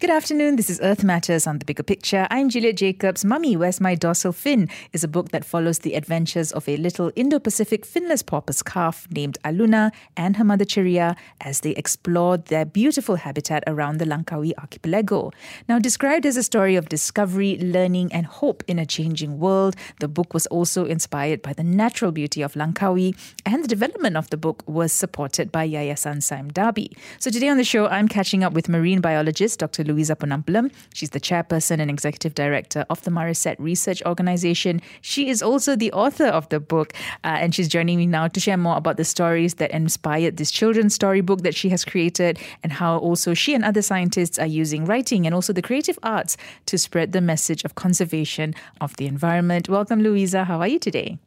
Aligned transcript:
Good 0.00 0.10
afternoon. 0.10 0.54
This 0.54 0.70
is 0.70 0.78
Earth 0.80 1.02
Matters 1.02 1.44
on 1.44 1.58
the 1.58 1.64
Bigger 1.64 1.82
Picture. 1.82 2.28
I'm 2.30 2.50
Juliet 2.50 2.76
Jacobs. 2.76 3.24
Mummy, 3.24 3.56
Where's 3.56 3.80
My 3.80 3.96
Dorsal 3.96 4.30
Fin 4.30 4.68
is 4.92 5.02
a 5.02 5.08
book 5.08 5.30
that 5.30 5.44
follows 5.44 5.80
the 5.80 5.94
adventures 5.94 6.52
of 6.52 6.68
a 6.68 6.76
little 6.76 7.10
Indo 7.16 7.40
Pacific 7.40 7.84
finless 7.84 8.24
porpoise 8.24 8.62
calf 8.62 9.08
named 9.10 9.38
Aluna 9.44 9.90
and 10.16 10.36
her 10.36 10.44
mother 10.44 10.64
Cheriya 10.64 11.16
as 11.40 11.62
they 11.62 11.72
explored 11.72 12.44
their 12.44 12.64
beautiful 12.64 13.16
habitat 13.16 13.64
around 13.66 13.98
the 13.98 14.04
Langkawi 14.04 14.52
archipelago. 14.56 15.32
Now, 15.68 15.80
described 15.80 16.26
as 16.26 16.36
a 16.36 16.44
story 16.44 16.76
of 16.76 16.88
discovery, 16.88 17.58
learning, 17.58 18.12
and 18.12 18.24
hope 18.24 18.62
in 18.68 18.78
a 18.78 18.86
changing 18.86 19.40
world, 19.40 19.74
the 19.98 20.06
book 20.06 20.32
was 20.32 20.46
also 20.46 20.84
inspired 20.84 21.42
by 21.42 21.54
the 21.54 21.64
natural 21.64 22.12
beauty 22.12 22.40
of 22.40 22.52
Langkawi, 22.52 23.16
and 23.44 23.64
the 23.64 23.68
development 23.68 24.16
of 24.16 24.30
the 24.30 24.36
book 24.36 24.62
was 24.68 24.92
supported 24.92 25.50
by 25.50 25.68
Yayasan 25.68 26.22
Sime 26.22 26.50
Darby. 26.50 26.96
So, 27.18 27.32
today 27.32 27.48
on 27.48 27.56
the 27.56 27.64
show, 27.64 27.88
I'm 27.88 28.06
catching 28.06 28.44
up 28.44 28.52
with 28.52 28.68
marine 28.68 29.00
biologist 29.00 29.58
Dr. 29.58 29.87
Louisa 29.88 30.14
Ponnampalam. 30.14 30.70
She's 30.94 31.10
the 31.10 31.20
chairperson 31.20 31.80
and 31.80 31.90
executive 31.90 32.34
director 32.34 32.86
of 32.90 33.02
the 33.02 33.10
MareCet 33.10 33.56
Research 33.58 34.02
Organization. 34.04 34.80
She 35.00 35.28
is 35.28 35.42
also 35.42 35.74
the 35.74 35.90
author 35.92 36.26
of 36.26 36.48
the 36.50 36.60
book, 36.60 36.92
uh, 37.24 37.38
and 37.42 37.54
she's 37.54 37.68
joining 37.68 37.98
me 37.98 38.06
now 38.06 38.28
to 38.28 38.38
share 38.38 38.56
more 38.56 38.76
about 38.76 38.96
the 38.96 39.04
stories 39.04 39.54
that 39.54 39.70
inspired 39.72 40.36
this 40.36 40.50
children's 40.50 40.94
storybook 40.94 41.42
that 41.42 41.54
she 41.54 41.68
has 41.70 41.84
created 41.84 42.38
and 42.62 42.72
how 42.72 42.98
also 42.98 43.34
she 43.34 43.54
and 43.54 43.64
other 43.64 43.82
scientists 43.82 44.38
are 44.38 44.46
using 44.46 44.84
writing 44.84 45.26
and 45.26 45.34
also 45.34 45.52
the 45.52 45.62
creative 45.62 45.98
arts 46.02 46.36
to 46.66 46.78
spread 46.78 47.12
the 47.12 47.20
message 47.20 47.64
of 47.64 47.74
conservation 47.74 48.54
of 48.80 48.96
the 48.96 49.06
environment. 49.06 49.68
Welcome, 49.68 50.02
Louisa. 50.02 50.44
How 50.44 50.60
are 50.60 50.68
you 50.68 50.78
today? 50.78 51.18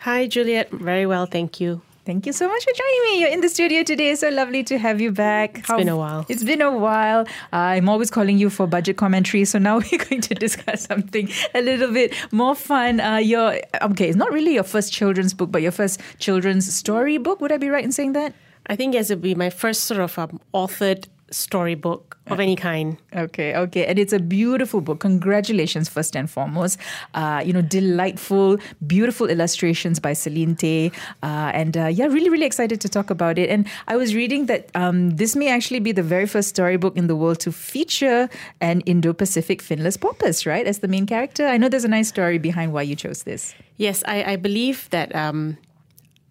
Hi, 0.00 0.26
Juliet. 0.26 0.70
Very 0.70 1.06
well, 1.06 1.26
thank 1.26 1.60
you. 1.60 1.82
Thank 2.08 2.24
you 2.24 2.32
so 2.32 2.48
much 2.48 2.64
for 2.64 2.72
joining 2.72 3.02
me. 3.02 3.20
You're 3.20 3.28
in 3.28 3.42
the 3.42 3.50
studio 3.50 3.82
today. 3.82 4.14
So 4.14 4.30
lovely 4.30 4.64
to 4.64 4.78
have 4.78 4.98
you 4.98 5.12
back. 5.12 5.58
It's 5.58 5.68
How, 5.68 5.76
been 5.76 5.90
a 5.90 5.96
while. 5.98 6.24
It's 6.30 6.42
been 6.42 6.62
a 6.62 6.74
while. 6.74 7.26
Uh, 7.52 7.76
I'm 7.76 7.86
always 7.86 8.10
calling 8.10 8.38
you 8.38 8.48
for 8.48 8.66
budget 8.66 8.96
commentary. 8.96 9.44
So 9.44 9.58
now 9.58 9.76
we're 9.92 10.02
going 10.02 10.22
to 10.22 10.34
discuss 10.34 10.86
something 10.86 11.28
a 11.54 11.60
little 11.60 11.92
bit 11.92 12.14
more 12.32 12.54
fun. 12.54 12.98
Uh, 13.00 13.16
your 13.16 13.60
okay, 13.82 14.08
it's 14.08 14.16
not 14.16 14.32
really 14.32 14.54
your 14.54 14.62
first 14.62 14.90
children's 14.90 15.34
book, 15.34 15.52
but 15.52 15.60
your 15.60 15.70
first 15.70 16.00
children's 16.18 16.72
story 16.72 17.18
book. 17.18 17.42
Would 17.42 17.52
I 17.52 17.58
be 17.58 17.68
right 17.68 17.84
in 17.84 17.92
saying 17.92 18.14
that? 18.14 18.32
I 18.68 18.74
think 18.74 18.94
yes, 18.94 19.10
it'd 19.10 19.20
be 19.20 19.34
my 19.34 19.50
first 19.50 19.84
sort 19.84 20.00
of 20.00 20.18
um, 20.18 20.40
authored 20.54 21.08
storybook 21.30 22.16
of 22.26 22.40
any 22.40 22.56
kind. 22.56 22.98
Okay, 23.14 23.54
okay. 23.54 23.86
And 23.86 23.98
it's 23.98 24.12
a 24.12 24.18
beautiful 24.18 24.80
book. 24.80 25.00
Congratulations, 25.00 25.88
first 25.88 26.16
and 26.16 26.30
foremost. 26.30 26.78
Uh, 27.14 27.42
you 27.44 27.52
know, 27.52 27.62
delightful, 27.62 28.58
beautiful 28.86 29.28
illustrations 29.28 29.98
by 29.98 30.12
Celine 30.12 30.56
Tay. 30.56 30.92
Uh, 31.22 31.50
and 31.54 31.76
uh, 31.76 31.86
yeah, 31.86 32.06
really, 32.06 32.28
really 32.28 32.46
excited 32.46 32.80
to 32.80 32.88
talk 32.88 33.10
about 33.10 33.38
it. 33.38 33.48
And 33.50 33.66
I 33.86 33.96
was 33.96 34.14
reading 34.14 34.46
that 34.46 34.70
um, 34.74 35.10
this 35.10 35.34
may 35.36 35.48
actually 35.48 35.80
be 35.80 35.92
the 35.92 36.02
very 36.02 36.26
first 36.26 36.50
storybook 36.50 36.96
in 36.96 37.06
the 37.06 37.16
world 37.16 37.40
to 37.40 37.52
feature 37.52 38.28
an 38.60 38.80
Indo 38.82 39.12
Pacific 39.12 39.62
finless 39.62 39.98
porpoise, 39.98 40.46
right, 40.46 40.66
as 40.66 40.78
the 40.78 40.88
main 40.88 41.06
character. 41.06 41.46
I 41.46 41.56
know 41.56 41.68
there's 41.68 41.84
a 41.84 41.88
nice 41.88 42.08
story 42.08 42.38
behind 42.38 42.72
why 42.72 42.82
you 42.82 42.96
chose 42.96 43.22
this. 43.22 43.54
Yes, 43.76 44.02
I, 44.06 44.32
I 44.32 44.36
believe 44.36 44.90
that 44.90 45.14
um, 45.14 45.56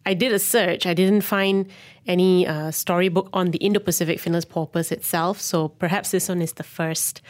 I 0.06 0.14
did 0.14 0.32
a 0.32 0.40
search. 0.40 0.86
I 0.86 0.94
didn't 0.94 1.22
find 1.22 1.68
any 2.08 2.48
uh, 2.48 2.72
storybook 2.72 3.30
on 3.34 3.52
the 3.52 3.58
Indo 3.60 3.80
Pacific 3.80 4.20
finless 4.20 4.48
porpoise 4.48 4.92
itself, 4.92 5.40
so 5.40 5.68
perhaps 5.68 6.12
this 6.12 6.30
one 6.30 6.42
is 6.42 6.54
the 6.54 6.64
first. 6.64 7.22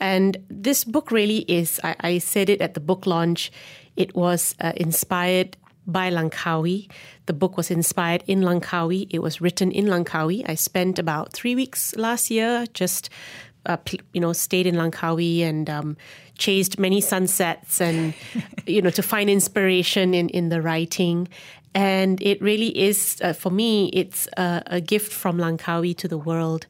And 0.00 0.36
this 0.48 0.84
book 0.84 1.10
really 1.10 1.38
is, 1.48 1.80
I, 1.84 1.96
I 2.00 2.18
said 2.18 2.48
it 2.48 2.60
at 2.60 2.74
the 2.74 2.80
book 2.80 3.06
launch, 3.06 3.52
it 3.96 4.14
was 4.14 4.54
uh, 4.60 4.72
inspired 4.76 5.56
by 5.86 6.10
Langkawi. 6.10 6.88
The 7.26 7.32
book 7.32 7.56
was 7.56 7.70
inspired 7.70 8.24
in 8.26 8.40
Langkawi. 8.40 9.06
It 9.10 9.20
was 9.20 9.40
written 9.40 9.70
in 9.70 9.86
Langkawi. 9.86 10.48
I 10.48 10.54
spent 10.54 10.98
about 10.98 11.32
three 11.32 11.54
weeks 11.54 11.94
last 11.96 12.30
year 12.30 12.66
just, 12.74 13.10
uh, 13.66 13.76
you 14.12 14.20
know, 14.20 14.32
stayed 14.32 14.66
in 14.66 14.76
Langkawi 14.76 15.40
and 15.40 15.68
um, 15.68 15.96
chased 16.38 16.78
many 16.78 17.00
sunsets 17.00 17.80
and, 17.80 18.14
you 18.66 18.82
know, 18.82 18.90
to 18.90 19.02
find 19.02 19.30
inspiration 19.30 20.14
in, 20.14 20.28
in 20.30 20.48
the 20.48 20.62
writing. 20.62 21.28
And 21.74 22.22
it 22.22 22.40
really 22.40 22.76
is, 22.78 23.20
uh, 23.22 23.32
for 23.32 23.50
me, 23.50 23.88
it's 23.88 24.28
a, 24.36 24.62
a, 24.66 24.80
gift 24.80 25.12
from 25.12 25.38
Langkawi 25.38 25.96
to 25.96 26.06
the 26.06 26.18
world. 26.18 26.66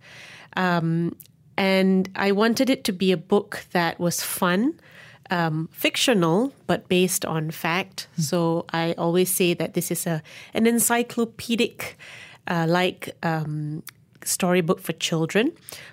Um, 0.56 1.14
and 1.56 2.08
I 2.16 2.32
wanted 2.32 2.70
it 2.70 2.84
to 2.84 2.92
be 2.92 3.12
a 3.12 3.16
book 3.16 3.66
that 3.72 4.00
was 4.00 4.22
fun, 4.22 4.80
um, 5.30 5.68
fictional, 5.72 6.52
but 6.66 6.88
based 6.88 7.24
on 7.24 7.50
fact. 7.50 8.08
Mm. 8.18 8.22
So 8.22 8.64
I 8.72 8.94
always 8.96 9.30
say 9.30 9.54
that 9.54 9.74
this 9.74 9.90
is 9.90 10.06
a 10.06 10.22
an 10.54 10.66
encyclopedic, 10.66 11.96
uh, 12.48 12.66
like 12.68 13.14
um, 13.22 13.82
storybook 14.24 14.80
for 14.80 14.92
children. 14.92 15.52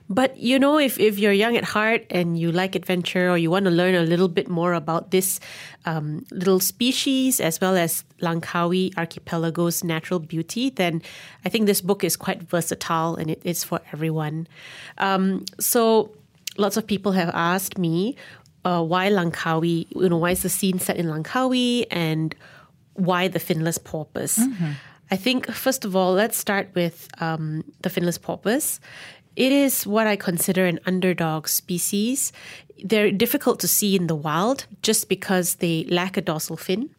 But 0.09 0.37
you 0.37 0.59
know, 0.59 0.77
if, 0.77 0.99
if 0.99 1.19
you're 1.19 1.31
young 1.31 1.55
at 1.55 1.63
heart 1.63 2.05
and 2.09 2.37
you 2.37 2.51
like 2.51 2.75
adventure 2.75 3.29
or 3.29 3.37
you 3.37 3.49
want 3.51 3.65
to 3.65 3.71
learn 3.71 3.95
a 3.95 4.01
little 4.01 4.27
bit 4.27 4.49
more 4.49 4.73
about 4.73 5.11
this 5.11 5.39
um, 5.85 6.25
little 6.31 6.59
species 6.59 7.39
as 7.39 7.61
well 7.61 7.75
as 7.75 8.03
Langkawi 8.21 8.95
archipelago's 8.97 9.83
natural 9.83 10.19
beauty, 10.19 10.69
then 10.69 11.01
I 11.45 11.49
think 11.49 11.65
this 11.65 11.81
book 11.81 12.03
is 12.03 12.15
quite 12.15 12.41
versatile 12.43 13.15
and 13.15 13.29
it 13.29 13.41
is 13.43 13.63
for 13.63 13.79
everyone. 13.93 14.47
Um, 14.97 15.45
so 15.59 16.11
lots 16.57 16.77
of 16.77 16.85
people 16.85 17.13
have 17.13 17.29
asked 17.33 17.77
me 17.77 18.15
uh, 18.65 18.83
why 18.83 19.09
Langkawi, 19.09 19.87
you 19.95 20.09
know, 20.09 20.17
why 20.17 20.31
is 20.31 20.43
the 20.43 20.49
scene 20.49 20.79
set 20.79 20.97
in 20.97 21.07
Langkawi 21.07 21.85
and 21.89 22.35
why 22.93 23.27
the 23.27 23.39
finless 23.39 23.83
porpoise? 23.83 24.37
Mm-hmm. 24.37 24.71
I 25.11 25.17
think, 25.17 25.51
first 25.51 25.83
of 25.83 25.93
all, 25.93 26.13
let's 26.13 26.37
start 26.37 26.69
with 26.73 27.09
um, 27.19 27.65
the 27.81 27.89
finless 27.89 28.19
porpoise. 28.19 28.79
It 29.35 29.51
is 29.51 29.85
what 29.85 30.07
I 30.07 30.15
consider 30.15 30.65
an 30.65 30.79
underdog 30.85 31.49
species. 31.49 32.31
They're 32.81 33.11
difficult 33.11 33.59
to 33.59 33.67
see 33.67 33.95
in 33.95 34.07
the 34.07 34.15
wild 34.15 34.65
just 34.81 35.09
because 35.09 35.55
they 35.55 35.83
lack 35.89 36.15
a 36.15 36.21
dorsal 36.21 36.55
fin, 36.55 36.89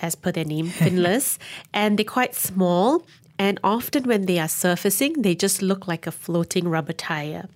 as 0.00 0.14
per 0.14 0.30
their 0.30 0.44
name, 0.44 0.66
finless, 0.80 1.38
and 1.74 1.98
they're 1.98 2.04
quite 2.04 2.36
small. 2.36 3.04
And 3.36 3.58
often 3.64 4.04
when 4.04 4.26
they 4.26 4.38
are 4.38 4.48
surfacing, 4.48 5.22
they 5.22 5.34
just 5.34 5.60
look 5.60 5.88
like 5.88 6.06
a 6.06 6.12
floating 6.12 6.68
rubber 6.68 6.92
tire. 6.92 7.48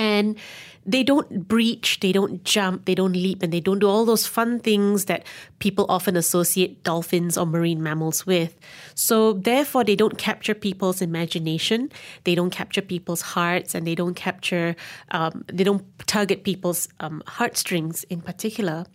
And 0.00 0.38
they 0.86 1.02
don't 1.02 1.46
breach, 1.46 2.00
they 2.00 2.10
don't 2.10 2.42
jump, 2.42 2.86
they 2.86 2.94
don't 2.94 3.12
leap, 3.12 3.42
and 3.42 3.52
they 3.52 3.60
don't 3.60 3.80
do 3.80 3.86
all 3.86 4.06
those 4.06 4.26
fun 4.26 4.58
things 4.58 5.04
that 5.04 5.26
people 5.58 5.84
often 5.90 6.16
associate 6.16 6.82
dolphins 6.84 7.36
or 7.36 7.44
marine 7.44 7.82
mammals 7.82 8.24
with. 8.24 8.56
So, 8.94 9.34
therefore, 9.34 9.84
they 9.84 9.94
don't 9.94 10.16
capture 10.16 10.54
people's 10.54 11.02
imagination, 11.02 11.92
they 12.24 12.34
don't 12.34 12.50
capture 12.50 12.80
people's 12.80 13.20
hearts, 13.20 13.74
and 13.74 13.86
they 13.86 13.94
don't 13.94 14.14
capture, 14.14 14.74
um, 15.10 15.44
they 15.52 15.64
don't 15.64 15.84
target 16.06 16.44
people's 16.44 16.88
um, 17.00 17.22
heartstrings 17.26 18.04
in 18.04 18.22
particular. 18.22 18.86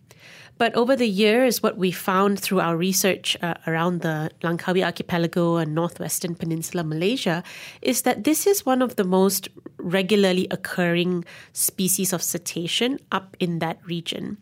But 0.57 0.73
over 0.75 0.95
the 0.95 1.07
years, 1.07 1.61
what 1.61 1.77
we 1.77 1.91
found 1.91 2.39
through 2.39 2.61
our 2.61 2.77
research 2.77 3.35
uh, 3.41 3.55
around 3.67 4.01
the 4.01 4.31
Langkawi 4.41 4.85
Archipelago 4.85 5.57
and 5.57 5.75
northwestern 5.75 6.33
peninsula 6.33 6.83
Malaysia 6.83 7.43
is 7.81 8.03
that 8.03 8.23
this 8.23 8.47
is 8.47 8.65
one 8.65 8.81
of 8.81 8.95
the 8.95 9.03
most 9.03 9.49
regularly 9.85 10.47
occurring 10.49 11.23
species 11.53 12.11
of 12.11 12.21
cetacean 12.21 12.99
up 13.11 13.37
in 13.39 13.59
that 13.59 13.77
region. 13.85 14.37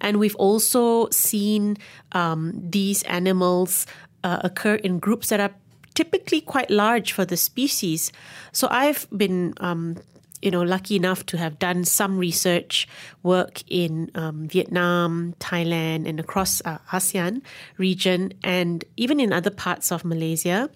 And 0.00 0.18
we've 0.18 0.36
also 0.36 1.08
seen 1.10 1.78
um, 2.12 2.52
these 2.58 3.04
animals 3.04 3.86
uh, 4.24 4.40
occur 4.42 4.74
in 4.74 4.98
groups 4.98 5.28
that 5.28 5.38
are 5.38 5.54
typically 5.94 6.40
quite 6.40 6.70
large 6.70 7.12
for 7.12 7.24
the 7.24 7.36
species. 7.36 8.12
So 8.52 8.66
I've 8.70 9.06
been 9.16 9.54
um, 9.58 9.96
you 10.42 10.50
know, 10.50 10.62
lucky 10.62 10.96
enough 10.96 11.26
to 11.26 11.36
have 11.36 11.58
done 11.58 11.84
some 11.84 12.16
research 12.16 12.86
work 13.22 13.62
in 13.68 14.10
um, 14.14 14.46
Vietnam, 14.48 15.34
Thailand, 15.40 16.08
and 16.08 16.20
across 16.20 16.62
uh, 16.64 16.78
ASEAN 16.92 17.42
region, 17.76 18.32
and 18.44 18.84
even 18.96 19.18
in 19.18 19.32
other 19.32 19.50
parts 19.50 19.90
of 19.90 20.04
Malaysia. 20.04 20.70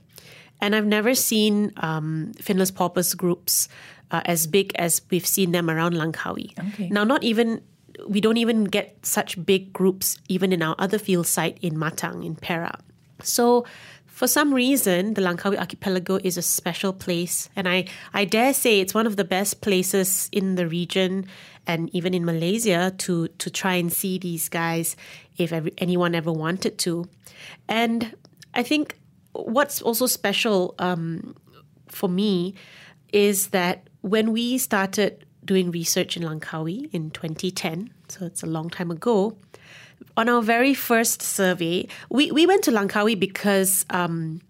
And 0.61 0.76
I've 0.76 0.87
never 0.87 1.14
seen 1.14 1.73
um, 1.79 2.32
finless 2.38 2.75
porpoise 2.75 3.14
groups 3.14 3.69
uh, 4.12 4.23
as 4.25 4.47
big 4.47 4.73
as 4.76 5.03
we've 5.11 5.26
seen 5.26 5.53
them 5.53 5.69
around 5.69 5.94
Langkawi. 5.94 6.56
Okay. 6.73 6.88
Now, 6.88 7.05
not 7.05 7.25
even 7.25 7.62
we 8.09 8.20
don't 8.20 8.37
even 8.37 8.64
get 8.64 9.05
such 9.05 9.44
big 9.44 9.73
groups 9.73 10.19
even 10.29 10.53
in 10.53 10.62
our 10.62 10.75
other 10.79 10.99
field 10.99 11.26
site 11.26 11.59
in 11.61 11.75
Matang 11.75 12.25
in 12.25 12.35
Perak. 12.35 12.81
So 13.23 13.64
for 14.06 14.26
some 14.26 14.53
reason, 14.53 15.14
the 15.14 15.23
Langkawi 15.23 15.59
Archipelago 15.59 16.19
is 16.23 16.37
a 16.37 16.43
special 16.43 16.93
place, 16.93 17.49
and 17.56 17.69
I, 17.69 17.87
I 18.12 18.25
dare 18.25 18.53
say 18.53 18.81
it's 18.81 18.94
one 18.94 19.06
of 19.06 19.17
the 19.17 19.25
best 19.25 19.62
places 19.62 20.29
in 20.32 20.55
the 20.56 20.69
region 20.69 21.26
and 21.67 21.88
even 21.94 22.12
in 22.12 22.25
Malaysia 22.25 22.93
to, 22.99 23.29
to 23.29 23.50
try 23.50 23.75
and 23.75 23.93
see 23.93 24.19
these 24.19 24.49
guys 24.49 24.97
if 25.38 25.53
every, 25.53 25.73
anyone 25.79 26.15
ever 26.15 26.32
wanted 26.32 26.79
to. 26.79 27.08
And 27.69 28.15
I 28.55 28.62
think 28.62 28.99
what's 29.32 29.81
also 29.81 30.06
special 30.06 30.75
um, 30.79 31.35
for 31.88 32.08
me 32.08 32.55
is 33.12 33.49
that 33.49 33.88
when 34.02 34.32
we 34.32 34.58
started 34.58 35.25
doing 35.44 35.70
research 35.70 36.16
in 36.16 36.22
Langkawi 36.22 36.88
in 36.93 37.10
2010, 37.10 37.90
so 38.08 38.26
it's 38.26 38.43
a 38.43 38.46
long 38.46 38.70
time 38.70 38.90
ago, 38.90 39.37
on 40.16 40.28
our 40.28 40.43
very 40.43 40.75
first 40.75 41.22
survey, 41.22 41.87
we, 42.10 42.31
we 42.31 42.46
went 42.46 42.62
to 42.64 42.70
Langkawi 42.70 43.19
because 43.19 43.84
um, 43.90 44.40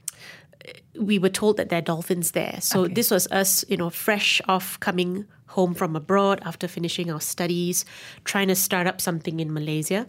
we 0.99 1.19
were 1.19 1.29
told 1.29 1.57
that 1.59 1.69
there 1.69 1.79
are 1.79 1.83
dolphins 1.83 2.33
there. 2.33 2.59
So 2.61 2.85
Okay. 2.85 2.95
this 2.95 3.11
was 3.11 3.27
us, 3.31 3.65
you 3.69 3.77
know, 3.77 3.91
fresh 3.91 4.41
off 4.49 4.79
coming 4.81 5.27
home 5.49 5.75
from 5.75 5.95
abroad 5.95 6.41
after 6.45 6.67
finishing 6.67 7.11
our 7.11 7.21
studies, 7.21 7.85
trying 8.25 8.49
to 8.49 8.55
start 8.55 8.87
up 8.87 9.01
something 9.01 9.39
in 9.39 9.53
Malaysia. 9.53 10.07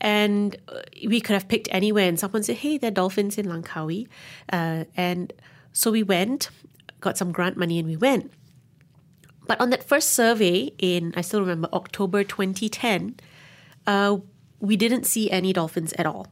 And 0.00 0.56
uh, 0.68 0.80
we 1.06 1.20
could 1.20 1.34
have 1.34 1.48
picked 1.48 1.68
anywhere, 1.72 2.08
and 2.08 2.18
someone 2.18 2.44
said, 2.44 2.56
hey, 2.56 2.78
there 2.78 2.88
are 2.88 2.94
dolphins 2.94 3.36
in 3.36 3.46
Langkawi. 3.46 4.06
Uh, 4.52 4.84
and 4.96 5.32
so 5.72 5.90
we 5.90 6.02
went, 6.04 6.50
got 7.00 7.18
some 7.18 7.32
grant 7.32 7.56
money, 7.56 7.78
and 7.80 7.88
we 7.88 7.96
went. 7.96 8.32
But 9.46 9.60
on 9.60 9.70
that 9.70 9.82
first 9.84 10.10
survey 10.12 10.70
in, 10.78 11.12
I 11.16 11.20
still 11.20 11.40
remember, 11.40 11.68
October 11.72 12.24
2010, 12.24 13.16
uh, 13.86 14.18
we 14.60 14.76
didn't 14.76 15.04
see 15.04 15.30
any 15.30 15.52
dolphins 15.52 15.92
at 15.98 16.06
all. 16.06 16.26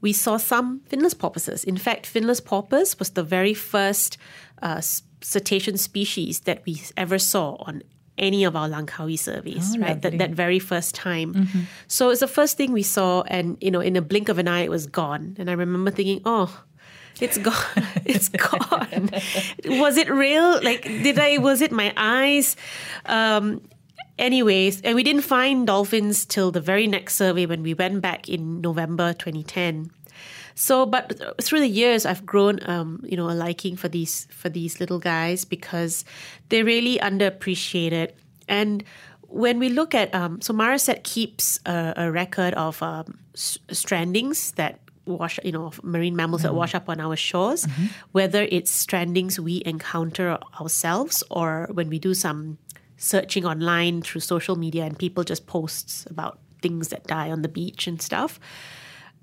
We 0.00 0.12
saw 0.12 0.36
some 0.36 0.80
finless 0.90 1.14
porpoises. 1.16 1.64
In 1.64 1.76
fact, 1.76 2.06
finless 2.12 2.44
porpoise 2.44 2.98
was 2.98 3.10
the 3.10 3.22
very 3.22 3.54
first 3.54 4.18
uh, 4.60 4.80
cetacean 5.20 5.76
species 5.78 6.40
that 6.40 6.62
we 6.66 6.82
ever 6.96 7.18
saw 7.18 7.54
on 7.60 7.82
any 8.18 8.44
of 8.44 8.54
our 8.56 8.68
Langkawi 8.68 9.18
surveys, 9.18 9.74
Oh, 9.74 9.78
right? 9.80 10.02
That, 10.02 10.12
lovely. 10.12 10.18
that 10.18 10.30
very 10.30 10.58
first 10.58 10.94
time. 10.94 11.48
So 11.86 12.10
it's 12.10 12.20
the 12.20 12.26
first 12.26 12.56
thing 12.58 12.72
we 12.72 12.82
saw, 12.82 13.22
and 13.22 13.56
you 13.60 13.70
know, 13.70 13.80
in 13.80 13.96
a 13.96 14.02
blink 14.02 14.28
of 14.28 14.38
an 14.38 14.48
eye, 14.48 14.60
it 14.62 14.70
was 14.70 14.86
gone. 14.86 15.36
And 15.38 15.48
I 15.48 15.54
remember 15.54 15.90
thinking, 15.90 16.20
oh, 16.26 16.62
it's 17.20 17.38
gone. 17.38 17.54
It's 18.04 18.28
gone. 18.28 19.10
was 19.64 19.96
it 19.96 20.10
real? 20.10 20.60
Like, 20.62 20.82
did 20.82 21.18
I? 21.18 21.38
Was 21.38 21.60
it 21.60 21.70
my 21.72 21.92
eyes? 21.96 22.56
Um, 23.06 23.62
anyways, 24.18 24.80
and 24.82 24.94
we 24.94 25.02
didn't 25.02 25.22
find 25.22 25.66
dolphins 25.66 26.24
till 26.26 26.50
the 26.50 26.60
very 26.60 26.86
next 26.86 27.14
survey 27.14 27.46
when 27.46 27.62
we 27.62 27.74
went 27.74 28.00
back 28.02 28.28
in 28.28 28.60
November 28.60 29.12
2010. 29.12 29.90
So, 30.54 30.84
but 30.84 31.40
through 31.40 31.60
the 31.60 31.68
years, 31.68 32.04
I've 32.04 32.26
grown, 32.26 32.58
um, 32.68 33.00
you 33.06 33.16
know, 33.16 33.30
a 33.30 33.32
liking 33.32 33.76
for 33.76 33.88
these 33.88 34.26
for 34.30 34.48
these 34.50 34.80
little 34.80 34.98
guys 34.98 35.44
because 35.44 36.04
they're 36.50 36.64
really 36.64 36.98
underappreciated. 36.98 38.12
And 38.48 38.84
when 39.28 39.58
we 39.58 39.70
look 39.70 39.94
at, 39.94 40.14
um, 40.14 40.42
so 40.42 40.52
MareCet 40.52 41.04
keeps 41.04 41.58
a, 41.64 41.94
a 41.96 42.10
record 42.12 42.52
of 42.54 42.82
um, 42.82 43.18
s- 43.34 43.58
strandings 43.68 44.54
that 44.56 44.81
wash, 45.06 45.38
you 45.44 45.52
know, 45.52 45.72
marine 45.82 46.14
mammals 46.16 46.42
that 46.42 46.54
wash 46.54 46.74
up 46.74 46.88
on 46.88 47.00
our 47.00 47.16
shores, 47.16 47.66
whether 48.12 48.42
it's 48.50 48.70
strandings 48.86 49.38
we 49.38 49.62
encounter 49.66 50.38
ourselves 50.60 51.22
or 51.30 51.68
when 51.72 51.88
we 51.88 51.98
do 51.98 52.14
some 52.14 52.58
searching 52.96 53.44
online 53.44 54.00
through 54.02 54.20
social 54.20 54.54
media 54.56 54.84
and 54.84 54.96
people 54.98 55.24
just 55.24 55.46
posts 55.46 56.06
about 56.08 56.38
things 56.62 56.88
that 56.88 57.04
die 57.08 57.30
on 57.30 57.42
the 57.42 57.48
beach 57.48 57.86
and 57.88 58.00
stuff. 58.00 58.38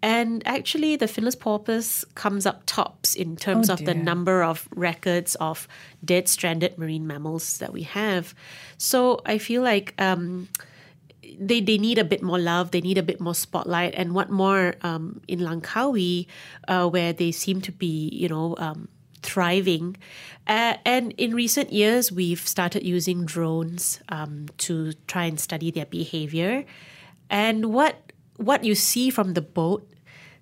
And 0.02 0.42
actually, 0.46 0.96
the 0.96 1.08
finless 1.08 1.38
porpoise 1.38 2.06
comes 2.16 2.46
up 2.46 2.64
tops 2.66 3.16
in 3.16 3.36
terms 3.36 3.70
Oh, 3.70 3.74
of 3.74 3.84
the 3.84 3.94
number 3.94 4.44
of 4.44 4.68
records 4.74 5.36
of 5.36 5.68
dead 6.06 6.30
stranded 6.30 6.78
marine 6.78 7.06
mammals 7.06 7.58
that 7.58 7.74
we 7.74 7.84
have. 7.84 8.34
So 8.78 9.20
I 9.26 9.38
feel 9.40 9.62
like 9.62 9.94
um, 10.02 10.48
they, 11.40 11.62
they 11.62 11.78
need 11.78 11.98
a 11.98 12.04
bit 12.04 12.22
more 12.22 12.40
love, 12.40 12.72
they 12.72 12.82
need 12.82 12.98
a 12.98 13.04
bit 13.04 13.20
more 13.20 13.36
spotlight, 13.36 13.94
and 13.96 14.14
what 14.14 14.30
more 14.30 14.76
um, 14.82 15.22
in 15.28 15.40
Langkawi, 15.40 16.28
uh, 16.68 16.88
where 16.90 17.14
they 17.14 17.32
seem 17.32 17.62
to 17.62 17.72
be, 17.72 18.10
you 18.12 18.28
know, 18.28 18.56
um, 18.58 18.88
thriving. 19.22 19.98
Uh, 20.48 20.76
and 20.86 21.14
in 21.18 21.36
recent 21.36 21.72
years, 21.72 22.12
we've 22.12 22.48
started 22.48 22.84
using 22.84 23.26
drones 23.26 24.00
um, 24.10 24.48
to 24.58 24.94
try 25.08 25.26
and 25.26 25.40
study 25.40 25.72
their 25.72 25.86
behavior. 25.86 26.66
And 27.30 27.74
what 27.74 28.12
what 28.38 28.64
you 28.64 28.74
see 28.74 29.10
from 29.10 29.34
the 29.34 29.42
boat, 29.42 29.86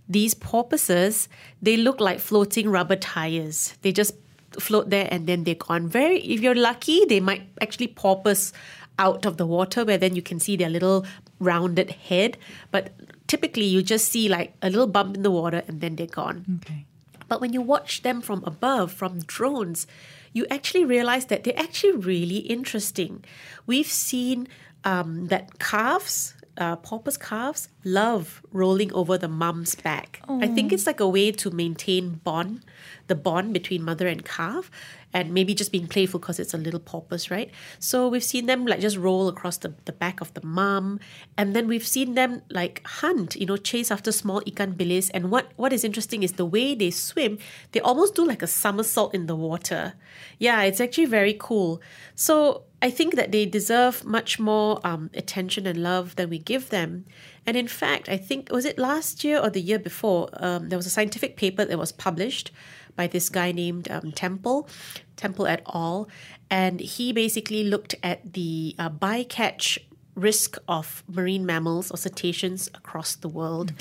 these 0.07 0.35
porpoises, 0.35 1.27
they 1.61 1.77
look 1.77 1.99
like 1.99 2.19
floating 2.19 2.69
rubber 2.69 2.95
tires. 2.95 3.73
They 3.81 3.91
just 3.91 4.13
float 4.59 4.89
there 4.91 5.07
and 5.11 5.27
then 5.27 5.43
they're 5.43 5.55
gone. 5.55 5.87
Very, 5.87 6.19
if 6.19 6.41
you're 6.41 6.55
lucky, 6.55 7.05
they 7.05 7.19
might 7.19 7.49
actually 7.59 7.87
porpoise 7.87 8.53
out 8.99 9.25
of 9.25 9.37
the 9.37 9.45
water 9.45 9.85
where 9.85 9.97
then 9.97 10.15
you 10.15 10.21
can 10.21 10.39
see 10.39 10.55
their 10.55 10.69
little 10.69 11.05
rounded 11.39 11.91
head. 11.91 12.37
But 12.71 12.93
typically, 13.27 13.65
you 13.65 13.81
just 13.83 14.11
see 14.11 14.27
like 14.29 14.53
a 14.61 14.69
little 14.69 14.87
bump 14.87 15.15
in 15.15 15.23
the 15.23 15.31
water 15.31 15.63
and 15.67 15.81
then 15.81 15.95
they're 15.95 16.07
gone. 16.07 16.61
Okay. 16.63 16.85
But 17.27 17.41
when 17.41 17.53
you 17.53 17.61
watch 17.61 18.03
them 18.03 18.21
from 18.21 18.43
above, 18.45 18.91
from 18.91 19.19
drones, 19.19 19.85
you 20.33 20.45
actually 20.49 20.85
realize 20.85 21.25
that 21.25 21.43
they're 21.43 21.59
actually 21.59 21.93
really 21.93 22.37
interesting. 22.37 23.23
We've 23.65 23.87
seen 23.87 24.47
um, 24.83 25.27
that 25.27 25.59
calves, 25.59 26.35
uh, 26.57 26.77
porpoise 26.77 27.17
calves, 27.17 27.67
love 27.83 28.41
rolling 28.51 28.93
over 28.93 29.17
the 29.17 29.27
mum's 29.27 29.75
back. 29.75 30.21
I 30.41 30.47
think 30.47 30.71
it's 30.71 30.87
like 30.87 30.99
a 30.99 31.07
way 31.07 31.31
to 31.31 31.51
maintain 31.51 32.21
bond, 32.23 32.63
the 33.07 33.15
bond 33.15 33.53
between 33.53 33.83
mother 33.83 34.07
and 34.07 34.23
calf, 34.23 34.69
and 35.13 35.33
maybe 35.33 35.55
just 35.55 35.71
being 35.71 35.87
playful 35.87 36.19
because 36.19 36.39
it's 36.39 36.53
a 36.53 36.57
little 36.57 36.79
porpoise, 36.79 37.31
right? 37.31 37.49
So 37.79 38.07
we've 38.07 38.23
seen 38.23 38.45
them 38.45 38.65
like 38.65 38.81
just 38.81 38.97
roll 38.97 39.27
across 39.27 39.57
the, 39.57 39.73
the 39.85 39.93
back 39.93 40.21
of 40.21 40.33
the 40.33 40.45
mum, 40.45 40.99
and 41.37 41.55
then 41.55 41.67
we've 41.67 41.87
seen 41.87 42.15
them 42.15 42.41
like 42.49 42.85
hunt, 42.85 43.35
you 43.35 43.45
know, 43.45 43.57
chase 43.57 43.89
after 43.89 44.11
small 44.11 44.41
ikan 44.41 44.73
bilis. 44.75 45.09
And 45.13 45.31
what, 45.31 45.51
what 45.55 45.73
is 45.73 45.83
interesting 45.83 46.23
is 46.23 46.33
the 46.33 46.45
way 46.45 46.75
they 46.75 46.91
swim, 46.91 47.39
they 47.71 47.79
almost 47.79 48.15
do 48.15 48.25
like 48.25 48.41
a 48.41 48.47
somersault 48.47 49.13
in 49.13 49.27
the 49.27 49.35
water. 49.35 49.93
Yeah, 50.39 50.61
it's 50.63 50.81
actually 50.81 51.05
very 51.05 51.35
cool. 51.39 51.81
So 52.15 52.63
I 52.81 52.89
think 52.91 53.15
that 53.15 53.31
they 53.31 53.45
deserve 53.45 54.05
much 54.05 54.39
more 54.39 54.79
um, 54.83 55.09
attention 55.13 55.65
and 55.65 55.81
love 55.81 56.15
than 56.15 56.29
we 56.29 56.37
give 56.37 56.69
them. 56.69 57.05
And 57.45 57.55
in 57.55 57.67
fact, 57.67 58.09
I 58.09 58.17
think, 58.17 58.51
was 58.51 58.65
it 58.65 58.77
last 58.77 59.23
year 59.23 59.39
or 59.39 59.49
the 59.49 59.61
year 59.61 59.79
before? 59.79 60.29
Um, 60.33 60.69
there 60.69 60.77
was 60.77 60.85
a 60.85 60.91
scientific 60.91 61.37
paper 61.37 61.63
that 61.63 61.79
was 61.79 61.91
published 61.93 62.51
by 62.97 63.07
this 63.07 63.29
guy 63.29 63.53
named 63.53 63.89
um, 63.89 64.11
Temple, 64.11 64.67
Temple 65.15 65.47
et 65.47 65.61
al. 65.73 66.09
And 66.49 66.81
he 66.81 67.13
basically 67.13 67.63
looked 67.63 67.95
at 68.03 68.33
the 68.33 68.75
uh, 68.77 68.89
bycatch 68.89 69.77
risk 70.15 70.57
of 70.67 71.03
marine 71.07 71.45
mammals 71.45 71.91
or 71.91 71.97
cetaceans 71.97 72.67
across 72.73 73.15
the 73.15 73.29
world. 73.29 73.71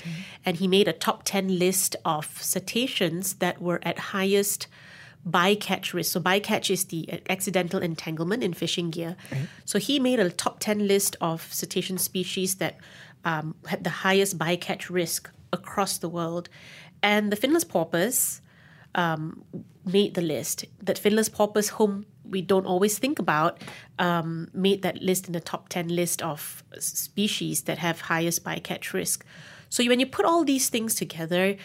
And 0.44 0.58
he 0.58 0.68
made 0.68 0.86
a 0.86 0.92
top 0.92 1.22
10 1.24 1.58
list 1.58 1.96
of 2.04 2.26
cetaceans 2.42 3.34
that 3.34 3.60
were 3.60 3.80
at 3.82 3.98
highest 3.98 4.68
bycatch 5.28 5.92
risk. 5.92 6.12
So 6.12 6.20
bycatch 6.20 6.70
is 6.70 6.84
the 6.84 7.20
accidental 7.28 7.80
entanglement 7.82 8.44
in 8.44 8.52
fishing 8.52 8.90
gear. 8.90 9.16
So 9.64 9.78
he 9.78 9.98
made 9.98 10.20
a 10.20 10.30
top 10.30 10.60
10 10.60 10.86
list 10.86 11.16
of 11.20 11.52
cetacean 11.52 11.98
species 11.98 12.56
that 12.56 12.76
um, 13.24 13.56
had 13.66 13.82
the 13.82 13.90
highest 13.90 14.38
bycatch 14.38 14.88
risk 14.90 15.30
across 15.52 15.98
the 15.98 16.08
world. 16.08 16.48
And 17.02 17.32
the 17.32 17.36
finless 17.36 17.64
porpoise 17.64 18.40
um, 18.96 19.44
made 19.84 20.14
the 20.14 20.20
list. 20.20 20.64
That 20.82 20.96
finless 20.96 21.32
porpoise, 21.32 21.68
whom 21.68 22.06
we 22.28 22.42
don't 22.42 22.66
always 22.66 22.98
think 22.98 23.20
about, 23.20 23.62
um, 24.00 24.48
made 24.52 24.82
that 24.82 25.00
list 25.00 25.28
in 25.28 25.32
the 25.32 25.40
top 25.40 25.68
10 25.68 25.88
list 25.88 26.22
of 26.22 26.64
species 26.78 27.62
that 27.62 27.78
have 27.78 28.00
highest 28.00 28.42
bycatch 28.42 28.92
risk. 28.92 29.24
So 29.68 29.84
when 29.84 30.00
you 30.00 30.06
put 30.06 30.24
all 30.24 30.44
these 30.44 30.68
things 30.68 30.94
together, 30.94 31.56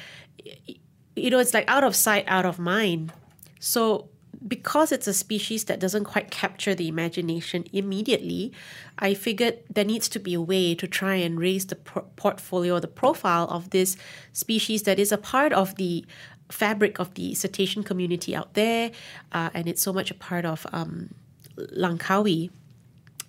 you 1.16 1.30
know, 1.30 1.40
it's 1.40 1.54
like 1.54 1.70
out 1.70 1.84
of 1.84 1.96
sight, 1.96 2.26
out 2.28 2.46
of 2.46 2.60
mind. 2.60 3.14
So, 3.60 4.10
because 4.48 4.92
it's 4.92 5.08
a 5.08 5.14
species 5.14 5.66
that 5.66 5.80
doesn't 5.80 6.06
quite 6.06 6.32
capture 6.32 6.74
the 6.74 6.88
imagination 6.88 7.66
immediately, 7.74 8.54
I 8.98 9.14
figured 9.14 9.60
there 9.70 9.86
needs 9.86 10.10
to 10.10 10.20
be 10.20 10.34
a 10.34 10.42
way 10.42 10.74
to 10.74 10.88
try 10.88 11.16
and 11.16 11.40
raise 11.40 11.68
the 11.68 11.76
pro- 11.76 12.04
portfolio, 12.16 12.80
the 12.80 12.88
profile 12.88 13.48
of 13.50 13.70
this 13.70 13.98
species 14.34 14.84
that 14.84 14.98
is 14.98 15.12
a 15.12 15.18
part 15.18 15.54
of 15.54 15.76
the 15.76 16.06
fabric 16.52 17.00
of 17.00 17.14
the 17.16 17.34
cetacean 17.34 17.84
community 17.84 18.36
out 18.36 18.54
there, 18.54 18.92
uh, 19.32 19.50
and 19.54 19.68
it's 19.68 19.82
so 19.82 19.94
much 19.94 20.12
a 20.12 20.14
part 20.14 20.46
of 20.46 20.66
um, 20.72 21.14
Langkawi. 21.58 22.50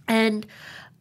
And 0.09 0.47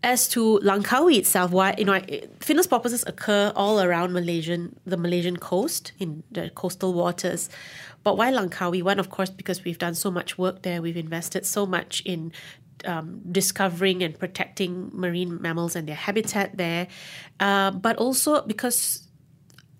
as 0.03 0.27
to 0.29 0.59
Langkawi 0.63 1.17
itself, 1.17 1.51
why 1.51 1.75
you 1.77 1.85
know, 1.85 1.99
finless 2.39 2.67
porpoises 2.67 3.03
occur 3.07 3.51
all 3.55 3.81
around 3.81 4.13
Malaysian, 4.13 4.79
the 4.85 4.97
Malaysian 4.97 5.37
coast 5.37 5.91
in 5.99 6.23
the 6.31 6.49
coastal 6.51 6.93
waters. 6.93 7.49
But 8.03 8.17
why 8.17 8.31
Langkawi? 8.31 8.81
One, 8.81 8.99
of 8.99 9.09
course, 9.09 9.29
because 9.29 9.63
we've 9.63 9.77
done 9.77 9.93
so 9.93 10.09
much 10.09 10.37
work 10.37 10.63
there. 10.63 10.81
We've 10.81 10.97
invested 10.97 11.45
so 11.45 11.67
much 11.67 12.01
in 12.03 12.31
um, 12.85 13.21
discovering 13.31 14.01
and 14.01 14.17
protecting 14.17 14.89
marine 14.91 15.39
mammals 15.41 15.75
and 15.75 15.87
their 15.87 15.95
habitat 15.95 16.57
there. 16.57 16.87
Uh, 17.39 17.71
but 17.71 17.97
also 17.97 18.41
because 18.41 19.07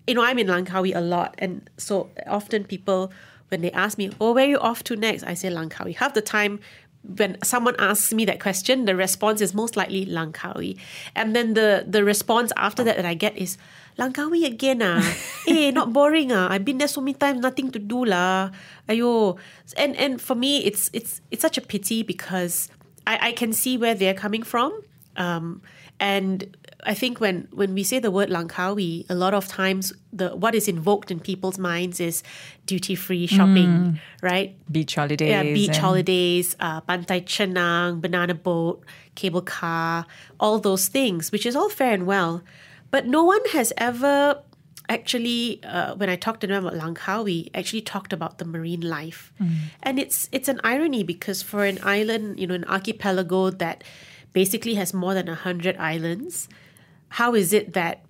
you 0.06 0.14
know, 0.14 0.22
I'm 0.22 0.38
in 0.38 0.46
Langkawi 0.48 0.94
a 0.94 1.00
lot, 1.00 1.34
and 1.38 1.68
so 1.76 2.10
often 2.26 2.64
people, 2.64 3.12
when 3.48 3.60
they 3.60 3.70
ask 3.72 3.98
me, 3.98 4.10
"Oh, 4.20 4.32
where 4.32 4.44
are 4.44 4.48
you 4.48 4.58
off 4.58 4.82
to 4.84 4.96
next?" 4.96 5.24
I 5.24 5.34
say 5.34 5.48
Langkawi. 5.48 5.96
Half 5.96 6.14
the 6.14 6.22
time, 6.22 6.60
when 7.02 7.36
someone 7.42 7.74
asks 7.78 8.12
me 8.12 8.24
that 8.24 8.40
question, 8.40 8.84
the 8.84 8.94
response 8.94 9.40
is 9.40 9.54
most 9.54 9.76
likely 9.76 10.06
Langkawi, 10.06 10.78
and 11.14 11.34
then 11.34 11.54
the 11.54 11.84
the 11.86 12.04
response 12.04 12.52
after 12.56 12.82
that 12.84 12.96
that 12.96 13.06
I 13.06 13.14
get 13.14 13.36
is 13.36 13.58
Langkawi 13.98 14.46
again 14.46 14.82
ah, 14.82 15.02
eh, 15.48 15.70
not 15.70 15.92
boring 15.92 16.32
ah. 16.32 16.48
I've 16.50 16.64
been 16.64 16.78
there 16.78 16.88
so 16.88 17.00
many 17.00 17.14
times, 17.14 17.40
nothing 17.40 17.70
to 17.72 17.78
do 17.78 18.04
lah. 18.04 18.50
Ayo, 18.88 19.38
and 19.76 19.96
and 19.96 20.20
for 20.20 20.34
me, 20.34 20.64
it's 20.64 20.90
it's 20.92 21.20
it's 21.30 21.42
such 21.42 21.58
a 21.58 21.62
pity 21.62 22.02
because 22.02 22.68
I 23.06 23.30
I 23.30 23.32
can 23.32 23.52
see 23.52 23.76
where 23.76 23.94
they're 23.94 24.18
coming 24.18 24.42
from. 24.42 24.72
Um, 25.16 25.60
And 26.00 26.56
I 26.84 26.94
think 26.94 27.20
when, 27.20 27.46
when 27.52 27.74
we 27.74 27.84
say 27.84 28.00
the 28.00 28.10
word 28.10 28.28
Langkawi, 28.28 29.06
a 29.08 29.14
lot 29.14 29.34
of 29.34 29.46
times 29.46 29.92
the 30.12 30.34
what 30.34 30.54
is 30.54 30.66
invoked 30.66 31.10
in 31.12 31.20
people's 31.20 31.58
minds 31.58 32.00
is 32.00 32.24
duty 32.66 32.96
free 32.96 33.26
shopping, 33.28 34.00
right? 34.20 34.56
Beach 34.70 34.96
holidays. 34.96 35.30
Yeah, 35.30 35.42
beach 35.44 35.68
and- 35.68 35.76
holidays, 35.76 36.56
uh, 36.58 36.80
Pantai 36.80 37.22
Chenang, 37.24 38.00
banana 38.00 38.34
boat, 38.34 38.84
cable 39.14 39.42
car, 39.42 40.06
all 40.40 40.58
those 40.58 40.88
things, 40.88 41.30
which 41.30 41.46
is 41.46 41.54
all 41.54 41.68
fair 41.68 41.94
and 41.94 42.04
well. 42.06 42.42
But 42.90 43.06
no 43.06 43.22
one 43.22 43.40
has 43.52 43.72
ever 43.78 44.42
actually, 44.88 45.60
uh, 45.62 45.94
when 45.94 46.10
I 46.10 46.16
talked 46.16 46.40
to 46.42 46.46
them 46.46 46.66
about 46.66 46.78
Langkawi, 46.78 47.48
actually 47.54 47.80
talked 47.82 48.12
about 48.12 48.38
the 48.38 48.44
marine 48.44 48.80
life. 48.82 49.32
And 49.82 49.98
it's 49.98 50.28
it's 50.32 50.48
an 50.48 50.60
irony 50.64 51.04
because 51.04 51.42
for 51.42 51.64
an 51.64 51.78
island, 51.84 52.40
you 52.40 52.46
know, 52.48 52.54
an 52.54 52.64
archipelago 52.64 53.50
that 53.50 53.84
basically 54.32 54.74
has 54.74 54.94
more 54.94 55.14
than 55.14 55.26
100 55.26 55.76
islands, 55.76 56.48
how 57.10 57.34
is 57.34 57.52
it 57.52 57.74
that 57.74 58.04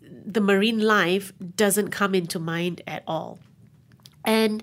the 0.00 0.40
marine 0.40 0.80
life 0.80 1.32
doesn't 1.56 1.90
come 1.90 2.14
into 2.14 2.38
mind 2.38 2.82
at 2.86 3.02
all? 3.06 3.38
And 4.24 4.62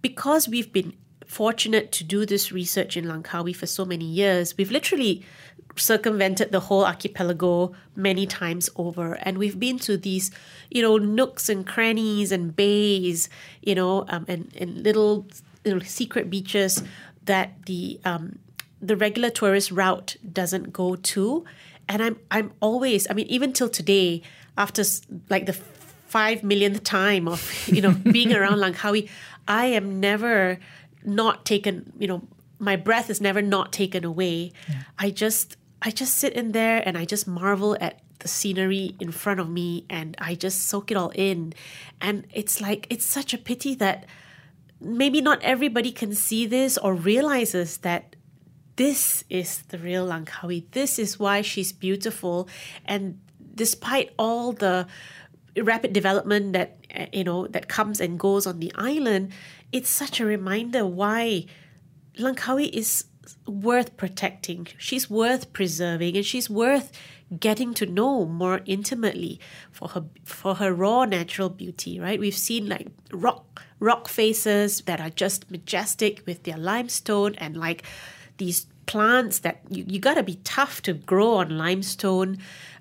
because 0.00 0.48
we've 0.48 0.72
been 0.72 0.94
fortunate 1.26 1.90
to 1.92 2.04
do 2.04 2.26
this 2.26 2.52
research 2.52 2.96
in 2.96 3.06
Langkawi 3.06 3.56
for 3.56 3.66
so 3.66 3.84
many 3.84 4.04
years, 4.04 4.56
we've 4.56 4.70
literally 4.70 5.24
circumvented 5.76 6.52
the 6.52 6.60
whole 6.60 6.84
archipelago 6.84 7.72
many 7.96 8.26
times 8.26 8.68
over. 8.76 9.14
And 9.14 9.38
we've 9.38 9.58
been 9.58 9.78
to 9.80 9.96
these, 9.96 10.30
you 10.70 10.82
know, 10.82 10.98
nooks 10.98 11.48
and 11.48 11.66
crannies 11.66 12.32
and 12.32 12.54
bays, 12.54 13.28
you 13.62 13.74
know, 13.74 14.04
um, 14.08 14.26
and, 14.28 14.54
and 14.58 14.82
little, 14.82 15.26
little 15.64 15.80
secret 15.80 16.28
beaches 16.28 16.82
that 17.24 17.64
the 17.66 18.00
um, 18.04 18.38
the 18.82 18.96
regular 18.96 19.30
tourist 19.30 19.70
route 19.70 20.16
doesn't 20.30 20.72
go 20.72 20.96
to. 20.96 21.44
And 21.88 22.02
I'm 22.02 22.18
I'm 22.30 22.52
always, 22.60 23.08
I 23.08 23.14
mean, 23.14 23.26
even 23.28 23.52
till 23.52 23.68
today, 23.68 24.22
after 24.58 24.82
like 25.30 25.46
the 25.46 25.52
five 25.52 26.42
millionth 26.42 26.84
time 26.84 27.26
of 27.28 27.40
you 27.68 27.80
know 27.80 27.92
being 28.12 28.34
around 28.34 28.58
Langkawi, 28.58 29.08
I 29.46 29.66
am 29.66 30.00
never 30.00 30.58
not 31.04 31.46
taken. 31.46 31.92
You 31.98 32.08
know, 32.08 32.22
my 32.58 32.76
breath 32.76 33.08
is 33.08 33.20
never 33.20 33.40
not 33.40 33.72
taken 33.72 34.04
away. 34.04 34.52
I 34.98 35.10
just 35.10 35.56
I 35.80 35.90
just 35.90 36.16
sit 36.16 36.32
in 36.34 36.52
there 36.52 36.82
and 36.84 36.98
I 36.98 37.04
just 37.04 37.26
marvel 37.26 37.76
at 37.80 38.00
the 38.20 38.28
scenery 38.28 38.94
in 39.00 39.10
front 39.10 39.40
of 39.40 39.48
me 39.48 39.84
and 39.90 40.16
I 40.18 40.34
just 40.36 40.68
soak 40.68 40.90
it 40.90 40.96
all 40.96 41.10
in. 41.14 41.54
And 42.00 42.26
it's 42.32 42.60
like 42.60 42.86
it's 42.90 43.04
such 43.04 43.34
a 43.34 43.38
pity 43.38 43.74
that 43.76 44.06
maybe 44.80 45.20
not 45.20 45.42
everybody 45.42 45.92
can 45.92 46.14
see 46.14 46.46
this 46.46 46.78
or 46.78 46.94
realizes 46.94 47.78
that 47.78 48.16
this 48.76 49.24
is 49.28 49.62
the 49.68 49.78
real 49.78 50.06
Langkawi. 50.06 50.64
This 50.70 50.98
is 50.98 51.18
why 51.18 51.42
she's 51.42 51.72
beautiful. 51.72 52.48
And 52.84 53.20
despite 53.54 54.10
all 54.18 54.52
the 54.52 54.86
rapid 55.56 55.92
development 55.92 56.54
that 56.54 56.78
uh, 56.96 57.06
you 57.12 57.24
know 57.24 57.46
that 57.48 57.68
comes 57.68 58.00
and 58.00 58.18
goes 58.18 58.46
on 58.46 58.60
the 58.60 58.72
island, 58.74 59.32
it's 59.72 59.90
such 59.90 60.20
a 60.20 60.24
reminder 60.24 60.86
why 60.86 61.46
Langkawi 62.18 62.70
is 62.70 63.04
worth 63.46 63.96
protecting. 63.96 64.68
She's 64.78 65.10
worth 65.10 65.52
preserving, 65.52 66.16
and 66.16 66.24
she's 66.24 66.48
worth 66.48 66.92
getting 67.38 67.72
to 67.72 67.86
know 67.86 68.26
more 68.26 68.60
intimately 68.66 69.40
for 69.70 69.88
her 69.88 70.04
for 70.24 70.56
her 70.56 70.72
raw 70.72 71.04
natural 71.04 71.50
beauty. 71.50 72.00
Right? 72.00 72.18
We've 72.18 72.34
seen 72.34 72.68
like 72.68 72.88
rock 73.12 73.62
rock 73.80 74.08
faces 74.08 74.82
that 74.82 75.00
are 75.00 75.10
just 75.10 75.50
majestic 75.50 76.22
with 76.26 76.44
their 76.44 76.56
limestone 76.56 77.34
and 77.36 77.56
like 77.56 77.82
these 78.42 78.66
plants 78.86 79.40
that 79.40 79.56
you, 79.70 79.84
you 79.86 79.98
got 80.08 80.14
to 80.14 80.24
be 80.32 80.36
tough 80.42 80.82
to 80.82 80.92
grow 80.92 81.34
on 81.42 81.56
limestone. 81.56 82.38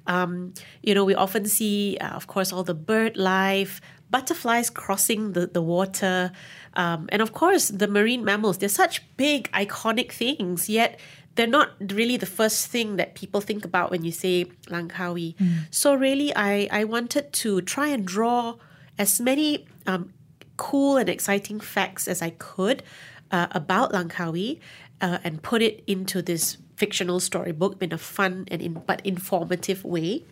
Um, 0.08 0.54
you 0.82 0.94
know, 0.96 1.06
we 1.06 1.16
often 1.26 1.46
see, 1.46 1.98
uh, 2.02 2.10
of 2.20 2.26
course, 2.34 2.52
all 2.52 2.64
the 2.64 2.80
bird 2.92 3.16
life, 3.16 3.80
butterflies 4.10 4.70
crossing 4.70 5.34
the, 5.34 5.46
the 5.58 5.62
water, 5.62 6.32
um, 6.74 7.08
and 7.14 7.22
of 7.22 7.34
course, 7.34 7.66
the 7.82 7.88
marine 7.88 8.24
mammals. 8.26 8.58
They're 8.58 8.70
such 8.84 8.96
big, 9.18 9.52
iconic 9.52 10.12
things, 10.12 10.68
yet 10.68 11.00
they're 11.36 11.56
not 11.60 11.70
really 12.00 12.18
the 12.18 12.32
first 12.40 12.68
thing 12.68 12.98
that 12.98 13.14
people 13.22 13.40
think 13.40 13.64
about 13.64 13.92
when 13.92 14.04
you 14.04 14.12
say 14.12 14.46
Langkawi. 14.68 15.36
So, 15.70 15.94
really, 15.94 16.36
I, 16.36 16.68
I 16.72 16.84
wanted 16.96 17.32
to 17.44 17.62
try 17.62 17.88
and 17.88 18.06
draw 18.06 18.56
as 18.98 19.22
many 19.22 19.66
um, 19.86 20.14
cool 20.58 20.98
and 20.98 21.08
exciting 21.08 21.60
facts 21.60 22.08
as 22.08 22.22
I 22.22 22.32
could 22.32 22.84
uh, 23.32 23.48
about 23.52 23.92
Langkawi 23.94 24.60
uh, 25.02 25.18
and 25.24 25.42
put 25.42 25.62
it 25.62 25.84
into 25.88 26.22
this 26.22 26.58
fictional 26.76 27.20
storybook 27.20 27.82
in 27.82 27.92
a 27.92 27.98
fun 27.98 28.46
and 28.50 28.62
in, 28.62 28.74
but 28.74 29.06
informative 29.06 29.84
way, 29.84 30.24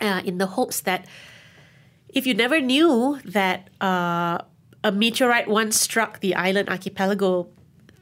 uh, 0.00 0.22
in 0.24 0.38
the 0.38 0.46
hopes 0.46 0.80
that 0.80 1.06
if 2.08 2.26
you 2.26 2.34
never 2.34 2.60
knew 2.60 3.18
that 3.24 3.68
uh, 3.80 4.38
a 4.82 4.92
meteorite 4.92 5.48
once 5.48 5.78
struck 5.78 6.20
the 6.20 6.34
island 6.34 6.68
archipelago 6.68 7.48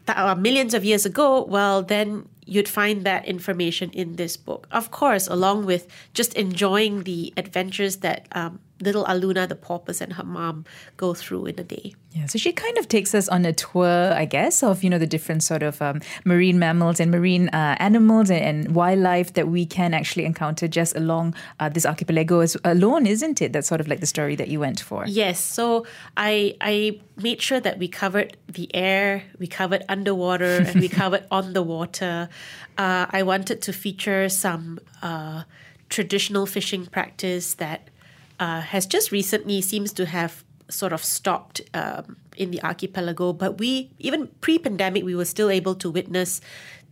th- 0.07 0.17
uh, 0.17 0.35
millions 0.35 0.75
of 0.75 0.85
years 0.85 1.05
ago, 1.05 1.45
well, 1.45 1.83
then 1.83 2.29
you'd 2.45 2.69
find 2.69 3.05
that 3.05 3.25
information 3.27 3.91
in 3.91 4.17
this 4.17 4.37
book. 4.37 4.69
Of 4.71 4.91
course, 4.91 5.27
along 5.27 5.67
with 5.67 5.89
just 6.15 6.35
enjoying 6.35 7.03
the 7.03 7.35
adventures 7.37 7.97
that 7.99 8.29
um, 8.33 8.61
little 8.81 9.05
Aluna, 9.05 9.49
the 9.49 9.55
porpoise, 9.55 10.01
and 10.01 10.15
her 10.15 10.25
mom 10.25 10.65
go 10.97 11.15
through 11.15 11.47
in 11.47 11.59
a 11.59 11.65
day. 11.65 11.95
Yeah, 12.13 12.27
so 12.27 12.39
she 12.39 12.53
kind 12.53 12.79
of 12.79 12.89
takes 12.89 13.15
us 13.15 13.29
on 13.29 13.45
a 13.45 13.53
tour, 13.53 14.13
I 14.13 14.25
guess, 14.25 14.63
of 14.63 14.83
you 14.83 14.91
know 14.91 14.99
the 14.99 15.07
different 15.07 15.43
sort 15.43 15.63
of 15.63 15.81
um, 15.83 16.01
marine 16.25 16.59
mammals 16.59 17.01
and 17.01 17.11
marine 17.11 17.49
uh, 17.51 17.77
animals 17.79 18.31
and, 18.31 18.43
and 18.43 18.75
wildlife 18.75 19.35
that 19.35 19.49
we 19.49 19.67
can 19.67 19.95
actually 19.95 20.25
encounter 20.25 20.69
just 20.69 20.97
along 20.97 21.35
uh, 21.61 21.69
this 21.69 21.85
archipelago 21.85 22.41
as 22.41 22.57
alone, 22.65 23.07
isn't 23.07 23.43
it? 23.43 23.53
That's 23.53 23.69
sort 23.69 23.81
of 23.81 23.89
like 23.89 24.01
the 24.01 24.07
story 24.07 24.37
that 24.37 24.49
you 24.49 24.61
went 24.61 24.81
for. 24.81 25.05
Yes, 25.07 25.41
so 25.41 25.87
I 26.17 26.57
I 26.61 27.01
made 27.17 27.41
sure 27.43 27.61
that 27.61 27.79
we 27.79 27.89
covered 27.89 28.37
the 28.49 28.75
air, 28.75 29.25
we 29.39 29.47
covered 29.47 29.85
underwater, 29.89 30.63
and 30.67 30.81
we 30.81 30.89
covered 31.03 31.25
on 31.31 31.53
the 31.53 31.63
water. 31.63 32.29
Uh, 32.79 33.07
I 33.11 33.23
wanted 33.23 33.63
to 33.63 33.73
feature 33.73 34.29
some 34.29 34.79
uh, 35.03 35.45
traditional 35.89 36.47
fishing 36.47 36.87
practice 36.87 37.55
that 37.55 37.89
uh, 38.39 38.61
has 38.61 38.87
just 38.87 39.13
recently 39.13 39.61
seems 39.61 39.93
to 39.95 40.07
have 40.07 40.45
sort 40.69 40.93
of 40.93 41.03
stopped 41.05 41.61
um, 41.75 42.17
in 42.37 42.51
the 42.51 42.63
archipelago. 42.63 43.33
But 43.33 43.59
we 43.59 43.91
even 43.99 44.29
pre-pandemic, 44.41 45.05
we 45.05 45.15
were 45.15 45.25
still 45.25 45.51
able 45.51 45.75
to 45.77 45.91
witness 45.91 46.41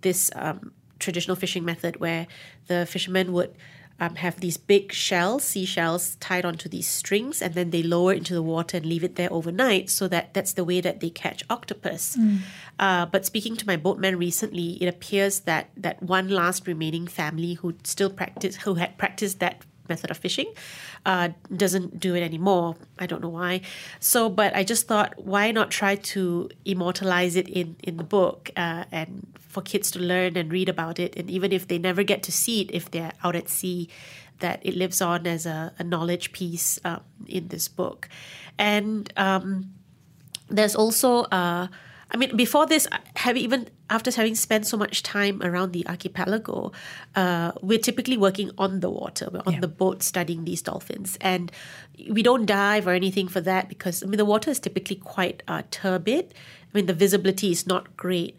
this 0.02 0.30
um, 0.34 0.72
traditional 0.98 1.36
fishing 1.36 1.64
method 1.64 2.00
where 2.00 2.26
the 2.66 2.86
fishermen 2.86 3.32
would 3.32 3.54
um, 4.00 4.16
have 4.16 4.40
these 4.40 4.56
big 4.56 4.92
shells, 4.92 5.44
seashells, 5.44 6.16
tied 6.16 6.44
onto 6.44 6.68
these 6.68 6.86
strings, 6.86 7.40
and 7.40 7.54
then 7.54 7.70
they 7.70 7.82
lower 7.82 8.12
it 8.12 8.18
into 8.18 8.34
the 8.34 8.42
water 8.42 8.78
and 8.78 8.86
leave 8.86 9.04
it 9.04 9.14
there 9.14 9.32
overnight. 9.32 9.88
So 9.88 10.08
that 10.08 10.34
that's 10.34 10.54
the 10.54 10.64
way 10.64 10.80
that 10.80 10.98
they 11.00 11.10
catch 11.10 11.44
octopus. 11.48 12.16
Uh, 12.78 13.06
but 13.06 13.24
speaking 13.24 13.56
to 13.56 13.66
my 13.66 13.76
boatman 13.76 14.18
recently, 14.18 14.82
it 14.82 14.88
appears 14.88 15.40
that 15.40 15.70
that 15.76 16.02
one 16.02 16.28
last 16.28 16.66
remaining 16.66 17.06
family 17.06 17.54
who 17.54 17.74
still 17.84 18.10
practice, 18.10 18.56
who 18.56 18.74
had 18.74 18.98
practiced 18.98 19.38
that 19.38 19.62
method 19.88 20.10
of 20.10 20.16
fishing, 20.16 20.52
uh, 21.06 21.30
doesn't 21.54 22.00
do 22.00 22.14
it 22.14 22.23
anymore. 22.23 22.76
I 22.99 23.06
don't 23.06 23.23
know 23.23 23.28
why. 23.28 23.61
So, 24.00 24.28
but 24.28 24.54
I 24.54 24.64
just 24.64 24.88
thought, 24.88 25.14
why 25.25 25.50
not 25.52 25.70
try 25.70 25.96
to 25.96 26.50
immortalize 26.64 27.37
it 27.37 27.49
in 27.49 27.76
in 27.82 27.96
the 27.96 28.04
book 28.04 28.50
uh, 28.56 28.84
and 28.90 29.26
for 29.38 29.62
kids 29.62 29.90
to 29.92 29.99
learn 29.99 30.37
and 30.37 30.50
read 30.50 30.68
about 30.68 30.99
it, 30.99 31.16
and 31.16 31.30
even 31.30 31.52
if 31.52 31.68
they 31.68 31.78
never 31.78 32.02
get 32.02 32.23
to 32.25 32.32
see 32.32 32.62
it, 32.62 32.70
if 32.73 32.90
they're 32.90 33.12
out 33.23 33.37
at 33.37 33.49
sea, 33.49 33.88
that 34.40 34.61
it 34.62 34.75
lives 34.75 35.00
on 35.00 35.26
as 35.26 35.46
a, 35.46 35.73
a 35.78 35.84
knowledge 35.84 36.32
piece 36.32 36.78
um, 36.84 37.00
in 37.26 37.49
this 37.49 37.68
book, 37.68 38.08
and. 38.58 39.12
Um, 39.16 39.73
there's 40.50 40.76
also 40.76 41.23
uh, 41.32 41.68
I 42.14 42.16
mean, 42.16 42.37
before 42.37 42.66
this, 42.66 42.87
have 43.16 43.37
even 43.37 43.68
after 43.90 44.10
having 44.10 44.34
spent 44.34 44.66
so 44.66 44.76
much 44.76 45.02
time 45.02 45.42
around 45.42 45.72
the 45.72 45.86
archipelago, 45.86 46.72
uh, 47.14 47.52
we're 47.60 47.78
typically 47.78 48.16
working 48.16 48.50
on 48.56 48.80
the 48.80 48.90
water. 48.90 49.28
We're 49.30 49.42
on 49.46 49.54
Yeah. 49.54 49.60
the 49.60 49.68
boat 49.68 50.02
studying 50.02 50.44
these 50.44 50.62
dolphins, 50.62 51.18
and 51.20 51.52
we 52.10 52.22
don't 52.22 52.46
dive 52.46 52.86
or 52.86 52.92
anything 52.92 53.28
for 53.28 53.40
that 53.42 53.68
because 53.68 54.02
I 54.02 54.06
mean 54.06 54.16
the 54.18 54.24
water 54.24 54.50
is 54.50 54.58
typically 54.58 54.96
quite 54.96 55.42
uh, 55.48 55.62
turbid. 55.70 56.32
I 56.34 56.70
mean 56.78 56.86
the 56.86 56.94
visibility 56.94 57.50
is 57.50 57.66
not 57.66 57.96
great, 57.96 58.36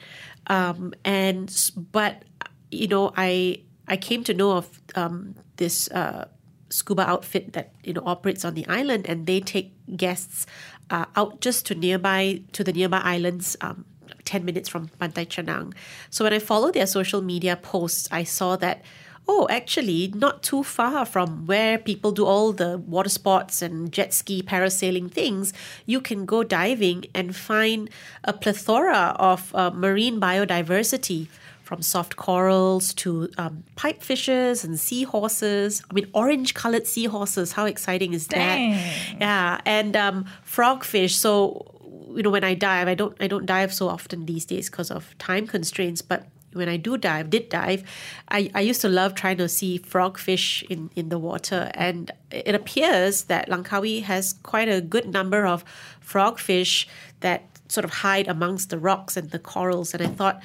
um, 0.47 0.93
and 1.03 1.51
but 1.91 2.23
you 2.71 2.87
know 2.87 3.13
I 3.15 3.61
I 3.87 3.97
came 3.97 4.23
to 4.23 4.33
know 4.33 4.51
of 4.57 4.81
um, 4.95 5.35
this. 5.57 5.89
Uh, 5.91 6.25
scuba 6.71 7.07
outfit 7.07 7.53
that 7.53 7.71
you 7.85 7.93
know 7.93 8.01
operates 8.05 8.43
on 8.43 8.55
the 8.55 8.65
island, 8.67 9.05
and 9.07 9.27
they 9.27 9.39
take 9.39 9.71
guests 9.95 10.45
uh, 10.89 11.05
out 11.15 11.39
just 11.39 11.65
to 11.67 11.75
nearby 11.75 12.41
to 12.53 12.63
the 12.63 12.73
nearby 12.73 12.99
islands. 12.99 13.55
Um, 13.61 13.85
10 14.25 14.44
minutes 14.44 14.70
from 14.70 14.89
Pantai 15.00 15.27
Chenang. 15.27 15.74
So 16.10 16.25
when 16.25 16.34
I 16.34 16.39
followed 16.39 16.74
their 16.74 16.88
social 16.88 17.22
media 17.22 17.55
posts, 17.55 18.08
I 18.12 18.24
saw 18.24 18.55
that, 18.58 18.82
oh, 19.27 19.48
actually, 19.50 20.12
not 20.15 20.44
too 20.44 20.63
far 20.63 21.05
from 21.05 21.46
where 21.46 21.77
people 21.77 22.12
do 22.12 22.25
all 22.25 22.51
the 22.51 22.77
water 22.77 23.10
sports 23.10 23.62
and 23.62 23.91
jet 23.91 24.13
ski, 24.13 24.41
parasailing 24.41 25.12
things, 25.12 25.53
you 25.86 26.01
can 26.01 26.25
go 26.25 26.44
diving 26.44 27.05
and 27.13 27.36
find 27.36 27.89
a 28.24 28.34
plethora 28.34 29.15
of 29.17 29.53
uh, 29.55 29.72
marine 29.72 30.20
biodiversity 30.20 31.27
from 31.65 31.82
soft 31.82 32.15
corals 32.15 32.94
to 32.94 33.27
um, 33.39 33.63
pipe 33.75 34.03
fishes 34.03 34.63
and 34.63 34.79
seahorses. 34.79 35.82
I 35.89 35.94
mean, 35.96 36.08
orange 36.13 36.53
colored 36.53 36.86
seahorses. 36.86 37.53
How 37.53 37.65
exciting 37.65 38.13
is 38.13 38.27
Dang. 38.27 38.74
that? 38.74 39.17
Yeah, 39.20 39.62
and 39.65 39.96
um, 39.96 40.25
frogfish. 40.46 41.12
So 41.12 41.75
you 42.15 42.24
know, 42.24 42.29
when 42.29 42.43
I 42.43 42.53
dive, 42.53 42.88
I 42.88 42.95
don't 42.95 43.15
I 43.19 43.27
don't 43.27 43.45
dive 43.45 43.74
so 43.74 43.89
often 43.89 44.25
these 44.25 44.45
days 44.45 44.69
because 44.69 44.91
of 44.91 45.17
time 45.17 45.48
constraints. 45.48 46.01
But 46.01 46.27
when 46.55 46.69
I 46.69 46.77
do 46.77 46.98
dive, 46.98 47.29
did 47.29 47.50
dive, 47.50 47.84
I, 48.29 48.50
I 48.55 48.62
used 48.62 48.81
to 48.81 48.89
love 48.89 49.13
trying 49.13 49.38
to 49.38 49.50
see 49.50 49.77
frogfish 49.77 50.63
in, 50.63 50.89
in 50.95 51.10
the 51.10 51.19
water. 51.19 51.69
And 51.74 52.12
it 52.31 52.55
appears 52.55 53.24
that 53.24 53.50
Langkawi 53.50 54.03
has 54.03 54.34
quite 54.43 54.69
a 54.69 54.81
good 54.81 55.07
number 55.07 55.45
of 55.45 55.65
frogfish 56.03 56.86
that 57.19 57.43
sort 57.67 57.84
of 57.84 57.91
hide 57.91 58.27
amongst 58.27 58.69
the 58.69 58.79
rocks 58.79 59.17
and 59.17 59.31
the 59.31 59.39
corals. 59.39 59.93
And 59.93 60.01
I 60.01 60.07
thought, 60.07 60.41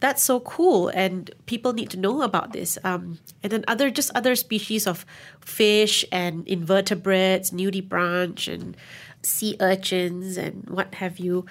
that's 0.00 0.22
so 0.22 0.40
cool 0.40 0.88
and 0.88 1.30
people 1.44 1.74
need 1.74 1.90
to 1.90 1.98
know 1.98 2.22
about 2.22 2.52
this 2.52 2.78
um, 2.84 3.18
and 3.42 3.52
then 3.52 3.64
other 3.68 3.90
just 3.90 4.10
other 4.14 4.34
species 4.34 4.86
of 4.86 5.04
fish 5.40 6.06
and 6.10 6.48
invertebrates 6.48 7.50
nudibranch 7.50 8.50
and 8.50 8.78
sea 9.22 9.56
urchins 9.60 10.36
and 10.36 10.64
what 10.68 10.94
have 10.94 11.18
you 11.18 11.44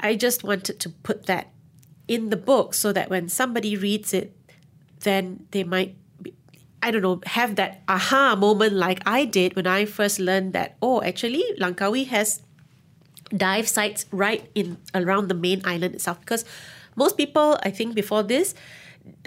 i 0.00 0.14
just 0.14 0.44
wanted 0.44 0.78
to 0.78 0.88
put 0.88 1.26
that 1.26 1.50
in 2.06 2.30
the 2.30 2.36
book 2.36 2.74
so 2.74 2.92
that 2.92 3.10
when 3.10 3.28
somebody 3.28 3.76
reads 3.76 4.14
it 4.14 4.34
then 5.00 5.46
they 5.50 5.64
might 5.64 5.96
be, 6.20 6.34
I 6.82 6.90
don't 6.90 7.02
know, 7.02 7.20
have 7.26 7.56
that 7.56 7.82
aha 7.88 8.36
moment 8.36 8.74
like 8.74 9.02
I 9.06 9.24
did 9.24 9.56
when 9.56 9.66
I 9.66 9.84
first 9.84 10.18
learned 10.18 10.52
that, 10.52 10.76
oh, 10.82 11.02
actually, 11.02 11.44
Langkawi 11.58 12.06
has 12.08 12.42
dive 13.34 13.68
sites 13.68 14.06
right 14.10 14.48
in 14.54 14.78
around 14.94 15.28
the 15.28 15.34
main 15.34 15.62
island 15.64 15.94
itself. 15.94 16.20
Because 16.20 16.44
most 16.96 17.16
people, 17.16 17.58
I 17.62 17.70
think, 17.70 17.94
before 17.94 18.22
this, 18.22 18.54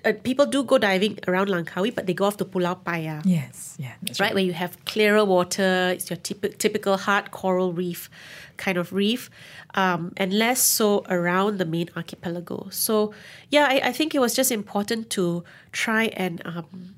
uh, 0.05 0.13
people 0.23 0.45
do 0.45 0.63
go 0.63 0.77
diving 0.77 1.19
around 1.27 1.47
Langkawi, 1.47 1.93
but 1.93 2.05
they 2.07 2.13
go 2.13 2.25
off 2.25 2.37
to 2.37 2.45
Pulau 2.45 2.83
Paya. 2.83 3.21
Yes, 3.25 3.75
yeah, 3.79 3.93
that's 4.01 4.19
Right, 4.19 4.33
where 4.33 4.43
you 4.43 4.53
have 4.53 4.83
clearer 4.85 5.23
water, 5.25 5.91
it's 5.93 6.09
your 6.09 6.17
typ- 6.17 6.57
typical 6.57 6.97
hard 6.97 7.31
coral 7.31 7.73
reef 7.73 8.09
kind 8.57 8.77
of 8.77 8.93
reef, 8.93 9.29
um, 9.73 10.13
and 10.17 10.33
less 10.33 10.61
so 10.61 11.03
around 11.09 11.57
the 11.57 11.65
main 11.65 11.89
archipelago. 11.95 12.67
So, 12.69 13.13
yeah, 13.49 13.67
I, 13.69 13.89
I 13.89 13.91
think 13.91 14.13
it 14.13 14.19
was 14.19 14.33
just 14.35 14.51
important 14.51 15.09
to 15.11 15.43
try 15.71 16.05
and 16.15 16.41
um, 16.45 16.95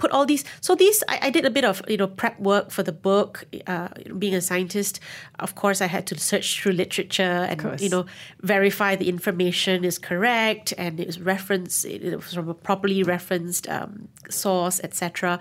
put 0.00 0.10
all 0.10 0.26
these. 0.26 0.44
So 0.60 0.74
these, 0.74 1.04
I, 1.08 1.18
I 1.22 1.30
did 1.30 1.44
a 1.44 1.50
bit 1.50 1.64
of 1.64 1.82
you 1.86 1.96
know 1.96 2.08
prep 2.08 2.40
work 2.40 2.70
for 2.70 2.82
the 2.82 2.92
book. 2.92 3.44
Uh, 3.66 3.88
being 4.18 4.34
a 4.34 4.40
scientist, 4.40 4.98
of 5.38 5.54
course, 5.54 5.80
I 5.80 5.86
had 5.86 6.06
to 6.08 6.18
search 6.18 6.60
through 6.60 6.72
literature 6.72 7.22
and 7.22 7.80
you 7.80 7.88
know 7.88 8.06
verify 8.40 8.96
the 8.96 9.08
information 9.08 9.84
is 9.84 9.98
correct 9.98 10.74
and 10.76 10.98
it 10.98 11.06
was 11.06 11.20
referenced. 11.20 11.84
It 11.84 12.16
was 12.16 12.34
from 12.34 12.48
a 12.48 12.54
properly 12.54 13.02
referenced 13.02 13.68
um, 13.68 14.08
source, 14.28 14.80
etc. 14.82 15.38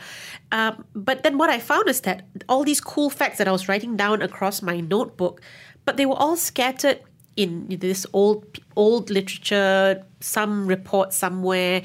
Um, 0.52 0.86
but 0.94 1.24
then 1.24 1.38
what 1.38 1.50
I 1.50 1.60
found 1.60 1.88
is 1.88 2.02
that 2.02 2.28
all 2.48 2.64
these 2.64 2.82
cool 2.82 3.10
facts 3.10 3.38
that 3.38 3.48
I 3.48 3.52
was 3.52 3.68
writing 3.70 3.96
down 3.96 4.22
across 4.22 4.62
my 4.62 4.80
notebook, 4.82 5.42
but 5.86 5.98
they 5.98 6.06
were 6.06 6.20
all 6.20 6.36
scattered 6.36 7.00
in 7.40 7.68
this 7.80 8.06
old 8.12 8.60
old 8.76 9.10
literature, 9.10 10.04
some 10.20 10.68
report 10.68 11.14
somewhere, 11.14 11.82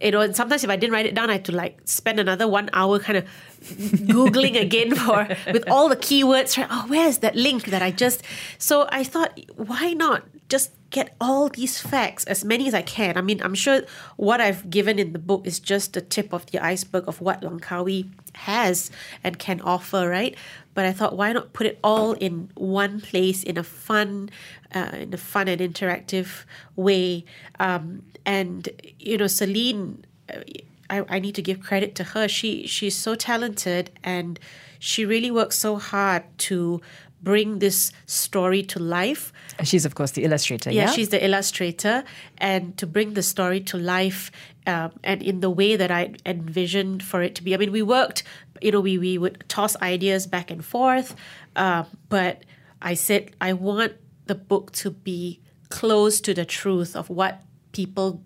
you 0.00 0.10
know. 0.10 0.20
And 0.20 0.36
sometimes 0.36 0.64
if 0.64 0.70
I 0.70 0.76
didn't 0.76 0.92
write 0.92 1.06
it 1.06 1.14
down, 1.14 1.30
I 1.30 1.34
had 1.34 1.44
to 1.46 1.52
like 1.52 1.80
spend 1.84 2.20
another 2.20 2.48
one 2.48 2.70
hour 2.72 2.98
kind 2.98 3.18
of 3.18 3.24
googling 3.62 4.60
again 4.60 4.94
for 4.94 5.28
with 5.52 5.68
all 5.68 5.88
the 5.88 5.96
keywords. 5.96 6.56
Right? 6.56 6.68
Oh, 6.70 6.86
where 6.88 7.08
is 7.08 7.18
that 7.18 7.36
link 7.36 7.66
that 7.66 7.82
I 7.82 7.90
just? 7.90 8.22
So 8.58 8.86
I 8.90 9.04
thought, 9.04 9.38
why 9.56 9.92
not 9.92 10.24
just 10.48 10.70
get 10.96 11.14
all 11.20 11.44
these 11.60 11.76
facts, 11.92 12.24
as 12.24 12.40
many 12.52 12.64
as 12.70 12.72
I 12.72 12.80
can. 12.96 13.12
I 13.20 13.22
mean, 13.28 13.38
I'm 13.46 13.54
sure 13.54 13.82
what 14.16 14.40
I've 14.40 14.62
given 14.70 14.96
in 14.98 15.12
the 15.12 15.18
book 15.30 15.46
is 15.46 15.60
just 15.60 15.92
the 15.92 16.00
tip 16.00 16.32
of 16.32 16.42
the 16.50 16.58
iceberg 16.72 17.04
of 17.06 17.20
what 17.20 17.42
Langkawi 17.42 18.08
has 18.48 18.90
and 19.22 19.38
can 19.38 19.60
offer, 19.60 20.08
right? 20.08 20.34
But 20.72 20.86
I 20.86 20.92
thought, 20.92 21.12
why 21.20 21.28
not 21.36 21.52
put 21.52 21.66
it 21.66 21.78
all 21.84 22.12
in 22.26 22.48
one 22.54 23.00
place 23.00 23.42
in 23.44 23.58
a 23.58 23.62
fun, 23.62 24.30
uh, 24.74 25.04
in 25.04 25.12
a 25.12 25.20
fun 25.32 25.48
and 25.48 25.60
interactive 25.60 26.28
way? 26.76 27.26
Um, 27.60 28.02
and 28.24 28.68
you 28.98 29.18
know, 29.18 29.28
Celine. 29.28 30.04
uh, 30.32 30.40
I, 30.88 31.04
I 31.16 31.18
need 31.18 31.34
to 31.34 31.42
give 31.42 31.58
credit 31.68 31.96
to 31.96 32.04
her. 32.14 32.28
She 32.28 32.66
she's 32.66 32.94
so 32.94 33.16
talented 33.16 33.90
and 34.04 34.38
she 34.78 35.04
really 35.04 35.32
works 35.32 35.58
so 35.58 35.76
hard 35.92 36.22
to 36.46 36.80
bring 37.26 37.58
this 37.58 37.90
story 38.06 38.62
to 38.62 38.78
life. 38.78 39.32
She's, 39.64 39.84
of 39.84 39.96
course, 39.96 40.12
the 40.12 40.22
illustrator. 40.22 40.70
Yeah, 40.70 40.84
Yeah, 40.84 40.90
she's 40.92 41.08
the 41.08 41.22
illustrator, 41.24 42.04
and 42.38 42.78
to 42.78 42.86
bring 42.86 43.14
the 43.14 43.22
story 43.22 43.60
to 43.62 43.76
life, 43.76 44.30
um, 44.64 44.92
and 45.02 45.20
in 45.22 45.40
the 45.40 45.50
way 45.50 45.74
that 45.74 45.90
I 45.90 46.14
envisioned 46.24 47.02
for 47.02 47.22
it 47.22 47.34
to 47.34 47.42
be. 47.42 47.52
I 47.52 47.56
mean, 47.56 47.72
we 47.72 47.82
worked, 47.82 48.22
you 48.62 48.70
know, 48.70 48.80
we 48.80 48.96
we 48.96 49.18
would 49.18 49.42
toss 49.48 49.74
ideas 49.82 50.28
back 50.28 50.52
and 50.52 50.64
forth, 50.64 51.16
uh, 51.56 51.82
but 52.08 52.44
I 52.80 52.94
said 52.94 53.34
I 53.40 53.54
want 53.54 53.94
the 54.26 54.36
book 54.36 54.70
to 54.82 54.92
be 54.92 55.40
close 55.68 56.20
to 56.20 56.32
the 56.32 56.44
truth 56.44 56.94
of 56.94 57.10
what 57.10 57.42
people 57.72 58.22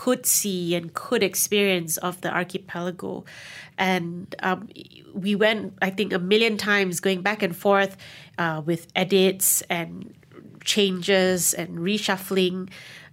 could 0.00 0.24
see 0.24 0.74
and 0.74 0.94
could 0.94 1.22
experience 1.22 1.98
of 1.98 2.22
the 2.22 2.34
archipelago. 2.34 3.22
And 3.76 4.34
um, 4.42 4.66
we 5.12 5.34
went, 5.34 5.74
I 5.82 5.90
think, 5.90 6.14
a 6.14 6.18
million 6.18 6.56
times 6.56 7.00
going 7.00 7.20
back 7.20 7.42
and 7.42 7.54
forth 7.54 7.98
uh, 8.38 8.62
with 8.64 8.86
edits 8.96 9.60
and 9.68 10.14
changes 10.64 11.52
and 11.52 11.80
reshuffling 11.80 12.70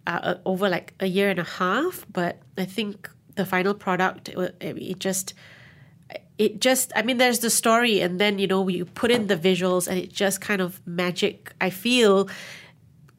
uh, 0.08 0.36
over 0.46 0.70
like 0.70 0.94
a 1.02 1.08
year 1.08 1.30
and 1.30 1.40
a 1.40 1.50
half. 1.60 2.06
But 2.10 2.40
I 2.58 2.64
think 2.64 3.10
the 3.36 3.46
final 3.46 3.74
product, 3.74 4.30
it, 4.30 5.00
just 5.00 5.34
it 6.38 6.62
just 6.62 6.94
i 6.96 7.02
mean 7.02 7.18
there's 7.18 7.40
the 7.40 7.50
story 7.50 8.00
and 8.00 8.22
then 8.22 8.38
you 8.38 8.46
know 8.46 8.68
you 8.68 8.86
put 8.86 9.10
in 9.10 9.26
the 9.26 9.36
visuals 9.36 9.88
and 9.88 9.98
it 9.98 10.14
just 10.14 10.40
kind 10.40 10.62
of 10.62 10.80
magic 10.86 11.52
i 11.60 11.70
feel 11.70 12.30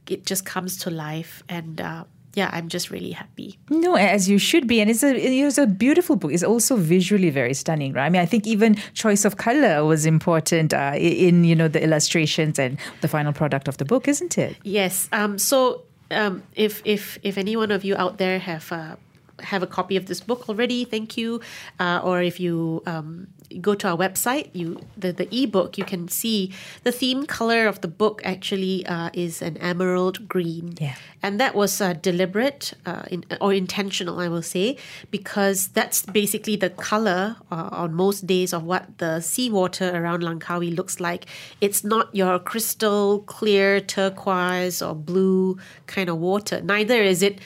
it 0.06 0.24
just 0.24 0.44
comes 0.46 0.78
to 0.78 0.88
life 0.88 1.42
and 1.48 1.80
uh, 1.80 2.04
yeah 2.38 2.48
i'm 2.56 2.68
just 2.76 2.86
really 2.94 3.14
happy 3.22 3.48
No, 3.88 3.94
as 3.94 4.28
you 4.32 4.38
should 4.48 4.66
be, 4.66 4.80
and 4.82 4.90
it's 4.90 5.04
a 5.04 5.12
it's 5.14 5.58
a 5.58 5.66
beautiful 5.66 6.16
book. 6.20 6.32
It's 6.36 6.42
also 6.52 6.72
visually 6.94 7.30
very 7.40 7.54
stunning, 7.54 7.92
right? 7.96 8.06
I 8.06 8.10
mean, 8.10 8.22
I 8.26 8.28
think 8.32 8.46
even 8.54 8.70
choice 8.94 9.24
of 9.28 9.36
color 9.36 9.84
was 9.84 10.06
important 10.06 10.72
uh, 10.72 10.94
in 10.96 11.44
you 11.44 11.56
know 11.60 11.68
the 11.68 11.82
illustrations 11.88 12.58
and 12.58 12.78
the 13.04 13.08
final 13.08 13.32
product 13.32 13.68
of 13.68 13.76
the 13.80 13.84
book, 13.84 14.08
isn't 14.08 14.34
it? 14.38 14.56
yes 14.64 15.08
um, 15.12 15.38
so 15.38 15.82
um, 16.10 16.42
if 16.54 16.82
if 16.84 17.18
if 17.22 17.38
any 17.38 17.54
one 17.56 17.70
of 17.76 17.84
you 17.84 17.94
out 17.96 18.18
there 18.18 18.38
have 18.38 18.66
uh, 18.72 18.96
have 19.40 19.62
a 19.62 19.66
copy 19.66 19.96
of 19.96 20.04
this 20.06 20.20
book 20.20 20.48
already 20.48 20.84
thank 20.84 21.16
you 21.16 21.40
uh, 21.78 22.00
or 22.02 22.22
if 22.22 22.40
you 22.40 22.82
um, 22.86 23.26
go 23.60 23.74
to 23.74 23.88
our 23.88 23.96
website 23.96 24.50
you 24.52 24.80
the, 24.96 25.12
the 25.12 25.26
ebook 25.34 25.78
you 25.78 25.84
can 25.84 26.06
see 26.08 26.52
the 26.84 26.92
theme 26.92 27.24
color 27.26 27.66
of 27.66 27.80
the 27.80 27.88
book 27.88 28.20
actually 28.24 28.84
uh, 28.86 29.08
is 29.14 29.40
an 29.42 29.56
emerald 29.58 30.28
green 30.28 30.74
Yeah. 30.78 30.94
and 31.22 31.40
that 31.40 31.54
was 31.54 31.80
uh, 31.80 31.94
deliberate 31.94 32.74
uh, 32.86 33.02
in, 33.10 33.24
or 33.40 33.52
intentional, 33.54 34.20
I 34.20 34.28
will 34.28 34.42
say, 34.42 34.76
because 35.10 35.68
that's 35.68 36.02
basically 36.04 36.56
the 36.56 36.70
color 36.70 37.36
uh, 37.50 37.68
on 37.72 37.94
most 37.94 38.26
days 38.26 38.52
of 38.52 38.62
what 38.64 38.98
the 38.98 39.20
seawater 39.20 39.88
around 39.96 40.22
Langkawi 40.22 40.74
looks 40.76 41.00
like. 41.00 41.26
It's 41.60 41.82
not 41.82 42.14
your 42.14 42.38
crystal 42.38 43.20
clear 43.20 43.80
turquoise 43.80 44.80
or 44.82 44.94
blue 44.94 45.58
kind 45.86 46.08
of 46.08 46.18
water. 46.18 46.60
Neither 46.60 47.02
is 47.02 47.22
it, 47.22 47.38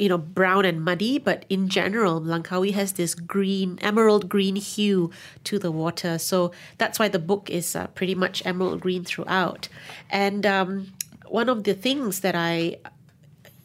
you 0.00 0.08
know, 0.08 0.18
brown 0.18 0.64
and 0.64 0.82
muddy. 0.82 1.18
But 1.18 1.44
in 1.48 1.68
general, 1.68 2.20
Langkawi 2.20 2.72
has 2.72 2.94
this 2.94 3.14
green, 3.14 3.78
emerald 3.82 4.28
green 4.28 4.56
hue 4.56 5.10
to 5.44 5.58
the 5.58 5.70
water. 5.70 6.18
So 6.18 6.52
that's 6.78 6.98
why 6.98 7.08
the 7.08 7.18
book 7.18 7.50
is 7.50 7.76
uh, 7.76 7.86
pretty 7.88 8.14
much 8.14 8.44
emerald 8.46 8.80
green 8.80 9.04
throughout. 9.04 9.68
And 10.08 10.46
um, 10.46 10.92
one 11.28 11.48
of 11.48 11.64
the 11.64 11.74
things 11.74 12.20
that 12.20 12.34
I 12.34 12.78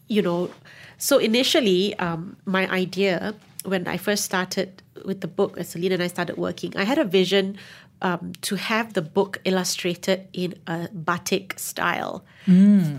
you 0.08 0.22
know, 0.22 0.52
so 0.98 1.18
initially, 1.18 1.98
um, 1.98 2.38
my 2.46 2.70
idea 2.70 3.34
when 3.64 3.88
I 3.88 3.98
first 3.98 4.24
started 4.24 4.84
with 5.04 5.22
the 5.22 5.28
book, 5.28 5.58
as 5.58 5.70
Celine 5.70 5.94
and 5.94 6.04
I 6.04 6.08
started 6.08 6.38
working, 6.38 6.76
I 6.78 6.84
had 6.84 6.98
a 7.00 7.04
vision 7.04 7.58
um, 8.02 8.34
to 8.42 8.56
have 8.56 8.94
the 8.94 9.02
book 9.02 9.40
illustrated 9.46 10.28
in 10.34 10.54
a 10.68 10.90
batik 10.94 11.58
style. 11.58 12.24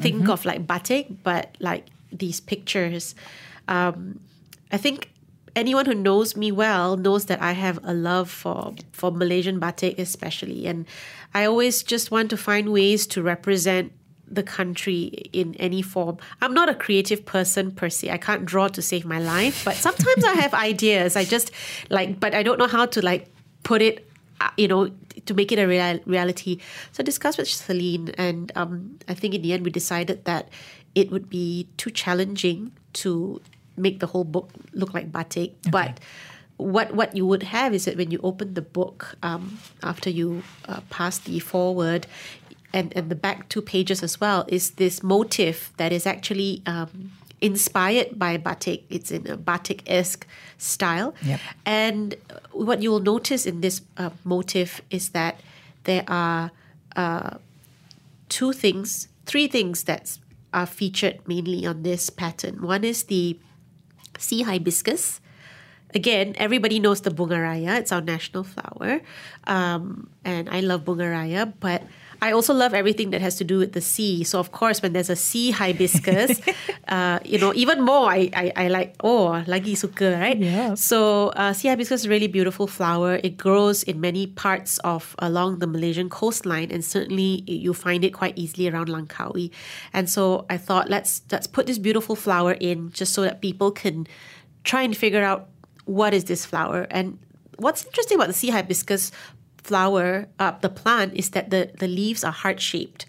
Think 0.01 0.29
of 0.29 0.45
like 0.45 0.67
batik, 0.67 1.23
but 1.23 1.57
like 1.61 1.87
these 2.19 2.41
pictures. 2.41 3.15
Um, 3.69 4.21
I 4.71 4.77
think 4.77 5.11
anyone 5.57 5.87
who 5.87 5.95
knows 5.95 6.37
me 6.37 6.53
well 6.53 6.97
knows 6.97 7.27
that 7.27 7.41
I 7.41 7.53
have 7.53 7.81
a 7.83 7.95
love 7.95 8.31
for 8.31 8.75
for 8.93 9.11
Malaysian 9.11 9.59
batik 9.59 9.99
especially 9.99 10.67
and 10.67 10.87
I 11.35 11.47
always 11.47 11.83
just 11.83 12.11
want 12.11 12.31
to 12.31 12.37
find 12.37 12.73
ways 12.73 13.07
to 13.09 13.23
represent 13.23 13.93
the 14.29 14.43
country 14.43 15.31
in 15.33 15.55
any 15.55 15.83
form. 15.83 16.19
I'm 16.41 16.53
not 16.53 16.69
a 16.69 16.75
creative 16.75 17.25
person 17.25 17.71
per 17.71 17.89
se. 17.89 18.11
I 18.11 18.19
can't 18.19 18.45
draw 18.45 18.67
to 18.69 18.83
save 18.83 19.05
my 19.05 19.21
life, 19.21 19.65
but 19.65 19.77
sometimes 19.77 20.25
I 20.25 20.33
have 20.33 20.53
ideas. 20.71 21.17
I 21.17 21.25
just 21.25 21.51
like 21.91 22.21
but 22.21 22.35
I 22.35 22.43
don't 22.43 22.59
know 22.59 22.67
how 22.67 22.87
to 22.87 23.03
like 23.03 23.33
put 23.63 23.83
it 23.83 24.09
uh, 24.41 24.51
you 24.57 24.69
know 24.69 24.91
to 25.25 25.35
make 25.35 25.53
it 25.53 25.59
a 25.59 25.67
real, 25.67 25.99
reality. 26.05 26.59
So 26.93 27.03
I 27.03 27.05
discussed 27.05 27.39
with 27.39 27.49
Celine 27.49 28.11
and 28.19 28.53
um, 28.57 28.99
I 29.09 29.15
think 29.15 29.35
in 29.35 29.43
the 29.43 29.53
end 29.53 29.65
we 29.65 29.71
decided 29.71 30.25
that 30.25 30.49
it 30.97 31.13
would 31.13 31.31
be 31.31 31.69
too 31.77 31.91
challenging 31.91 32.73
to 32.95 33.41
make 33.77 34.01
the 34.01 34.07
whole 34.07 34.25
book 34.25 34.51
look 34.73 34.93
like 34.95 35.13
batik, 35.13 35.55
but 35.71 36.01
what 36.57 36.95
what 36.95 37.15
you 37.15 37.27
would 37.27 37.43
have 37.43 37.75
is 37.75 37.85
that 37.85 37.97
when 37.97 38.11
you 38.11 38.19
open 38.23 38.55
the 38.55 38.63
book 38.63 39.15
um, 39.23 39.59
after 39.83 40.09
you 40.09 40.43
uh, 40.69 40.81
pass 40.89 41.19
the 41.19 41.39
forward 41.39 42.07
and, 42.73 42.97
and 42.97 43.11
the 43.11 43.15
back 43.15 43.49
two 43.51 43.61
pages 43.61 44.03
as 44.03 44.19
well 44.21 44.47
is 44.49 44.71
this 44.73 45.03
motif 45.03 45.73
that 45.77 45.93
is 45.93 46.07
actually 46.07 46.63
um, 46.67 47.13
inspired 47.43 48.19
by 48.19 48.39
batik. 48.39 48.85
It's 48.89 49.11
in 49.11 49.27
a 49.29 49.37
batik 49.37 49.83
esque 49.87 50.27
style. 50.57 51.15
Yep. 51.23 51.41
And 51.67 52.15
what 52.53 52.83
you 52.83 52.91
will 52.91 53.01
notice 53.01 53.45
in 53.45 53.61
this 53.61 53.83
uh, 53.99 54.11
motif 54.25 54.81
is 54.91 55.11
that 55.11 55.41
there 55.85 56.05
are 56.09 56.51
uh, 56.97 57.37
two 58.31 58.53
things, 58.53 59.09
three 59.27 59.47
things 59.47 59.85
that 59.85 60.19
are 60.57 60.65
featured 60.65 61.21
mainly 61.29 61.69
on 61.69 61.85
this 61.85 62.09
pattern. 62.09 62.65
One 62.65 62.83
is 62.83 63.05
the 63.05 63.39
sea 64.17 64.43
hibiscus. 64.43 65.21
Again, 65.95 66.35
everybody 66.41 66.81
knows 66.81 67.03
the 67.03 67.13
bungaraya. 67.13 67.77
It's 67.79 67.93
our 67.93 68.01
national 68.01 68.43
flower. 68.43 69.05
Um, 69.45 70.09
and 70.25 70.49
I 70.49 70.61
love 70.61 70.89
bungaraya, 70.89 71.53
but 71.61 71.85
I 72.23 72.33
also 72.33 72.55
love 72.55 72.75
everything 72.75 73.11
that 73.11 73.21
has 73.21 73.37
to 73.37 73.45
do 73.45 73.59
with 73.59 73.73
the 73.73 73.81
sea. 73.81 74.25
So 74.25 74.39
of 74.39 74.53
course, 74.53 74.83
when 74.83 74.93
there's 74.93 75.11
a 75.11 75.17
sea 75.17 75.51
hibiscus, 75.51 76.41
uh, 76.89 77.21
you 77.25 77.39
know, 77.39 77.53
even 77.55 77.83
more, 77.83 78.11
I, 78.11 78.31
I, 78.33 78.53
I 78.57 78.69
like, 78.69 78.95
oh, 79.03 79.43
lagi 79.47 79.77
suka, 79.77 80.19
right? 80.19 80.37
Yeah. 80.37 80.75
So 80.75 81.29
uh, 81.29 81.53
sea 81.53 81.69
hibiscus 81.69 82.01
is 82.01 82.07
a 82.07 82.09
really 82.09 82.27
beautiful 82.27 82.67
flower. 82.67 83.21
It 83.23 83.37
grows 83.37 83.83
in 83.83 84.01
many 84.01 84.27
parts 84.27 84.79
of 84.79 85.15
along 85.19 85.59
the 85.59 85.67
Malaysian 85.67 86.09
coastline, 86.09 86.71
and 86.71 86.85
certainly 86.85 87.45
you 87.47 87.75
find 87.75 88.05
it 88.05 88.13
quite 88.13 88.37
easily 88.37 88.69
around 88.69 88.89
Langkawi. 88.89 89.51
And 89.93 90.09
so 90.09 90.47
I 90.49 90.57
thought, 90.57 90.89
let's 90.89 91.23
let's 91.31 91.47
put 91.47 91.67
this 91.67 91.79
beautiful 91.79 92.17
flower 92.17 92.53
in 92.53 92.91
just 92.93 93.13
so 93.13 93.23
that 93.23 93.41
people 93.41 93.71
can 93.71 94.07
try 94.65 94.83
and 94.83 94.97
figure 94.97 95.23
out 95.23 95.49
what 95.85 96.13
is 96.13 96.25
this 96.25 96.45
flower 96.45 96.87
and 96.91 97.19
what's 97.59 97.85
interesting 97.87 98.17
about 98.17 98.27
the 98.27 98.35
sea 98.35 98.51
hibiscus 98.51 99.13
flower, 99.67 100.29
uh, 100.39 100.53
the 100.61 100.69
plant, 100.69 101.15
is 101.15 101.31
that 101.31 101.51
the, 101.51 101.71
the 101.79 101.89
leaves 101.89 102.23
are 102.25 102.33
heart 102.33 102.61
shaped. 102.61 103.07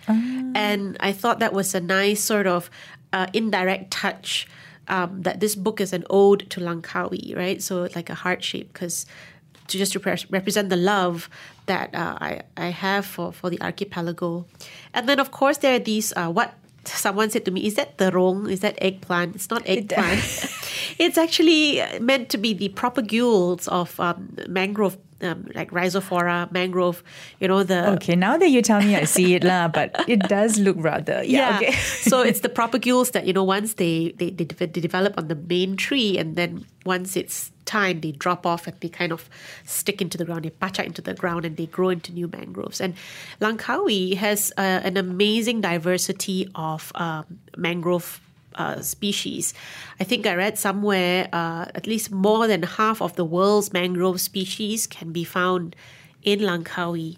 And 0.56 0.98
I 1.00 1.12
thought 1.12 1.40
that 1.40 1.54
was 1.54 1.76
a 1.76 1.80
nice 1.80 2.22
sort 2.24 2.48
of 2.48 2.70
uh, 3.14 3.28
indirect 3.34 3.92
touch 3.92 4.48
um, 4.88 5.22
that 5.22 5.40
this 5.40 5.56
book 5.56 5.80
is 5.80 5.94
an 5.94 6.04
ode 6.10 6.50
to 6.50 6.60
Langkawi, 6.60 7.36
right? 7.36 7.62
So 7.62 7.88
like 7.96 8.10
a 8.10 8.16
heart 8.16 8.44
shape 8.44 8.74
because 8.74 9.06
to 9.68 9.78
just 9.78 9.94
repre- 9.94 10.26
represent 10.30 10.70
the 10.70 10.78
love 10.78 11.30
that 11.66 11.94
uh, 11.94 12.18
I, 12.20 12.42
I 12.56 12.68
have 12.68 13.06
for, 13.06 13.32
for 13.32 13.50
the 13.50 13.62
archipelago. 13.62 14.46
And 14.94 15.08
then, 15.08 15.20
of 15.20 15.32
course, 15.32 15.58
there 15.58 15.76
are 15.76 15.80
these, 15.80 16.14
uh, 16.16 16.30
what 16.30 16.54
someone 16.86 17.30
said 17.30 17.46
to 17.46 17.52
me, 17.52 17.66
is 17.66 17.76
that 17.76 17.98
the 17.98 18.12
terong? 18.12 18.50
Is 18.50 18.62
that 18.62 18.78
eggplant? 18.82 19.36
It's 19.36 19.50
not 19.50 19.68
eggplant. 19.68 20.20
it's 21.00 21.18
actually 21.18 21.84
meant 22.00 22.30
to 22.30 22.38
be 22.38 22.54
the 22.54 22.70
propagules 22.70 23.68
of 23.68 24.00
um, 24.00 24.38
mangrove, 24.48 24.98
um, 25.22 25.48
like 25.56 25.72
rhizophora, 25.72 26.52
mangrove, 26.52 27.04
you 27.40 27.48
know, 27.48 27.64
the. 27.64 27.90
Okay, 27.92 28.16
now 28.16 28.38
that 28.38 28.50
you 28.50 28.62
tell 28.62 28.82
me, 28.82 28.96
I 28.96 29.04
see 29.06 29.36
it 29.36 29.44
lah, 29.44 29.68
but 29.68 29.96
it 30.08 30.20
does 30.22 30.60
look 30.60 30.78
rather 30.80 31.24
yeah. 31.24 31.58
okay. 31.58 31.72
so 31.72 32.22
it's 32.30 32.42
the 32.42 32.50
propagules 32.50 33.12
that 33.12 33.26
you 33.26 33.34
know 33.34 33.44
once 33.44 33.74
they, 33.74 34.14
they 34.18 34.30
they 34.30 34.46
they 34.46 34.82
develop 34.82 35.18
on 35.18 35.28
the 35.28 35.36
main 35.36 35.76
tree, 35.76 36.18
and 36.18 36.36
then 36.36 36.66
once 36.86 37.16
it's 37.16 37.52
time, 37.68 38.02
they 38.02 38.12
drop 38.12 38.46
off 38.46 38.66
and 38.66 38.80
they 38.80 38.90
kind 38.90 39.12
of 39.12 39.30
stick 39.66 40.02
into 40.02 40.18
the 40.18 40.26
ground. 40.26 40.46
They 40.46 40.50
patch 40.50 40.80
into 40.80 41.02
the 41.02 41.14
ground 41.14 41.46
and 41.46 41.58
they 41.58 41.68
grow 41.68 41.90
into 41.90 42.12
new 42.12 42.28
mangroves. 42.28 42.82
And 42.82 42.96
Langkawi 43.40 44.16
has 44.16 44.52
uh, 44.58 44.62
an 44.62 44.98
amazing 44.98 45.62
diversity 45.62 46.50
of 46.56 46.92
um, 46.96 47.26
mangrove. 47.56 48.22
Uh, 48.58 48.82
species. 48.82 49.54
I 50.00 50.04
think 50.04 50.26
I 50.26 50.34
read 50.34 50.58
somewhere 50.58 51.30
uh, 51.32 51.66
at 51.76 51.86
least 51.86 52.10
more 52.10 52.48
than 52.48 52.64
half 52.64 53.04
of 53.04 53.16
the 53.16 53.24
world's 53.24 53.72
mangrove 53.72 54.20
species 54.20 54.88
can 54.88 55.12
be 55.12 55.24
found 55.24 55.76
in 56.24 56.40
Langkawi. 56.40 57.18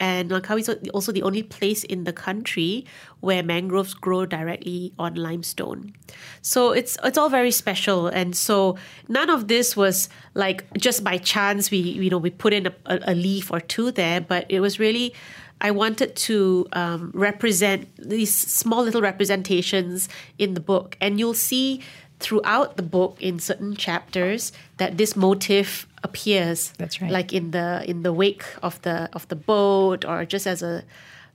And 0.00 0.30
Langkawi 0.30 0.60
is 0.60 0.88
also 0.94 1.12
the 1.12 1.22
only 1.22 1.42
place 1.42 1.84
in 1.84 2.04
the 2.04 2.12
country 2.12 2.86
where 3.20 3.42
mangroves 3.42 3.92
grow 3.92 4.24
directly 4.24 4.92
on 4.98 5.14
limestone. 5.14 5.92
So 6.40 6.72
it's 6.72 6.96
it's 7.04 7.18
all 7.18 7.28
very 7.28 7.50
special. 7.50 8.06
And 8.06 8.34
so 8.34 8.78
none 9.08 9.28
of 9.28 9.48
this 9.48 9.76
was 9.76 10.08
like 10.32 10.64
just 10.78 11.04
by 11.04 11.18
chance 11.18 11.70
we 11.70 11.78
you 11.78 12.08
know 12.08 12.18
we 12.18 12.30
put 12.30 12.52
in 12.54 12.66
a, 12.68 12.72
a 12.86 13.14
leaf 13.14 13.52
or 13.52 13.60
two 13.60 13.90
there, 13.90 14.20
but 14.20 14.46
it 14.48 14.60
was 14.60 14.78
really 14.78 15.12
I 15.60 15.70
wanted 15.70 16.16
to 16.16 16.66
um, 16.72 17.10
represent 17.14 17.88
these 17.96 18.34
small 18.34 18.82
little 18.82 19.02
representations 19.02 20.08
in 20.38 20.54
the 20.54 20.60
book, 20.60 20.96
and 21.00 21.18
you'll 21.18 21.34
see 21.34 21.82
throughout 22.20 22.76
the 22.76 22.82
book 22.82 23.16
in 23.20 23.38
certain 23.38 23.76
chapters 23.76 24.52
that 24.78 24.98
this 24.98 25.14
motif 25.16 25.86
appears. 26.02 26.72
That's 26.78 27.00
right. 27.00 27.10
Like 27.10 27.32
in 27.32 27.52
the 27.52 27.84
in 27.88 28.02
the 28.02 28.12
wake 28.12 28.44
of 28.62 28.80
the 28.82 29.08
of 29.12 29.26
the 29.28 29.36
boat, 29.36 30.04
or 30.04 30.24
just 30.24 30.46
as 30.46 30.62
a 30.62 30.84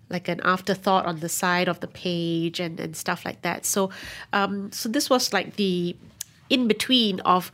like 0.10 0.28
an 0.28 0.42
afterthought 0.44 1.06
on 1.06 1.20
the 1.20 1.30
side 1.30 1.68
of 1.68 1.80
the 1.80 1.88
page 1.88 2.60
and, 2.60 2.80
and 2.80 2.96
stuff 2.96 3.26
like 3.26 3.42
that. 3.42 3.66
So, 3.66 3.90
um, 4.32 4.72
so 4.72 4.90
this 4.90 5.10
was 5.10 5.34
like 5.34 5.56
the 5.56 5.96
in 6.50 6.68
between 6.68 7.20
of 7.22 7.52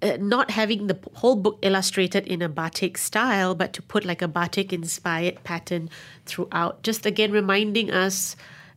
uh, 0.00 0.16
not 0.20 0.50
having 0.50 0.86
the 0.86 0.98
whole 1.14 1.36
book 1.36 1.58
illustrated 1.62 2.26
in 2.26 2.42
a 2.42 2.48
batik 2.48 2.96
style, 2.98 3.54
but 3.54 3.72
to 3.72 3.82
put 3.82 4.04
like 4.04 4.22
a 4.22 4.28
batik 4.28 4.72
inspired 4.72 5.42
pattern 5.44 5.90
throughout. 6.26 6.82
Just 6.82 7.06
again 7.06 7.32
reminding 7.32 7.90
us 7.90 8.36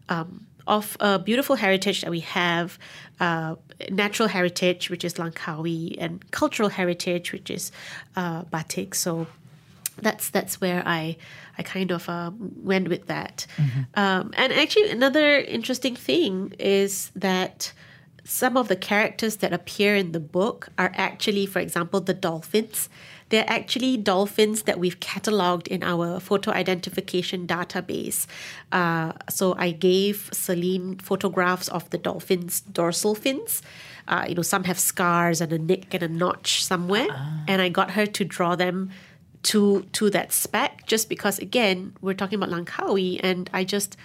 um, 0.09 0.47
of 0.67 0.97
a 0.99 1.19
beautiful 1.19 1.55
heritage 1.55 2.01
that 2.01 2.09
we 2.09 2.21
have, 2.21 2.77
uh, 3.19 3.55
natural 3.89 4.27
heritage, 4.27 4.89
which 4.89 5.03
is 5.03 5.15
Langkawi, 5.15 5.95
and 5.99 6.29
cultural 6.31 6.69
heritage, 6.69 7.31
which 7.31 7.49
is 7.49 7.71
uh, 8.15 8.43
batik. 8.43 8.95
So 8.95 9.27
that's 10.01 10.29
that's 10.29 10.59
where 10.59 10.83
I 10.85 11.17
I 11.57 11.63
kind 11.63 11.91
of 11.91 12.07
um, 12.09 12.51
went 12.63 12.87
with 12.89 13.07
that. 13.07 13.45
Um, 13.95 14.33
and 14.35 14.53
actually, 14.53 14.89
another 14.89 15.39
interesting 15.39 15.95
thing 15.95 16.53
is 16.57 17.11
that 17.15 17.73
some 18.23 18.55
of 18.57 18.67
the 18.67 18.75
characters 18.75 19.37
that 19.37 19.51
appear 19.51 19.95
in 19.95 20.11
the 20.11 20.19
book 20.19 20.69
are 20.77 20.91
actually, 20.95 21.45
for 21.45 21.59
example, 21.59 21.99
the 21.99 22.13
dolphins. 22.13 22.89
They're 23.29 23.45
actually 23.47 23.97
dolphins 23.97 24.63
that 24.63 24.77
we've 24.77 24.99
cataloged 24.99 25.67
in 25.67 25.83
our 25.83 26.19
photo 26.19 26.51
identification 26.51 27.47
database. 27.47 28.27
Uh, 28.71 29.13
so 29.29 29.55
I 29.57 29.71
gave 29.71 30.29
Celine 30.33 30.97
photographs 30.99 31.69
of 31.69 31.89
the 31.89 31.97
dolphins' 31.97 32.61
dorsal 32.61 33.15
fins. 33.15 33.61
Uh, 34.07 34.25
you 34.27 34.35
know, 34.35 34.41
some 34.41 34.65
have 34.65 34.77
scars 34.77 35.41
and 35.41 35.53
a 35.53 35.57
nick 35.57 35.93
and 35.93 36.03
a 36.03 36.07
notch 36.07 36.63
somewhere, 36.65 37.07
and 37.47 37.61
I 37.61 37.69
got 37.69 37.91
her 37.91 38.05
to 38.05 38.25
draw 38.25 38.55
them 38.55 38.91
to 39.43 39.83
to 39.93 40.09
that 40.11 40.31
spec 40.31 40.85
just 40.85 41.09
because 41.09 41.39
again 41.39 41.95
we're 42.01 42.13
talking 42.13 42.41
about 42.41 42.49
Langkawi 42.49 43.19
and 43.23 43.49
I 43.53 43.63
just 43.63 43.97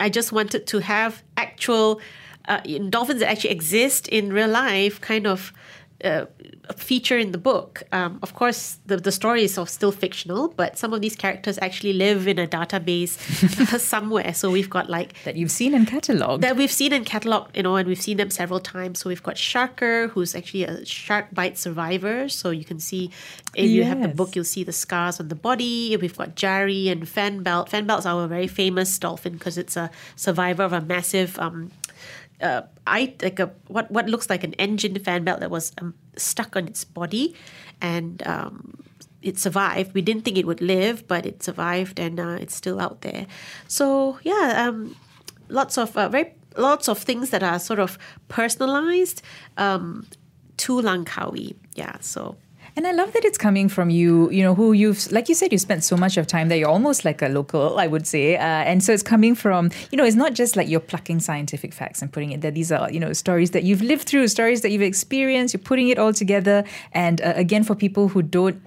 I 0.00 0.08
just 0.08 0.32
wanted 0.32 0.66
to 0.68 0.78
have 0.78 1.22
actual 1.36 2.00
uh, 2.48 2.60
dolphins 2.88 3.20
that 3.20 3.30
actually 3.30 3.50
exist 3.50 4.08
in 4.08 4.32
real 4.32 4.48
life 4.48 5.00
kind 5.00 5.26
of 5.26 5.52
uh, 6.04 6.26
feature 6.76 7.18
in 7.18 7.32
the 7.32 7.38
book. 7.38 7.82
Um, 7.92 8.18
of 8.22 8.34
course, 8.34 8.78
the, 8.86 8.98
the 8.98 9.10
story 9.10 9.42
is 9.42 9.58
still 9.66 9.90
fictional, 9.90 10.48
but 10.48 10.78
some 10.78 10.92
of 10.92 11.00
these 11.00 11.16
characters 11.16 11.58
actually 11.60 11.92
live 11.92 12.28
in 12.28 12.38
a 12.38 12.46
database 12.46 13.18
somewhere. 13.80 14.32
So 14.34 14.50
we've 14.50 14.70
got 14.70 14.88
like 14.88 15.14
that 15.24 15.36
you've 15.36 15.50
seen 15.50 15.74
and 15.74 15.86
catalogued. 15.86 16.42
that 16.44 16.56
we've 16.56 16.70
seen 16.70 16.92
in 16.92 17.04
catalog, 17.04 17.48
you 17.56 17.62
know, 17.62 17.76
and 17.76 17.88
we've 17.88 18.00
seen 18.00 18.16
them 18.16 18.30
several 18.30 18.60
times. 18.60 19.00
So 19.00 19.08
we've 19.08 19.22
got 19.22 19.34
Sharker, 19.34 20.10
who's 20.10 20.34
actually 20.34 20.64
a 20.64 20.84
shark 20.84 21.26
bite 21.32 21.58
survivor. 21.58 22.28
So 22.28 22.50
you 22.50 22.64
can 22.64 22.78
see 22.78 23.10
if 23.54 23.70
you 23.70 23.84
have 23.84 24.00
the 24.00 24.08
book, 24.08 24.36
you'll 24.36 24.44
see 24.44 24.62
the 24.62 24.72
scars 24.72 25.18
on 25.18 25.28
the 25.28 25.34
body. 25.34 25.96
We've 25.96 26.16
got 26.16 26.36
Jari 26.36 26.92
and 26.92 27.04
Fanbelt. 27.04 27.70
Fanbelt's 27.70 28.06
our 28.06 28.26
very 28.28 28.46
famous 28.46 28.96
dolphin 28.98 29.32
because 29.32 29.58
it's 29.58 29.76
a 29.76 29.90
survivor 30.14 30.62
of 30.62 30.72
a 30.72 30.80
massive 30.80 31.38
um, 31.40 31.72
uh, 32.40 32.62
I 32.86 33.14
like 33.22 33.40
a 33.40 33.50
what 33.66 33.90
what 33.90 34.08
looks 34.08 34.30
like 34.30 34.44
an 34.44 34.54
engine 34.54 34.98
fan 34.98 35.24
belt 35.24 35.40
that 35.40 35.50
was 35.50 35.72
um, 35.80 35.94
stuck 36.16 36.56
on 36.56 36.66
its 36.66 36.84
body, 36.84 37.34
and 37.80 38.26
um, 38.26 38.78
it 39.22 39.38
survived. 39.38 39.94
We 39.94 40.02
didn't 40.02 40.24
think 40.24 40.38
it 40.38 40.46
would 40.46 40.60
live, 40.60 41.06
but 41.08 41.26
it 41.26 41.42
survived, 41.42 41.98
and 41.98 42.20
uh, 42.20 42.38
it's 42.40 42.54
still 42.54 42.80
out 42.80 43.00
there. 43.00 43.26
So 43.66 44.18
yeah, 44.22 44.66
um, 44.66 44.96
lots 45.48 45.78
of 45.78 45.96
uh, 45.96 46.08
very 46.08 46.34
lots 46.56 46.88
of 46.88 46.98
things 46.98 47.30
that 47.30 47.42
are 47.42 47.58
sort 47.58 47.78
of 47.78 47.98
personalized 48.28 49.22
um, 49.56 50.06
to 50.58 50.80
Langkawi. 50.80 51.56
Yeah, 51.74 51.96
so. 52.00 52.36
And 52.78 52.86
I 52.86 52.92
love 52.92 53.12
that 53.14 53.24
it's 53.24 53.38
coming 53.38 53.68
from 53.68 53.90
you, 53.90 54.30
you 54.30 54.40
know, 54.40 54.54
who 54.54 54.72
you've, 54.72 55.10
like 55.10 55.28
you 55.28 55.34
said, 55.34 55.50
you 55.50 55.58
spent 55.58 55.82
so 55.82 55.96
much 55.96 56.16
of 56.16 56.28
time 56.28 56.48
there. 56.48 56.56
You're 56.56 56.68
almost 56.68 57.04
like 57.04 57.20
a 57.22 57.26
local, 57.26 57.76
I 57.76 57.88
would 57.88 58.06
say. 58.06 58.36
Uh, 58.36 58.40
and 58.40 58.84
so 58.84 58.92
it's 58.92 59.02
coming 59.02 59.34
from, 59.34 59.72
you 59.90 59.98
know, 59.98 60.04
it's 60.04 60.14
not 60.14 60.34
just 60.34 60.54
like 60.54 60.68
you're 60.68 60.78
plucking 60.78 61.18
scientific 61.18 61.74
facts 61.74 62.02
and 62.02 62.12
putting 62.12 62.30
it 62.30 62.40
there. 62.40 62.52
These 62.52 62.70
are, 62.70 62.88
you 62.88 63.00
know, 63.00 63.12
stories 63.14 63.50
that 63.50 63.64
you've 63.64 63.82
lived 63.82 64.08
through, 64.08 64.28
stories 64.28 64.60
that 64.60 64.70
you've 64.70 64.82
experienced. 64.82 65.54
You're 65.54 65.60
putting 65.60 65.88
it 65.88 65.98
all 65.98 66.12
together. 66.12 66.62
And 66.92 67.20
uh, 67.20 67.32
again, 67.34 67.64
for 67.64 67.74
people 67.74 68.06
who 68.06 68.22
don't, 68.22 68.62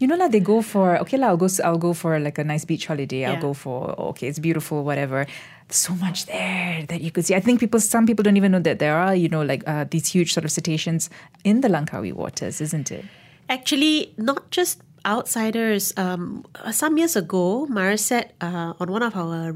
you 0.00 0.08
know, 0.08 0.16
like 0.16 0.32
they 0.32 0.40
go 0.40 0.60
for, 0.60 0.98
okay, 0.98 1.16
lah, 1.16 1.28
I'll 1.28 1.36
go, 1.36 1.46
I'll 1.62 1.78
go 1.78 1.92
for 1.92 2.18
like 2.18 2.38
a 2.38 2.42
nice 2.42 2.64
beach 2.64 2.86
holiday. 2.86 3.26
I'll 3.26 3.40
go 3.40 3.54
for, 3.54 3.94
okay, 4.10 4.26
it's 4.26 4.40
beautiful, 4.40 4.82
whatever. 4.82 5.24
so 5.68 5.94
much 5.94 6.26
there 6.26 6.84
that 6.88 7.00
you 7.00 7.12
could 7.12 7.24
see. 7.26 7.36
I 7.36 7.40
think 7.40 7.60
people, 7.60 7.78
some 7.78 8.06
people 8.06 8.24
don't 8.24 8.36
even 8.36 8.50
know 8.50 8.58
that 8.58 8.80
there 8.80 8.96
are, 8.96 9.14
you 9.14 9.28
know, 9.28 9.42
like 9.42 9.62
uh, 9.68 9.84
these 9.88 10.08
huge 10.08 10.32
sort 10.32 10.44
of 10.44 10.50
cetaceans 10.50 11.10
in 11.44 11.60
the 11.60 11.68
Langkawi 11.68 12.12
waters, 12.12 12.60
isn't 12.60 12.90
it? 12.90 13.04
Actually, 13.52 14.14
not 14.16 14.50
just 14.50 14.80
outsiders. 15.04 15.92
Um, 15.98 16.46
some 16.70 16.96
years 16.96 17.16
ago, 17.16 17.68
MareCet, 17.68 18.32
uh, 18.40 18.72
on 18.80 18.90
one 18.90 19.02
of 19.02 19.14
our 19.14 19.54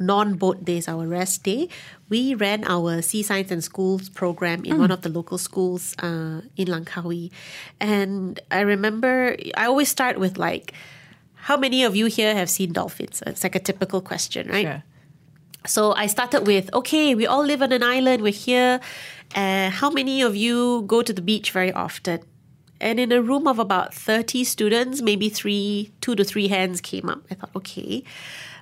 non-boat 0.00 0.64
days, 0.64 0.88
our 0.88 1.06
rest 1.06 1.44
day, 1.44 1.68
we 2.08 2.34
ran 2.34 2.64
our 2.64 3.00
Sea 3.02 3.22
Science 3.22 3.52
and 3.52 3.62
Schools 3.62 4.08
program 4.08 4.64
in 4.64 4.74
mm. 4.74 4.80
one 4.80 4.90
of 4.90 5.02
the 5.02 5.08
local 5.08 5.38
schools 5.38 5.94
uh, 6.02 6.42
in 6.56 6.66
Langkawi. 6.66 7.30
And 7.78 8.40
I 8.50 8.60
remember, 8.66 9.36
I 9.56 9.66
always 9.66 9.88
start 9.88 10.18
with 10.18 10.38
like, 10.38 10.72
how 11.34 11.56
many 11.56 11.84
of 11.84 11.94
you 11.94 12.06
here 12.06 12.34
have 12.34 12.50
seen 12.50 12.72
dolphins? 12.72 13.22
It's 13.28 13.44
like 13.44 13.54
a 13.54 13.60
typical 13.60 14.00
question, 14.00 14.48
right? 14.48 14.66
Sure. 14.66 14.82
So 15.66 15.92
I 15.94 16.06
started 16.08 16.48
with, 16.48 16.66
okay, 16.74 17.14
we 17.14 17.26
all 17.28 17.44
live 17.44 17.62
on 17.62 17.70
an 17.70 17.84
island, 17.84 18.22
we're 18.22 18.32
here. 18.32 18.80
Uh, 19.36 19.70
how 19.70 19.90
many 19.90 20.22
of 20.22 20.34
you 20.34 20.82
go 20.88 21.02
to 21.02 21.12
the 21.12 21.22
beach 21.22 21.52
very 21.52 21.70
often? 21.70 22.26
And 22.80 23.00
in 23.00 23.12
a 23.12 23.22
room 23.22 23.46
of 23.46 23.58
about 23.58 23.94
30 23.94 24.44
students, 24.44 25.00
maybe 25.00 25.28
three, 25.28 25.92
two 26.00 26.14
to 26.14 26.24
three 26.24 26.48
hands 26.48 26.80
came 26.80 27.08
up. 27.08 27.22
I 27.30 27.34
thought, 27.34 27.50
okay. 27.56 28.04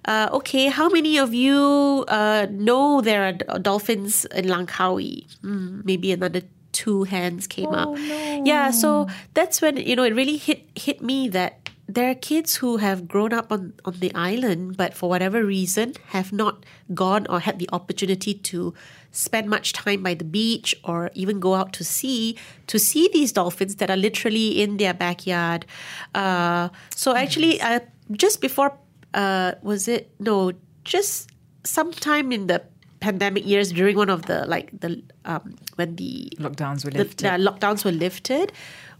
Uh, 0.05 0.29
okay, 0.33 0.67
how 0.67 0.89
many 0.89 1.19
of 1.19 1.33
you 1.33 2.05
uh, 2.09 2.47
know 2.51 3.01
there 3.01 3.25
are 3.25 3.59
dolphins 3.59 4.27
in 4.27 4.45
Langkawi? 4.47 5.27
Mm, 5.43 5.85
maybe 5.85 6.13
another 6.13 6.43
two 6.73 7.05
hands 7.05 7.47
came 7.47 7.69
oh, 7.69 7.73
up. 7.73 7.89
No. 7.99 8.43
Yeah, 8.45 8.71
so 8.71 9.07
that's 9.33 9.63
when 9.63 9.79
you 9.79 9.97
know 9.97 10.03
it 10.03 10.15
really 10.15 10.37
hit 10.37 10.67
hit 10.75 11.01
me 11.01 11.29
that 11.29 11.64
there 11.87 12.11
are 12.11 12.15
kids 12.15 12.57
who 12.57 12.79
have 12.79 13.07
grown 13.07 13.33
up 13.33 13.53
on, 13.53 13.75
on 13.85 13.95
the 13.99 14.15
island, 14.15 14.77
but 14.77 14.95
for 14.95 15.09
whatever 15.09 15.45
reason 15.45 15.95
have 16.09 16.33
not 16.33 16.65
gone 16.95 17.27
or 17.29 17.41
had 17.41 17.59
the 17.59 17.69
opportunity 17.73 18.35
to 18.35 18.75
spend 19.11 19.49
much 19.49 19.73
time 19.73 20.03
by 20.03 20.15
the 20.15 20.25
beach 20.25 20.75
or 20.85 21.11
even 21.15 21.41
go 21.41 21.55
out 21.55 21.73
to 21.75 21.85
sea 21.85 22.37
to 22.67 22.79
see 22.79 23.09
these 23.13 23.33
dolphins 23.33 23.77
that 23.77 23.91
are 23.91 23.97
literally 23.97 24.63
in 24.63 24.79
their 24.79 24.95
backyard. 24.95 25.67
Uh, 26.15 26.69
so 26.95 27.15
actually, 27.15 27.61
uh, 27.61 27.81
just 28.13 28.41
before, 28.41 28.77
uh, 29.13 29.53
was 29.63 29.87
it 29.87 30.11
no, 30.19 30.53
just 30.85 31.31
sometime 31.65 32.33
in 32.33 32.47
the 32.47 32.63
pandemic 33.01 33.47
years 33.47 33.71
during 33.71 33.97
one 33.97 34.09
of 34.09 34.23
the 34.23 34.47
like 34.47 34.71
the 34.81 35.03
um, 35.27 35.55
when 35.77 35.95
the 35.97 36.33
lockdowns 36.39 36.85
were 36.85 36.91
lifted. 36.91 37.27
The, 37.27 37.37
the 37.37 37.51
lockdowns 37.51 37.85
were 37.85 37.93
lifted 37.93 38.53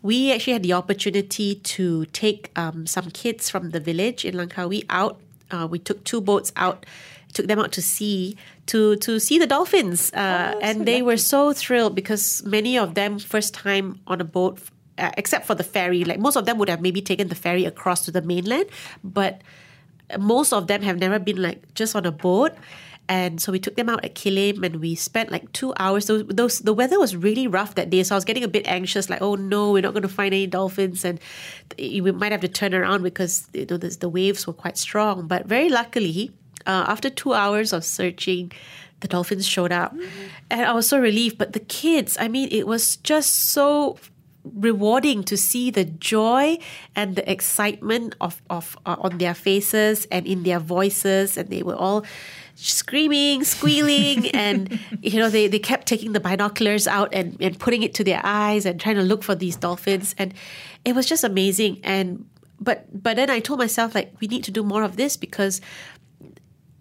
we 0.05 0.31
actually 0.31 0.53
had 0.53 0.63
the 0.63 0.75
opportunity 0.75 1.55
to 1.55 2.05
take 2.07 2.51
um, 2.57 2.87
some 2.87 3.11
kids 3.11 3.49
from 3.49 3.71
the 3.71 3.81
village 3.81 4.23
in 4.27 4.35
Langkawi 4.35 4.85
out. 4.91 5.19
Uh, 5.51 5.67
we 5.69 5.79
took 5.79 6.05
two 6.05 6.21
boats 6.21 6.53
out, 6.57 6.85
took 7.33 7.47
them 7.47 7.59
out 7.59 7.73
to 7.73 7.81
sea 7.81 8.37
to 8.67 8.97
to 8.97 9.19
see 9.19 9.39
the 9.39 9.47
dolphins, 9.47 10.13
uh, 10.13 10.53
oh, 10.55 10.61
and 10.61 10.79
so 10.79 10.85
they 10.85 11.01
were 11.01 11.17
so 11.17 11.55
thrilled 11.55 11.95
because 11.95 12.45
many 12.45 12.79
of 12.79 12.95
them 12.95 13.19
first 13.19 13.55
time 13.55 13.99
on 14.07 14.21
a 14.21 14.25
boat, 14.25 14.61
uh, 14.99 15.11
except 15.17 15.47
for 15.47 15.55
the 15.55 15.65
ferry. 15.65 16.05
Like 16.05 16.19
most 16.19 16.37
of 16.37 16.45
them 16.45 16.59
would 16.59 16.69
have 16.69 16.83
maybe 16.83 17.01
taken 17.01 17.29
the 17.29 17.35
ferry 17.35 17.65
across 17.65 18.05
to 18.05 18.11
the 18.11 18.21
mainland, 18.21 18.67
but 19.03 19.41
most 20.19 20.53
of 20.53 20.67
them 20.67 20.83
have 20.83 20.99
never 20.99 21.19
been 21.19 21.41
like 21.41 21.63
just 21.75 21.97
on 21.97 22.05
a 22.05 22.13
boat 22.13 22.53
and 23.09 23.41
so 23.41 23.53
we 23.53 23.59
took 23.59 23.77
them 23.77 23.89
out 23.89 24.05
at 24.05 24.15
Kilim 24.15 24.63
and 24.65 24.77
we 24.77 24.95
spent 24.95 25.31
like 25.31 25.53
two 25.53 25.75
hours. 25.79 26.07
Those, 26.07 26.25
those 26.27 26.59
the 26.61 26.73
weather 26.73 26.99
was 26.99 27.15
really 27.15 27.47
rough 27.47 27.75
that 27.75 27.91
day, 27.91 28.03
so 28.03 28.15
I 28.15 28.17
was 28.17 28.25
getting 28.25 28.45
a 28.45 28.49
bit 28.49 28.67
anxious. 28.67 29.11
Like, 29.11 29.21
oh 29.21 29.35
no, 29.35 29.73
we're 29.73 29.83
not 29.83 29.93
going 29.93 30.03
to 30.03 30.09
find 30.09 30.33
any 30.33 30.47
dolphins, 30.47 31.05
and 31.05 31.21
we 31.79 32.01
might 32.01 32.33
have 32.33 32.41
to 32.41 32.49
turn 32.49 32.75
around 32.75 33.03
because 33.03 33.49
you 33.53 33.67
know 33.67 33.77
the, 33.77 33.89
the 33.89 34.09
waves 34.09 34.47
were 34.47 34.55
quite 34.55 34.79
strong. 34.79 35.27
But 35.27 35.47
very 35.47 35.69
luckily, 35.69 36.31
uh, 36.67 36.87
after 36.89 37.11
two 37.11 37.35
hours 37.35 37.73
of 37.75 37.85
searching, 37.85 38.53
the 39.01 39.09
dolphins 39.09 39.47
showed 39.47 39.73
up, 39.73 39.95
mm-hmm. 39.95 40.27
and 40.51 40.63
I 40.63 40.73
was 40.73 40.89
so 40.89 40.99
relieved. 40.99 41.37
But 41.37 41.53
the 41.53 41.61
kids, 41.61 42.17
I 42.19 42.29
mean, 42.29 42.49
it 42.51 42.67
was 42.67 42.97
just 42.97 43.35
so 43.53 43.99
rewarding 44.45 45.25
to 45.25 45.37
see 45.37 45.71
the 45.71 45.85
joy 45.85 46.59
and 46.95 47.17
the 47.17 47.31
excitement 47.31 48.15
of 48.21 48.41
of 48.49 48.79
uh, 48.87 48.97
on 48.99 49.19
their 49.19 49.35
faces 49.35 50.07
and 50.11 50.27
in 50.27 50.43
their 50.43 50.59
voices, 50.59 51.37
and 51.37 51.51
they 51.51 51.63
were 51.63 51.77
all 51.77 52.05
screaming, 52.55 53.45
squealing, 53.45 54.29
and 54.35 54.79
you 55.03 55.19
know 55.19 55.29
they, 55.29 55.49
they 55.49 55.59
kept 55.59 55.87
taking 55.87 56.13
the 56.13 56.21
binoculars 56.21 56.87
out 56.87 57.13
and, 57.13 57.37
and 57.41 57.59
putting 57.59 57.83
it 57.83 57.95
to 57.95 58.05
their 58.05 58.21
eyes 58.25 58.67
and 58.67 58.81
trying 58.81 58.97
to 58.97 59.03
look 59.03 59.23
for 59.23 59.35
these 59.35 59.57
dolphins, 59.57 60.15
and 60.19 60.35
it 60.85 60.95
was 60.95 61.07
just 61.07 61.25
amazing. 61.25 61.81
And 61.83 62.27
but 62.61 62.87
but 63.03 63.17
then 63.17 63.31
I 63.31 63.41
told 63.41 63.59
myself 63.59 63.95
like 63.95 64.13
we 64.21 64.27
need 64.29 64.45
to 64.45 64.51
do 64.51 64.63
more 64.63 64.83
of 64.83 64.97
this 64.97 65.17
because 65.17 65.61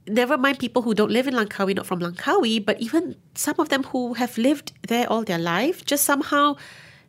never 0.07 0.37
mind 0.37 0.59
people 0.59 0.81
who 0.81 0.93
don't 0.93 1.11
live 1.11 1.27
in 1.27 1.33
Langkawi, 1.33 1.75
not 1.75 1.85
from 1.85 1.99
Langkawi, 1.99 2.63
but 2.63 2.79
even 2.79 3.15
some 3.35 3.55
of 3.57 3.69
them 3.69 3.83
who 3.83 4.13
have 4.13 4.37
lived 4.37 4.73
there 4.87 5.09
all 5.09 5.23
their 5.23 5.39
life, 5.39 5.85
just 5.85 6.03
somehow 6.03 6.55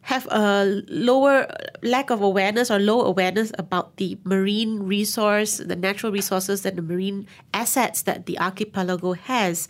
have 0.04 0.26
a 0.30 0.82
lower 0.88 1.48
lack 1.82 2.10
of 2.10 2.20
awareness 2.20 2.70
or 2.70 2.78
low 2.78 3.00
awareness 3.02 3.52
about 3.58 3.96
the 3.96 4.18
marine 4.24 4.82
resource, 4.82 5.56
the 5.56 5.76
natural 5.76 6.12
resources, 6.12 6.66
and 6.66 6.76
the 6.76 6.82
marine 6.82 7.26
assets 7.54 8.02
that 8.02 8.26
the 8.26 8.38
archipelago 8.38 9.14
has. 9.14 9.66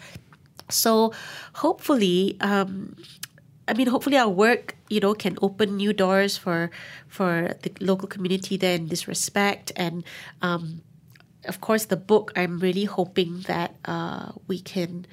So, 0.68 1.12
hopefully, 1.54 2.36
um, 2.40 2.96
I 3.68 3.74
mean, 3.74 3.86
hopefully, 3.86 4.16
our 4.18 4.28
work, 4.28 4.74
you 4.90 4.98
know, 4.98 5.14
can 5.14 5.38
open 5.40 5.76
new 5.76 5.92
doors 5.92 6.36
for 6.36 6.70
for 7.06 7.54
the 7.62 7.70
local 7.80 8.08
community 8.08 8.56
there 8.56 8.74
in 8.74 8.88
this 8.88 9.06
respect, 9.06 9.70
and 9.76 10.02
um, 10.42 10.82
of 11.46 11.60
course, 11.60 11.84
the 11.86 11.96
book. 11.96 12.32
I'm 12.34 12.58
really 12.58 12.84
hoping 12.84 13.42
that 13.46 13.76
uh, 13.84 14.32
we 14.48 14.58
can 14.58 15.06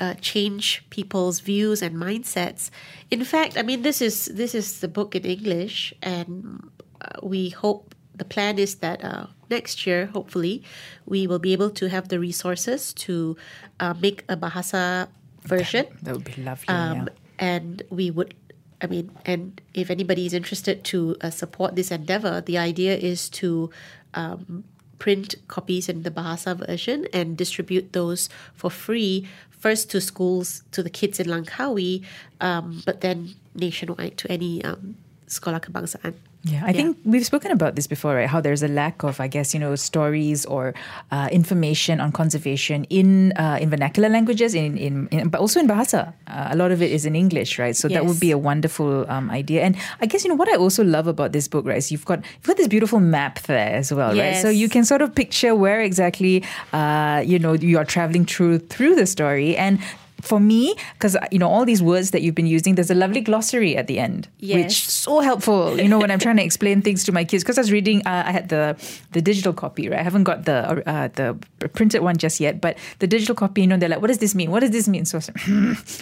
uh, 0.00 0.14
change 0.20 0.84
people's 0.90 1.40
views 1.40 1.82
and 1.82 1.96
mindsets. 1.96 2.70
In 3.10 3.24
fact, 3.24 3.58
I 3.58 3.62
mean 3.62 3.82
this 3.82 4.02
is 4.02 4.26
this 4.26 4.54
is 4.54 4.80
the 4.80 4.88
book 4.88 5.14
in 5.14 5.24
English, 5.24 5.94
and 6.02 6.70
uh, 7.00 7.20
we 7.22 7.50
hope 7.50 7.94
the 8.14 8.24
plan 8.24 8.58
is 8.58 8.76
that 8.76 9.04
uh, 9.04 9.26
next 9.50 9.86
year, 9.86 10.06
hopefully, 10.06 10.62
we 11.06 11.26
will 11.26 11.38
be 11.38 11.52
able 11.52 11.70
to 11.70 11.88
have 11.88 12.08
the 12.08 12.18
resources 12.18 12.92
to 12.94 13.36
uh, 13.80 13.94
make 14.00 14.24
a 14.28 14.36
Bahasa 14.36 15.08
version. 15.42 15.86
That, 15.90 16.04
that 16.04 16.14
would 16.14 16.24
be 16.24 16.42
lovely. 16.42 16.68
Um, 16.68 16.96
yeah. 16.96 17.06
And 17.38 17.82
we 17.90 18.10
would. 18.10 18.34
I 18.82 18.86
mean, 18.86 19.10
and 19.24 19.60
if 19.72 19.90
anybody 19.90 20.26
is 20.26 20.34
interested 20.34 20.84
to 20.92 21.16
uh, 21.20 21.30
support 21.30 21.74
this 21.74 21.90
endeavor, 21.90 22.40
the 22.40 22.58
idea 22.58 22.94
is 22.96 23.30
to 23.40 23.70
um, 24.12 24.64
print 24.98 25.36
copies 25.48 25.88
in 25.88 26.02
the 26.02 26.10
Bahasa 26.10 26.54
version 26.56 27.06
and 27.12 27.36
distribute 27.36 27.92
those 27.92 28.28
for 28.54 28.70
free 28.70 29.26
first 29.64 29.88
to 29.88 29.96
schools, 29.96 30.60
to 30.76 30.84
the 30.84 30.92
kids 30.92 31.16
in 31.16 31.24
Langkawi, 31.24 32.04
um, 32.44 32.84
but 32.84 33.00
then 33.00 33.32
nationwide 33.56 34.20
to 34.20 34.28
any 34.28 34.60
um, 34.60 35.00
sekolah 35.24 35.56
kebangsaan. 35.56 36.12
Yeah, 36.44 36.62
I 36.62 36.68
yeah. 36.68 36.72
think 36.72 36.98
we've 37.04 37.24
spoken 37.24 37.50
about 37.52 37.74
this 37.74 37.86
before, 37.86 38.16
right? 38.16 38.28
How 38.28 38.38
there's 38.38 38.62
a 38.62 38.68
lack 38.68 39.02
of, 39.02 39.18
I 39.18 39.28
guess, 39.28 39.54
you 39.54 39.60
know, 39.60 39.74
stories 39.76 40.44
or 40.44 40.74
uh, 41.10 41.28
information 41.32 42.00
on 42.00 42.12
conservation 42.12 42.84
in 42.90 43.32
uh, 43.36 43.56
in 43.60 43.70
vernacular 43.70 44.10
languages, 44.10 44.54
in, 44.54 44.76
in, 44.76 45.08
in, 45.08 45.28
but 45.30 45.40
also 45.40 45.58
in 45.58 45.66
Bahasa. 45.66 46.12
Uh, 46.26 46.48
a 46.50 46.56
lot 46.56 46.70
of 46.70 46.82
it 46.82 46.92
is 46.92 47.06
in 47.06 47.16
English, 47.16 47.58
right? 47.58 47.74
So 47.74 47.88
yes. 47.88 47.96
that 47.96 48.06
would 48.06 48.20
be 48.20 48.30
a 48.30 48.36
wonderful 48.36 49.10
um, 49.10 49.30
idea. 49.30 49.62
And 49.62 49.74
I 50.02 50.06
guess 50.06 50.22
you 50.22 50.28
know 50.28 50.36
what 50.36 50.50
I 50.50 50.56
also 50.56 50.84
love 50.84 51.06
about 51.06 51.32
this 51.32 51.48
book, 51.48 51.64
right? 51.64 51.78
Is 51.78 51.90
you've 51.90 52.04
got 52.04 52.18
you've 52.18 52.46
got 52.46 52.58
this 52.58 52.68
beautiful 52.68 53.00
map 53.00 53.40
there 53.44 53.72
as 53.72 53.90
well, 53.90 54.14
yes. 54.14 54.36
right? 54.36 54.42
So 54.42 54.50
you 54.50 54.68
can 54.68 54.84
sort 54.84 55.00
of 55.00 55.14
picture 55.14 55.54
where 55.54 55.80
exactly, 55.80 56.44
uh, 56.74 57.22
you 57.24 57.38
know, 57.38 57.54
you 57.54 57.78
are 57.78 57.86
traveling 57.86 58.26
through 58.26 58.58
through 58.58 58.96
the 58.96 59.06
story, 59.06 59.56
and 59.56 59.78
for 60.20 60.40
me, 60.40 60.74
because 60.94 61.16
you 61.30 61.38
know 61.38 61.48
all 61.48 61.64
these 61.64 61.82
words 61.82 62.10
that 62.12 62.22
you've 62.22 62.34
been 62.34 62.46
using, 62.46 62.74
there's 62.74 62.90
a 62.90 62.94
lovely 62.94 63.20
glossary 63.20 63.76
at 63.76 63.86
the 63.86 63.98
end, 63.98 64.28
yes. 64.38 64.56
which 64.56 64.86
so 64.86 65.20
helpful. 65.20 65.78
You 65.78 65.88
know 65.88 65.98
when 65.98 66.10
I'm 66.10 66.18
trying 66.18 66.36
to 66.36 66.44
explain 66.44 66.82
things 66.82 67.04
to 67.04 67.12
my 67.12 67.24
kids, 67.24 67.44
because 67.44 67.58
I 67.58 67.60
was 67.60 67.72
reading, 67.72 68.06
uh, 68.06 68.24
I 68.26 68.32
had 68.32 68.48
the 68.48 68.76
the 69.12 69.20
digital 69.20 69.52
copy, 69.52 69.88
right? 69.88 70.00
I 70.00 70.02
haven't 70.02 70.24
got 70.24 70.44
the 70.44 70.88
uh, 70.88 71.08
the 71.08 71.36
printed 71.74 72.02
one 72.02 72.16
just 72.16 72.40
yet, 72.40 72.60
but 72.60 72.78
the 72.98 73.06
digital 73.06 73.34
copy, 73.34 73.62
you 73.62 73.66
know, 73.66 73.76
they're 73.76 73.88
like, 73.88 74.00
"What 74.00 74.08
does 74.08 74.18
this 74.18 74.34
mean? 74.34 74.50
What 74.50 74.60
does 74.60 74.70
this 74.70 74.88
mean?" 74.88 75.04
So, 75.04 75.20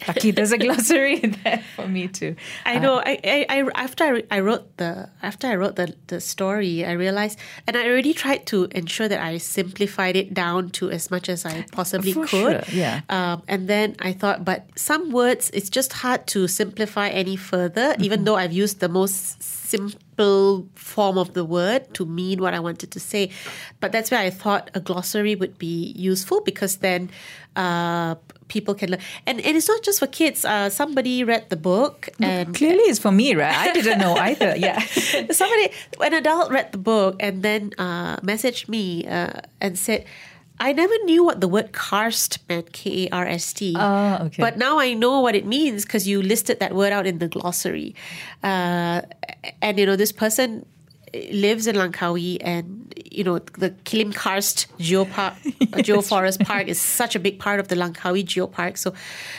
lucky 0.09 0.31
there's 0.31 0.53
a 0.53 0.59
glossary 0.59 1.16
there 1.44 1.62
for 1.77 1.88
me 1.88 2.09
too. 2.09 2.37
I 2.64 2.79
know. 2.79 2.96
Uh, 2.96 3.03
I, 3.07 3.46
I, 3.48 3.61
I 3.61 3.83
after 3.83 4.22
I 4.31 4.40
wrote 4.40 4.77
the 4.77 5.09
after 5.22 5.46
I 5.46 5.57
wrote 5.57 5.77
the 5.77 5.94
the 6.07 6.20
story, 6.20 6.85
I 6.85 6.92
realized, 6.92 7.38
and 7.66 7.77
I 7.77 7.87
already 7.88 8.14
tried 8.14 8.46
to 8.46 8.68
ensure 8.72 9.09
that 9.09 9.20
I 9.20 9.38
simplified 9.38 10.16
it 10.16 10.35
down 10.35 10.70
to 10.70 10.90
as 10.90 11.11
much 11.11 11.29
as 11.29 11.44
I 11.44 11.66
possibly 11.72 12.12
could. 12.12 12.29
Sure, 12.29 12.61
yeah. 12.70 13.03
Um, 13.09 13.42
and 13.48 13.68
then 13.68 13.96
I 13.98 14.12
thought, 14.12 14.44
but 14.44 14.66
some 14.77 15.11
words, 15.11 15.51
it's 15.53 15.70
just 15.70 15.92
hard 15.92 16.27
to 16.29 16.48
simplify 16.48 17.09
any 17.09 17.37
further, 17.37 17.92
mm-hmm. 17.92 18.05
even 18.05 18.25
though 18.25 18.37
I've 18.37 18.53
used 18.53 18.81
the 18.81 18.88
most 18.88 19.42
simple 19.42 20.68
form 20.75 21.16
of 21.16 21.33
the 21.33 21.44
word 21.44 21.92
to 21.94 22.05
mean 22.05 22.40
what 22.40 22.55
I 22.55 22.61
wanted 22.61 22.90
to 22.92 23.01
say. 23.01 23.31
But 23.81 23.92
that's 23.92 24.11
where 24.11 24.20
I 24.20 24.31
thought 24.31 24.70
a 24.75 24.81
glossary 24.81 25.35
would 25.35 25.59
be 25.59 25.92
useful 25.96 26.42
because 26.42 26.77
then 26.77 27.11
uh, 27.57 28.16
people 28.48 28.75
can 28.75 28.90
learn. 28.90 29.01
And, 29.27 29.40
and 29.40 29.57
it's 29.57 29.68
not 29.68 29.83
just 29.83 29.98
for 29.98 30.07
kids. 30.07 30.44
Uh, 30.44 30.68
somebody 30.68 31.25
read 31.25 31.48
the 31.48 31.57
book 31.57 32.09
and 32.20 32.55
clearly 32.55 32.85
it's 32.85 32.98
for 32.98 33.11
me, 33.12 33.35
right? 33.35 33.55
I 33.55 33.72
didn't 33.72 33.98
know 33.98 34.14
either. 34.29 34.55
Yeah, 34.57 34.79
somebody, 35.33 35.72
an 36.01 36.14
adult 36.14 36.51
read 36.51 36.72
the 36.72 36.79
book 36.79 37.16
and 37.20 37.42
then 37.42 37.72
uh, 37.79 38.16
messaged 38.18 38.68
me 38.68 39.07
uh, 39.07 39.40
and 39.61 39.79
said 39.79 40.05
I 40.62 40.72
never 40.72 40.94
knew 41.05 41.25
what 41.25 41.40
the 41.40 41.48
word 41.48 41.72
karst 41.72 42.38
meant, 42.48 42.72
K 42.72 43.07
A 43.07 43.11
R 43.11 43.27
S 43.27 43.53
T. 43.53 43.75
Ah, 43.77 44.22
okay. 44.22 44.40
But 44.40 44.57
now 44.57 44.79
I 44.79 44.94
know 44.94 45.18
what 45.18 45.35
it 45.35 45.44
means 45.44 45.85
because 45.85 46.07
you 46.07 46.22
listed 46.22 46.61
that 46.61 46.72
word 46.72 46.92
out 46.92 47.05
in 47.05 47.18
the 47.18 47.27
glossary. 47.27 47.96
Uh, 48.44 49.03
and, 49.61 49.77
you 49.77 49.85
know, 49.85 49.96
this 49.96 50.12
person 50.12 50.64
lives 51.14 51.66
in 51.66 51.77
Langkawi 51.77 52.38
and 52.40 52.94
you 53.11 53.25
know 53.25 53.38
the 53.38 53.70
Kilim 53.85 54.14
Karst 54.14 54.66
Geopark 54.79 55.35
Geoforest 55.83 56.44
Park 56.46 56.68
is 56.68 56.81
such 56.81 57.14
a 57.14 57.18
big 57.18 57.38
part 57.38 57.61
of 57.61 57.68
the 57.68 57.75
Langkawi 57.75 58.25
Geopark. 58.25 58.79
So 58.79 58.94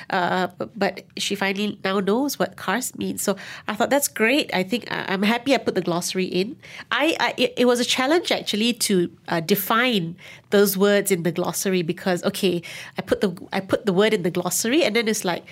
uh, 0.10 0.48
but 0.76 1.04
she 1.18 1.36
finally 1.36 1.80
now 1.84 2.00
knows 2.00 2.38
what 2.38 2.58
karst 2.58 2.98
means. 2.98 3.22
So 3.22 3.36
I 3.68 3.76
thought 3.76 3.90
that's 3.90 4.08
great. 4.08 4.54
I 4.54 4.64
think 4.64 4.88
I'm 4.90 5.24
happy 5.24 5.56
I 5.56 5.58
put 5.58 5.76
the 5.76 5.82
glossary 5.82 6.26
in. 6.26 6.58
I, 6.92 7.16
I 7.20 7.34
it, 7.38 7.54
it 7.58 7.66
was 7.66 7.80
a 7.80 7.86
challenge 7.86 8.32
actually 8.32 8.74
to 8.74 9.12
uh, 9.28 9.40
define 9.40 10.16
those 10.52 10.78
words 10.78 11.12
in 11.12 11.24
the 11.24 11.32
glossary 11.32 11.82
because 11.82 12.24
okay 12.24 12.62
I 12.98 13.02
put 13.02 13.22
the 13.22 13.36
I 13.52 13.60
put 13.60 13.86
the 13.86 13.94
word 13.94 14.14
in 14.14 14.22
the 14.24 14.32
glossary 14.32 14.84
and 14.84 14.96
then 14.96 15.08
it's 15.08 15.26
like 15.26 15.44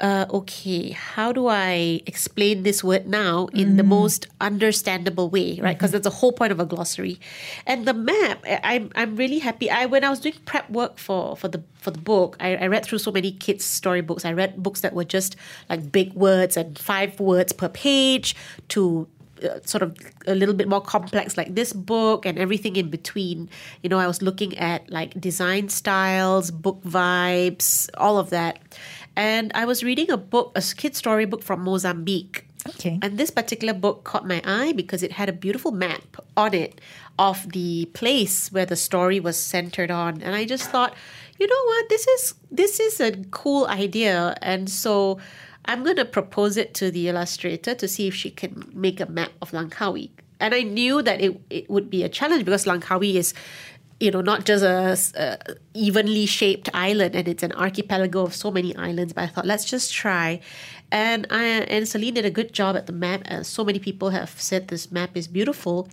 uh, 0.00 0.26
okay, 0.28 0.90
how 0.90 1.30
do 1.32 1.46
I 1.46 2.02
explain 2.04 2.64
this 2.64 2.82
word 2.82 3.06
now 3.06 3.46
in 3.52 3.76
the 3.76 3.84
most 3.84 4.26
understandable 4.40 5.30
way, 5.30 5.60
right? 5.60 5.76
Because 5.78 5.92
that's 5.92 6.02
the 6.02 6.10
whole 6.10 6.32
point 6.32 6.50
of 6.50 6.58
a 6.58 6.66
glossary. 6.66 7.20
And 7.64 7.86
the 7.86 7.94
map, 7.94 8.44
I'm 8.64 8.90
I'm 8.96 9.14
really 9.14 9.38
happy. 9.38 9.70
I 9.70 9.86
when 9.86 10.02
I 10.02 10.10
was 10.10 10.18
doing 10.18 10.34
prep 10.46 10.68
work 10.68 10.98
for 10.98 11.36
for 11.36 11.46
the 11.46 11.62
for 11.76 11.92
the 11.92 12.00
book, 12.00 12.36
I, 12.40 12.56
I 12.56 12.66
read 12.66 12.84
through 12.84 12.98
so 12.98 13.12
many 13.12 13.30
kids' 13.30 13.64
storybooks. 13.64 14.24
I 14.24 14.32
read 14.32 14.60
books 14.60 14.80
that 14.80 14.94
were 14.94 15.04
just 15.04 15.36
like 15.70 15.92
big 15.92 16.12
words 16.14 16.56
and 16.56 16.76
five 16.76 17.20
words 17.20 17.52
per 17.52 17.68
page 17.68 18.34
to 18.70 19.06
uh, 19.44 19.60
sort 19.64 19.82
of 19.82 19.96
a 20.26 20.34
little 20.34 20.54
bit 20.54 20.68
more 20.68 20.80
complex 20.80 21.36
like 21.36 21.54
this 21.54 21.72
book 21.72 22.24
and 22.24 22.38
everything 22.38 22.76
in 22.76 22.88
between 22.88 23.50
you 23.82 23.88
know 23.88 23.98
i 23.98 24.06
was 24.06 24.22
looking 24.22 24.56
at 24.58 24.88
like 24.90 25.20
design 25.20 25.68
styles 25.68 26.52
book 26.52 26.80
vibes 26.84 27.90
all 27.98 28.16
of 28.16 28.30
that 28.30 28.60
and 29.16 29.50
i 29.54 29.64
was 29.64 29.82
reading 29.84 30.10
a 30.10 30.16
book 30.16 30.52
a 30.54 30.62
kid 30.76 30.94
story 30.96 31.24
book 31.24 31.42
from 31.42 31.60
mozambique 31.62 32.46
Okay. 32.66 32.98
and 33.02 33.18
this 33.18 33.30
particular 33.30 33.74
book 33.74 34.04
caught 34.04 34.26
my 34.26 34.40
eye 34.42 34.72
because 34.72 35.02
it 35.02 35.12
had 35.12 35.28
a 35.28 35.34
beautiful 35.34 35.70
map 35.70 36.16
on 36.34 36.54
it 36.54 36.80
of 37.18 37.52
the 37.52 37.84
place 37.92 38.50
where 38.50 38.64
the 38.64 38.74
story 38.76 39.20
was 39.20 39.36
centered 39.36 39.90
on 39.90 40.22
and 40.22 40.34
i 40.34 40.46
just 40.46 40.70
thought 40.70 40.94
you 41.38 41.46
know 41.46 41.62
what 41.66 41.88
this 41.90 42.06
is 42.06 42.34
this 42.50 42.80
is 42.80 43.00
a 43.00 43.12
cool 43.32 43.66
idea 43.66 44.34
and 44.40 44.70
so 44.70 45.18
I'm 45.66 45.82
going 45.82 45.96
to 45.96 46.04
propose 46.04 46.56
it 46.56 46.74
to 46.74 46.90
the 46.90 47.08
illustrator 47.08 47.74
to 47.74 47.88
see 47.88 48.06
if 48.06 48.14
she 48.14 48.30
can 48.30 48.70
make 48.74 49.00
a 49.00 49.06
map 49.06 49.32
of 49.40 49.52
Langkawi. 49.52 50.10
And 50.40 50.54
I 50.54 50.60
knew 50.62 51.00
that 51.00 51.20
it, 51.22 51.40
it 51.48 51.70
would 51.70 51.88
be 51.88 52.02
a 52.02 52.08
challenge 52.08 52.44
because 52.44 52.66
Langkawi 52.66 53.14
is, 53.14 53.32
you 54.00 54.10
know, 54.10 54.20
not 54.20 54.44
just 54.44 54.64
a, 54.64 54.98
a 55.20 55.54
evenly 55.74 56.26
shaped 56.26 56.68
island 56.74 57.14
and 57.14 57.28
it's 57.28 57.42
an 57.42 57.52
archipelago 57.52 58.22
of 58.22 58.34
so 58.34 58.50
many 58.50 58.74
islands. 58.76 59.12
But 59.12 59.24
I 59.24 59.26
thought, 59.28 59.46
let's 59.46 59.64
just 59.64 59.92
try. 59.92 60.40
And 60.90 61.26
I 61.30 61.44
and 61.44 61.88
Celine 61.88 62.14
did 62.14 62.24
a 62.24 62.30
good 62.30 62.52
job 62.52 62.76
at 62.76 62.86
the 62.86 62.92
map. 62.92 63.22
And 63.24 63.46
so 63.46 63.64
many 63.64 63.78
people 63.78 64.10
have 64.10 64.40
said 64.40 64.68
this 64.68 64.90
map 64.92 65.16
is 65.16 65.26
beautiful. 65.26 65.88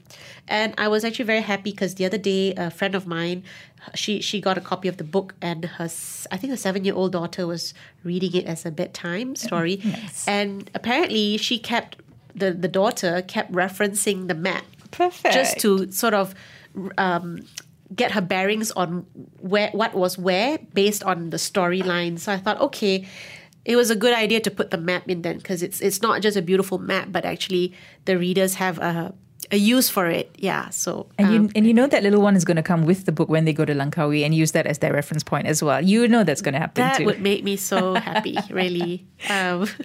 And 0.48 0.74
I 0.78 0.88
was 0.88 1.06
actually 1.06 1.26
very 1.26 1.42
happy 1.42 1.72
because 1.72 1.96
the 1.96 2.06
other 2.06 2.18
day, 2.18 2.54
a 2.56 2.70
friend 2.70 2.96
of 2.96 3.08
mine, 3.08 3.44
she 3.96 4.22
she 4.22 4.42
got 4.42 4.58
a 4.58 4.62
copy 4.62 4.88
of 4.88 4.98
the 4.98 5.04
book 5.04 5.34
and 5.42 5.66
her 5.66 5.86
i 6.32 6.38
think 6.38 6.52
her 6.52 6.58
seven 6.58 6.86
year 6.86 6.94
old 6.94 7.12
daughter 7.12 7.48
was 7.48 7.74
reading 8.04 8.36
it 8.36 8.46
as 8.46 8.64
a 8.64 8.70
bedtime 8.70 9.36
story, 9.36 9.82
and 10.28 10.70
apparently 10.76 11.36
she 11.38 11.58
kept 11.58 11.98
the 12.36 12.52
the 12.52 12.68
daughter 12.68 13.24
kept 13.24 13.52
referencing 13.52 14.28
the 14.28 14.36
map 14.36 14.64
Perfect. 14.92 15.34
just 15.34 15.60
to 15.60 15.92
sort 15.92 16.14
of 16.14 16.36
um, 16.98 17.42
get 17.96 18.12
her 18.12 18.22
bearings 18.22 18.72
on 18.72 19.06
where 19.40 19.70
what 19.72 19.94
was 19.94 20.18
where 20.18 20.58
based 20.74 21.04
on 21.04 21.30
the 21.30 21.38
storyline. 21.38 22.20
So 22.20 22.32
I 22.32 22.38
thought, 22.38 22.60
okay, 22.62 23.08
it 23.66 23.76
was 23.76 23.90
a 23.90 23.96
good 23.96 24.14
idea 24.14 24.40
to 24.42 24.52
put 24.52 24.72
the 24.72 24.78
map 24.78 25.10
in 25.10 25.22
then 25.22 25.38
because 25.38 25.62
it's 25.62 25.82
it's 25.82 26.02
not 26.02 26.22
just 26.22 26.38
a 26.38 26.42
beautiful 26.42 26.78
map, 26.78 27.10
but 27.12 27.26
actually 27.26 27.74
the 28.06 28.18
readers 28.18 28.56
have 28.56 28.80
a 28.80 29.14
a 29.52 29.58
use 29.58 29.90
for 29.90 30.08
it. 30.08 30.30
Yeah. 30.38 30.70
So 30.70 31.08
And 31.18 31.28
um, 31.28 31.34
you 31.34 31.50
and 31.56 31.68
you 31.68 31.74
know 31.74 31.88
that 31.88 32.04
little 32.04 32.22
one 32.22 32.36
is 32.36 32.46
going 32.46 32.58
to 32.58 32.64
come 32.64 32.86
with 32.86 33.06
the 33.06 33.12
book 33.12 33.30
when 33.30 33.46
they 33.46 33.54
go 33.54 33.66
to 33.66 33.74
Langkawi 33.74 34.24
and 34.26 34.34
use 34.34 34.52
that 34.54 34.66
as 34.66 34.80
their 34.80 34.94
reference 34.94 35.24
point 35.24 35.48
as 35.48 35.62
well. 35.64 35.84
You 35.84 36.08
know 36.08 36.24
that's 36.24 36.42
going 36.42 36.54
to 36.54 36.60
happen 36.60 36.82
that 36.84 36.98
too. 36.98 37.06
would 37.06 37.22
make 37.22 37.44
me 37.44 37.56
so 37.58 37.94
happy, 38.10 38.38
really. 38.50 39.06
Um, 39.30 39.68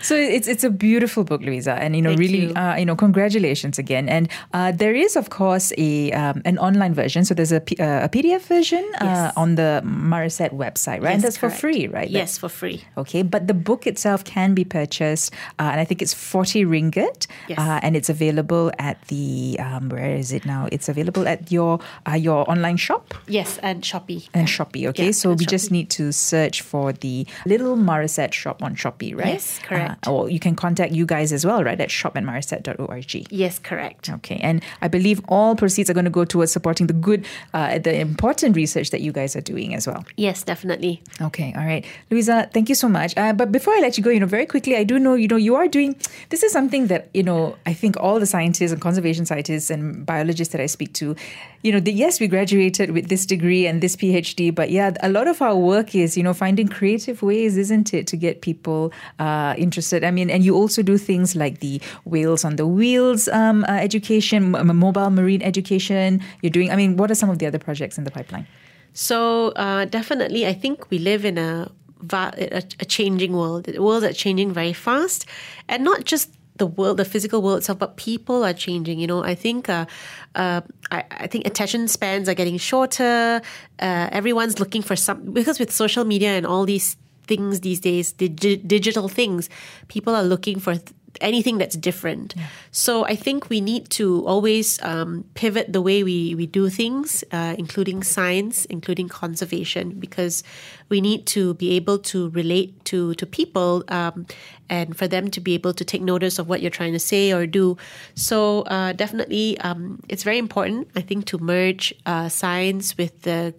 So 0.00 0.14
it's 0.16 0.48
it's 0.48 0.64
a 0.64 0.68
beautiful 0.70 1.24
book, 1.24 1.40
Louisa, 1.40 1.72
and 1.80 1.96
you 1.96 2.02
know, 2.02 2.10
Thank 2.10 2.20
really, 2.20 2.42
you. 2.48 2.52
Uh, 2.54 2.76
you 2.76 2.84
know, 2.84 2.94
congratulations 2.96 3.78
again. 3.78 4.06
And 4.08 4.28
uh, 4.52 4.70
there 4.72 4.92
is, 4.94 5.16
of 5.16 5.30
course, 5.30 5.72
a 5.78 6.12
um, 6.12 6.42
an 6.44 6.58
online 6.58 6.92
version. 6.92 7.24
So 7.24 7.32
there's 7.32 7.52
a, 7.52 7.60
P- 7.60 7.76
uh, 7.80 8.04
a 8.04 8.08
PDF 8.10 8.42
version 8.42 8.84
uh, 9.00 9.04
Yes. 9.04 9.32
on 9.36 9.54
the 9.54 9.80
MareCet 9.84 10.52
website, 10.52 11.00
right? 11.00 11.14
and 11.16 11.22
yes, 11.22 11.22
that's 11.22 11.38
for 11.38 11.48
free, 11.48 11.86
right? 11.88 12.10
Yes, 12.10 12.36
for 12.36 12.50
free. 12.50 12.84
Okay, 12.98 13.22
but 13.22 13.46
the 13.46 13.54
book 13.54 13.86
itself 13.86 14.24
can 14.24 14.52
be 14.54 14.64
purchased, 14.64 15.32
uh, 15.58 15.70
and 15.72 15.80
I 15.80 15.84
think 15.88 16.02
it's 16.02 16.12
forty 16.12 16.64
ringgit, 16.66 17.26
Yes. 17.48 17.58
uh, 17.58 17.80
and 17.82 17.96
it's 17.96 18.10
available 18.12 18.72
at 18.78 19.00
the 19.08 19.56
um, 19.60 19.88
where 19.88 20.14
is 20.16 20.32
it 20.32 20.44
now? 20.46 20.68
It's 20.72 20.88
available 20.88 21.26
at 21.28 21.50
your 21.52 21.80
uh, 22.08 22.14
your 22.14 22.48
online 22.50 22.76
shop 22.76 23.14
Yes, 23.26 23.58
and 23.62 23.82
Shopee. 23.82 24.28
and 24.34 24.48
Shopee. 24.48 24.86
Okay, 24.88 25.06
Yeah, 25.06 25.10
so 25.12 25.32
we 25.32 25.46
just 25.46 25.70
need 25.70 25.90
to 25.90 26.12
search 26.12 26.62
for 26.62 26.92
the 26.92 27.26
Little 27.46 27.76
MareCet 27.76 28.32
shop 28.32 28.62
on 28.62 28.74
Shopee, 28.76 29.14
right? 29.16 29.34
Yes, 29.34 29.58
correct. 29.62 30.06
Uh, 30.06 30.12
or 30.12 30.30
you 30.30 30.40
can 30.40 30.54
contact 30.56 30.92
you 30.92 31.06
guys 31.06 31.32
as 31.32 31.44
well, 31.44 31.64
right? 31.64 31.80
At 31.80 31.90
shop 31.90 32.16
at 32.16 32.22
marecet.org. 32.24 33.32
Yes, 33.32 33.58
correct. 33.58 34.08
Okay, 34.10 34.36
and 34.42 34.62
I 34.82 34.88
believe 34.88 35.20
all 35.28 35.56
proceeds 35.56 35.90
are 35.90 35.94
going 35.94 36.04
to 36.04 36.10
go 36.10 36.24
towards 36.24 36.52
supporting 36.52 36.86
the 36.86 36.92
good, 36.94 37.26
uh, 37.52 37.78
the 37.78 37.98
important 38.00 38.56
research 38.56 38.90
that 38.90 39.00
you 39.00 39.12
guys 39.12 39.36
are 39.36 39.40
doing 39.40 39.74
as 39.74 39.86
well. 39.86 40.04
Yes, 40.16 40.42
definitely. 40.42 41.02
Okay, 41.20 41.52
all 41.56 41.64
right, 41.64 41.84
Louisa, 42.10 42.48
thank 42.52 42.68
you 42.68 42.74
so 42.74 42.88
much. 42.88 43.16
Uh, 43.16 43.32
but 43.32 43.52
before 43.52 43.74
I 43.74 43.80
let 43.80 43.96
you 43.98 44.04
go, 44.04 44.10
you 44.10 44.20
know, 44.20 44.26
very 44.26 44.46
quickly, 44.46 44.76
I 44.76 44.84
do 44.84 44.98
know, 44.98 45.14
you 45.14 45.28
know, 45.28 45.36
you 45.36 45.56
are 45.56 45.68
doing. 45.68 45.96
This 46.30 46.42
is 46.42 46.52
something 46.52 46.86
that 46.88 47.08
you 47.14 47.22
know, 47.22 47.56
I 47.66 47.74
think 47.74 47.96
all 47.98 48.18
the 48.20 48.26
scientists 48.26 48.72
and 48.72 48.80
conservation 48.94 49.26
scientists 49.26 49.70
and 49.70 50.06
biologists 50.06 50.52
that 50.52 50.60
I 50.60 50.66
speak 50.66 50.92
to, 50.94 51.16
you 51.62 51.72
know, 51.72 51.80
the, 51.80 51.92
yes, 51.92 52.20
we 52.20 52.28
graduated 52.28 52.92
with 52.92 53.08
this 53.08 53.26
degree 53.26 53.66
and 53.66 53.82
this 53.82 53.96
PhD, 53.96 54.54
but 54.54 54.70
yeah, 54.70 54.92
a 55.02 55.08
lot 55.08 55.26
of 55.26 55.42
our 55.42 55.56
work 55.56 55.94
is, 55.94 56.16
you 56.16 56.22
know, 56.22 56.32
finding 56.32 56.68
creative 56.68 57.22
ways, 57.22 57.56
isn't 57.56 57.92
it, 57.92 58.06
to 58.06 58.16
get 58.16 58.40
people 58.40 58.92
uh, 59.18 59.54
interested. 59.58 60.04
I 60.04 60.12
mean, 60.12 60.30
and 60.30 60.44
you 60.44 60.54
also 60.54 60.82
do 60.82 60.96
things 60.96 61.34
like 61.34 61.58
the 61.58 61.80
whales 62.04 62.44
on 62.44 62.54
the 62.56 62.66
wheels 62.66 63.26
um, 63.28 63.64
uh, 63.64 63.72
education, 63.72 64.54
m- 64.54 64.76
mobile 64.76 65.10
marine 65.10 65.42
education. 65.42 66.20
You're 66.42 66.50
doing. 66.50 66.70
I 66.70 66.76
mean, 66.76 66.96
what 66.96 67.10
are 67.10 67.16
some 67.16 67.30
of 67.30 67.38
the 67.40 67.46
other 67.46 67.58
projects 67.58 67.98
in 67.98 68.04
the 68.04 68.10
pipeline? 68.10 68.46
So 68.92 69.48
uh, 69.56 69.86
definitely, 69.86 70.46
I 70.46 70.52
think 70.52 70.88
we 70.90 70.98
live 70.98 71.24
in 71.24 71.36
a, 71.38 71.70
a 72.12 72.62
a 72.78 72.86
changing 72.86 73.32
world. 73.32 73.64
The 73.64 73.82
world 73.82 74.04
that's 74.04 74.18
changing 74.18 74.52
very 74.52 74.72
fast, 74.72 75.26
and 75.68 75.82
not 75.82 76.04
just 76.04 76.30
the 76.56 76.66
world, 76.66 76.98
the 76.98 77.04
physical 77.04 77.42
world 77.42 77.58
itself, 77.58 77.78
but 77.78 77.96
people 77.96 78.44
are 78.44 78.52
changing. 78.52 79.00
You 79.00 79.06
know, 79.06 79.24
I 79.24 79.34
think 79.34 79.68
uh, 79.68 79.86
uh, 80.34 80.60
I, 80.90 81.04
I 81.10 81.26
think 81.26 81.46
attention 81.46 81.88
spans 81.88 82.28
are 82.28 82.34
getting 82.34 82.58
shorter. 82.58 83.42
Uh, 83.78 84.08
everyone's 84.12 84.60
looking 84.60 84.82
for 84.82 84.96
some 84.96 85.32
because 85.32 85.58
with 85.58 85.72
social 85.72 86.04
media 86.04 86.30
and 86.30 86.46
all 86.46 86.64
these 86.64 86.96
things 87.26 87.60
these 87.60 87.80
days, 87.80 88.12
digi- 88.12 88.66
digital 88.66 89.08
things, 89.08 89.48
people 89.88 90.14
are 90.14 90.22
looking 90.24 90.58
for. 90.60 90.74
Th- 90.74 90.92
anything 91.20 91.58
that's 91.58 91.76
different. 91.76 92.34
So 92.70 93.04
I 93.04 93.16
think 93.16 93.48
we 93.50 93.60
need 93.60 93.90
to 93.90 94.26
always 94.26 94.82
um, 94.82 95.24
pivot 95.34 95.72
the 95.72 95.82
way 95.82 96.02
we, 96.02 96.34
we 96.34 96.46
do 96.46 96.68
things, 96.68 97.24
uh, 97.32 97.54
including 97.58 98.02
science, 98.02 98.64
including 98.66 99.08
conservation, 99.08 99.90
because 99.98 100.42
we 100.88 101.00
need 101.00 101.26
to 101.26 101.54
be 101.54 101.72
able 101.76 101.98
to 101.98 102.30
relate 102.30 102.84
to, 102.86 103.14
to 103.14 103.26
people 103.26 103.84
um, 103.88 104.26
and 104.68 104.96
for 104.96 105.08
them 105.08 105.30
to 105.30 105.40
be 105.40 105.54
able 105.54 105.72
to 105.74 105.84
take 105.84 106.02
notice 106.02 106.38
of 106.38 106.48
what 106.48 106.60
you're 106.60 106.70
trying 106.70 106.92
to 106.92 106.98
say 106.98 107.32
or 107.32 107.46
do. 107.46 107.76
So 108.14 108.62
uh, 108.62 108.92
definitely, 108.92 109.58
um, 109.58 110.00
it's 110.08 110.22
very 110.22 110.38
important, 110.38 110.88
I 110.96 111.00
think, 111.00 111.26
to 111.26 111.38
merge 111.38 111.94
uh, 112.06 112.28
science 112.28 112.96
with 112.96 113.22
the 113.22 113.54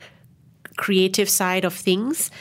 creative 0.78 1.30
side 1.30 1.66
of 1.66 1.74
things. 1.74 2.32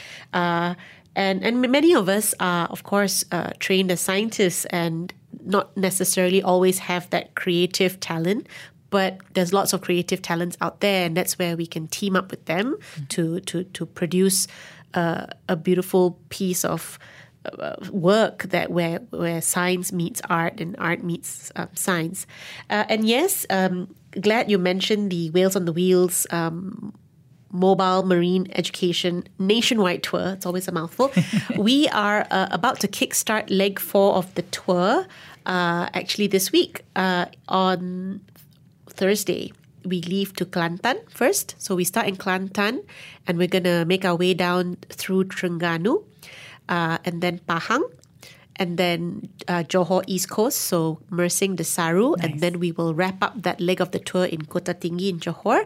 And, 1.15 1.43
and 1.43 1.61
many 1.61 1.95
of 1.95 2.09
us 2.09 2.33
are, 2.39 2.67
of 2.67 2.83
course, 2.83 3.23
uh, 3.31 3.51
trained 3.59 3.91
as 3.91 4.01
scientists 4.01 4.65
and 4.65 5.13
not 5.43 5.75
necessarily 5.77 6.41
always 6.41 6.79
have 6.79 7.09
that 7.11 7.35
creative 7.35 7.99
talent. 7.99 8.47
But 8.89 9.19
there's 9.33 9.51
lots 9.51 9.73
of 9.73 9.81
creative 9.81 10.21
talents 10.21 10.57
out 10.61 10.79
there, 10.79 11.05
and 11.05 11.17
that's 11.17 11.37
where 11.37 11.57
we 11.57 11.65
can 11.65 11.87
team 11.87 12.15
up 12.15 12.31
with 12.31 12.45
them 12.45 12.77
to, 13.09 13.39
to, 13.41 13.63
to 13.63 13.85
produce 13.85 14.47
uh, 14.93 15.25
a 15.49 15.55
beautiful 15.55 16.17
piece 16.29 16.63
of 16.63 16.97
uh, 17.59 17.75
work 17.91 18.43
that 18.43 18.71
where 18.71 18.99
where 19.11 19.41
science 19.41 19.91
meets 19.91 20.21
art 20.29 20.59
and 20.59 20.75
art 20.79 21.03
meets 21.03 21.51
um, 21.55 21.69
science. 21.73 22.25
Uh, 22.69 22.85
and 22.89 23.07
yes, 23.07 23.45
um, 23.49 23.93
glad 24.19 24.49
you 24.49 24.57
mentioned 24.57 25.11
the 25.11 25.29
Whales 25.29 25.55
on 25.55 25.65
the 25.65 25.73
Wheels 25.73 26.25
um, 26.31 26.93
mobile 27.51 28.03
marine 28.03 28.47
education 28.53 29.27
nationwide 29.39 30.03
tour. 30.03 30.33
It's 30.33 30.45
always 30.45 30.67
a 30.67 30.71
mouthful. 30.71 31.11
we 31.57 31.87
are 31.89 32.27
uh, 32.31 32.47
about 32.51 32.79
to 32.81 32.87
kickstart 32.87 33.45
leg 33.49 33.79
four 33.79 34.15
of 34.15 34.33
the 34.35 34.41
tour 34.43 35.05
uh, 35.45 35.89
actually 35.93 36.27
this 36.27 36.51
week 36.51 36.83
uh, 36.95 37.25
on 37.47 38.21
Thursday. 38.87 39.51
we 39.85 40.01
leave 40.01 40.33
to 40.33 40.45
Kelantan 40.45 40.97
first. 41.09 41.55
So 41.57 41.75
we 41.75 41.83
start 41.83 42.07
in 42.07 42.17
Kelantan 42.17 42.83
and 43.27 43.37
we're 43.37 43.47
going 43.47 43.63
to 43.63 43.85
make 43.85 44.03
our 44.03 44.15
way 44.15 44.33
down 44.33 44.77
through 44.89 45.25
Terengganu 45.25 46.03
uh, 46.67 46.97
and 47.05 47.21
then 47.21 47.39
Pahang 47.47 47.83
and 48.57 48.77
then 48.77 49.29
uh, 49.47 49.63
Johor 49.63 50.03
East 50.07 50.29
Coast, 50.29 50.57
so 50.57 50.99
Mersing 51.11 51.57
Desaru, 51.57 52.17
nice. 52.17 52.25
and 52.25 52.39
then 52.39 52.59
we 52.59 52.71
will 52.71 52.93
wrap 52.93 53.21
up 53.21 53.41
that 53.41 53.59
leg 53.59 53.81
of 53.81 53.91
the 53.91 53.99
tour 53.99 54.23
in 54.23 54.45
Kota 54.45 54.73
Tinggi 54.73 55.09
in 55.09 55.19
Johor, 55.19 55.65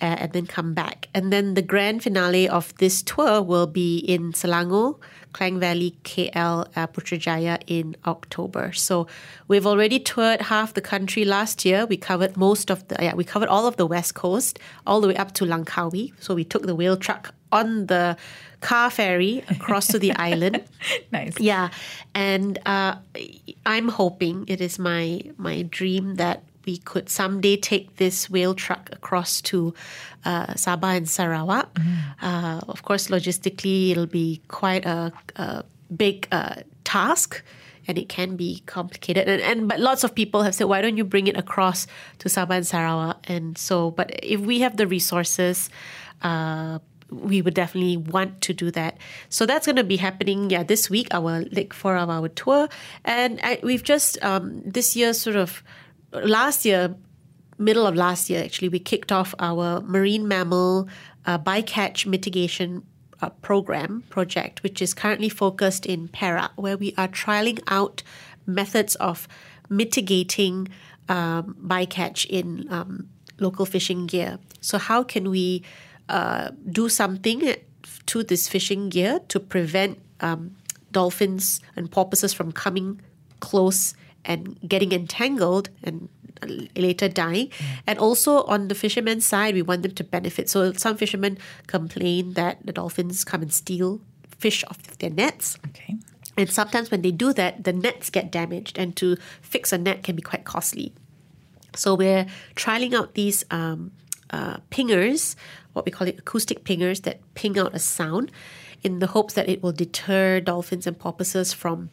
and 0.00 0.32
then 0.32 0.46
come 0.46 0.74
back. 0.74 1.08
And 1.14 1.32
then 1.32 1.54
the 1.54 1.62
grand 1.62 2.02
finale 2.02 2.48
of 2.48 2.74
this 2.76 3.02
tour 3.02 3.42
will 3.42 3.66
be 3.66 3.98
in 3.98 4.32
Selangor, 4.32 4.98
Klang 5.32 5.60
Valley, 5.60 5.96
KL, 6.04 6.66
uh, 6.76 6.86
Putrajaya 6.86 7.62
in 7.66 7.96
October. 8.06 8.72
So 8.72 9.06
we've 9.48 9.66
already 9.66 10.00
toured 10.00 10.42
half 10.42 10.74
the 10.74 10.80
country 10.80 11.24
last 11.24 11.64
year. 11.64 11.86
We 11.86 11.96
covered 11.96 12.36
most 12.36 12.70
of 12.70 12.86
the, 12.88 12.96
yeah, 13.00 13.14
we 13.14 13.24
covered 13.24 13.48
all 13.48 13.66
of 13.66 13.76
the 13.76 13.86
west 13.86 14.14
coast, 14.14 14.58
all 14.86 15.00
the 15.00 15.08
way 15.08 15.16
up 15.16 15.32
to 15.34 15.44
Langkawi. 15.44 16.12
So 16.20 16.34
we 16.34 16.44
took 16.44 16.66
the 16.66 16.74
whale 16.74 16.96
truck 16.96 17.34
on 17.52 17.86
the 17.86 18.16
car 18.60 18.90
ferry 18.90 19.44
across 19.48 19.86
to 19.88 19.98
the 19.98 20.12
island. 20.16 20.62
Nice. 21.12 21.38
Yeah, 21.40 21.70
and 22.14 22.58
uh, 22.66 22.96
I'm 23.66 23.88
hoping 23.88 24.44
it 24.48 24.60
is 24.60 24.78
my 24.78 25.22
my 25.36 25.62
dream 25.62 26.16
that 26.16 26.42
we 26.66 26.78
could 26.78 27.08
someday 27.08 27.56
take 27.56 27.96
this 27.96 28.28
whale 28.30 28.54
truck 28.54 28.90
across 28.92 29.40
to 29.42 29.74
uh, 30.24 30.54
Sabah 30.54 30.96
and 30.96 31.08
Sarawak. 31.08 31.74
Mm. 31.74 31.96
Uh, 32.22 32.60
of 32.68 32.82
course, 32.82 33.08
logistically, 33.08 33.90
it'll 33.90 34.06
be 34.06 34.40
quite 34.48 34.84
a, 34.84 35.12
a 35.36 35.64
big 35.96 36.28
uh, 36.32 36.56
task. 36.84 37.42
And 37.88 37.98
it 37.98 38.08
can 38.08 38.36
be 38.36 38.62
complicated, 38.66 39.26
and, 39.26 39.42
and 39.42 39.66
but 39.66 39.80
lots 39.80 40.04
of 40.04 40.14
people 40.14 40.42
have 40.42 40.54
said, 40.54 40.68
why 40.68 40.80
don't 40.80 40.96
you 40.96 41.02
bring 41.02 41.26
it 41.26 41.36
across 41.36 41.88
to 42.18 42.28
Sabah 42.28 42.56
and 42.58 42.66
Sarawak? 42.66 43.28
And 43.28 43.58
so, 43.58 43.90
but 43.90 44.10
if 44.22 44.38
we 44.38 44.60
have 44.60 44.76
the 44.76 44.86
resources, 44.86 45.70
uh, 46.22 46.78
we 47.10 47.42
would 47.42 47.54
definitely 47.54 47.96
want 47.96 48.42
to 48.42 48.54
do 48.54 48.70
that. 48.72 48.98
So 49.28 49.44
that's 49.44 49.66
going 49.66 49.74
to 49.76 49.82
be 49.82 49.96
happening, 49.96 50.50
yeah, 50.50 50.62
this 50.62 50.88
week, 50.88 51.08
our 51.10 51.40
Lake 51.50 51.74
four-hour 51.74 52.28
tour. 52.28 52.68
And 53.04 53.40
I, 53.42 53.58
we've 53.64 53.82
just, 53.82 54.22
um, 54.22 54.62
this 54.64 54.94
year, 54.94 55.12
sort 55.12 55.34
of, 55.34 55.64
last 56.12 56.64
year, 56.64 56.94
middle 57.58 57.86
of 57.86 57.94
last 57.94 58.30
year, 58.30 58.42
actually, 58.42 58.68
we 58.68 58.78
kicked 58.78 59.12
off 59.12 59.34
our 59.38 59.80
marine 59.82 60.26
mammal 60.26 60.88
uh, 61.26 61.38
bycatch 61.38 62.06
mitigation 62.06 62.82
uh, 63.22 63.28
program 63.42 64.02
project, 64.08 64.62
which 64.62 64.80
is 64.80 64.94
currently 64.94 65.28
focused 65.28 65.86
in 65.86 66.08
Perak, 66.08 66.52
where 66.56 66.76
we 66.76 66.94
are 66.96 67.08
trialing 67.08 67.60
out 67.68 68.02
methods 68.46 68.94
of 68.96 69.28
mitigating 69.68 70.68
um, 71.08 71.56
bycatch 71.62 72.26
in 72.26 72.66
um, 72.70 73.08
local 73.38 73.66
fishing 73.66 74.06
gear. 74.06 74.38
So, 74.60 74.78
how 74.78 75.02
can 75.02 75.30
we 75.30 75.62
uh, 76.08 76.50
do 76.70 76.88
something 76.88 77.54
to 78.06 78.22
this 78.22 78.48
fishing 78.48 78.88
gear 78.88 79.20
to 79.28 79.38
prevent 79.38 79.98
um, 80.20 80.56
dolphins 80.92 81.60
and 81.76 81.90
porpoises 81.90 82.32
from 82.32 82.52
coming 82.52 83.00
close 83.40 83.94
and 84.24 84.58
getting 84.66 84.92
entangled 84.92 85.70
and 85.82 86.08
later 86.76 87.08
dying. 87.08 87.48
Mm. 87.48 87.64
And 87.86 87.98
also 87.98 88.44
on 88.44 88.68
the 88.68 88.74
fishermen's 88.74 89.26
side, 89.26 89.54
we 89.54 89.62
want 89.62 89.82
them 89.82 89.92
to 89.92 90.04
benefit. 90.04 90.48
So 90.48 90.72
some 90.72 90.96
fishermen 90.96 91.38
complain 91.66 92.34
that 92.34 92.64
the 92.64 92.72
dolphins 92.72 93.24
come 93.24 93.42
and 93.42 93.52
steal 93.52 94.00
fish 94.38 94.64
off 94.64 94.82
their 94.98 95.10
nets. 95.10 95.58
Okay. 95.68 95.96
And 96.36 96.48
sometimes 96.48 96.90
when 96.90 97.02
they 97.02 97.10
do 97.10 97.32
that, 97.34 97.64
the 97.64 97.72
nets 97.72 98.08
get 98.08 98.30
damaged, 98.30 98.78
and 98.78 98.96
to 98.96 99.16
fix 99.42 99.72
a 99.72 99.78
net 99.78 100.02
can 100.02 100.16
be 100.16 100.22
quite 100.22 100.44
costly. 100.44 100.94
So 101.76 101.94
we're 101.94 102.26
trialing 102.56 102.94
out 102.94 103.14
these 103.14 103.44
um, 103.50 103.92
uh, 104.30 104.58
pingers 104.70 105.36
what 105.72 105.84
we 105.84 105.92
call 105.92 106.06
it 106.08 106.18
acoustic 106.18 106.64
pingers 106.64 107.02
that 107.02 107.20
ping 107.34 107.58
out 107.58 107.74
a 107.74 107.78
sound 107.78 108.30
in 108.82 108.98
the 108.98 109.08
hopes 109.08 109.34
that 109.34 109.48
it 109.48 109.62
will 109.62 109.72
deter 109.72 110.40
dolphins 110.40 110.86
and 110.86 110.98
porpoises 110.98 111.52
from 111.52 111.90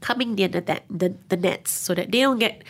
coming 0.00 0.34
near 0.34 0.48
the, 0.48 0.60
the, 0.90 1.14
the 1.28 1.36
nets 1.36 1.70
so 1.70 1.94
that 1.94 2.12
they 2.12 2.20
don't 2.20 2.38
get 2.38 2.62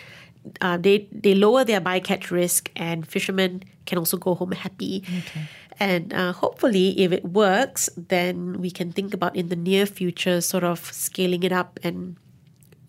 uh, 0.60 0.76
they 0.76 1.08
they 1.12 1.34
lower 1.34 1.64
their 1.64 1.80
bycatch 1.80 2.30
risk 2.30 2.70
and 2.76 3.06
fishermen 3.06 3.62
can 3.86 3.98
also 3.98 4.16
go 4.16 4.34
home 4.34 4.52
happy 4.52 5.04
okay. 5.06 5.42
and 5.78 6.14
uh, 6.14 6.32
hopefully 6.32 6.98
if 7.00 7.12
it 7.12 7.24
works 7.24 7.90
then 7.96 8.60
we 8.60 8.70
can 8.70 8.92
think 8.92 9.12
about 9.12 9.34
in 9.36 9.48
the 9.48 9.56
near 9.56 9.84
future 9.84 10.40
sort 10.40 10.64
of 10.64 10.78
scaling 10.92 11.42
it 11.42 11.52
up 11.52 11.78
and 11.82 12.16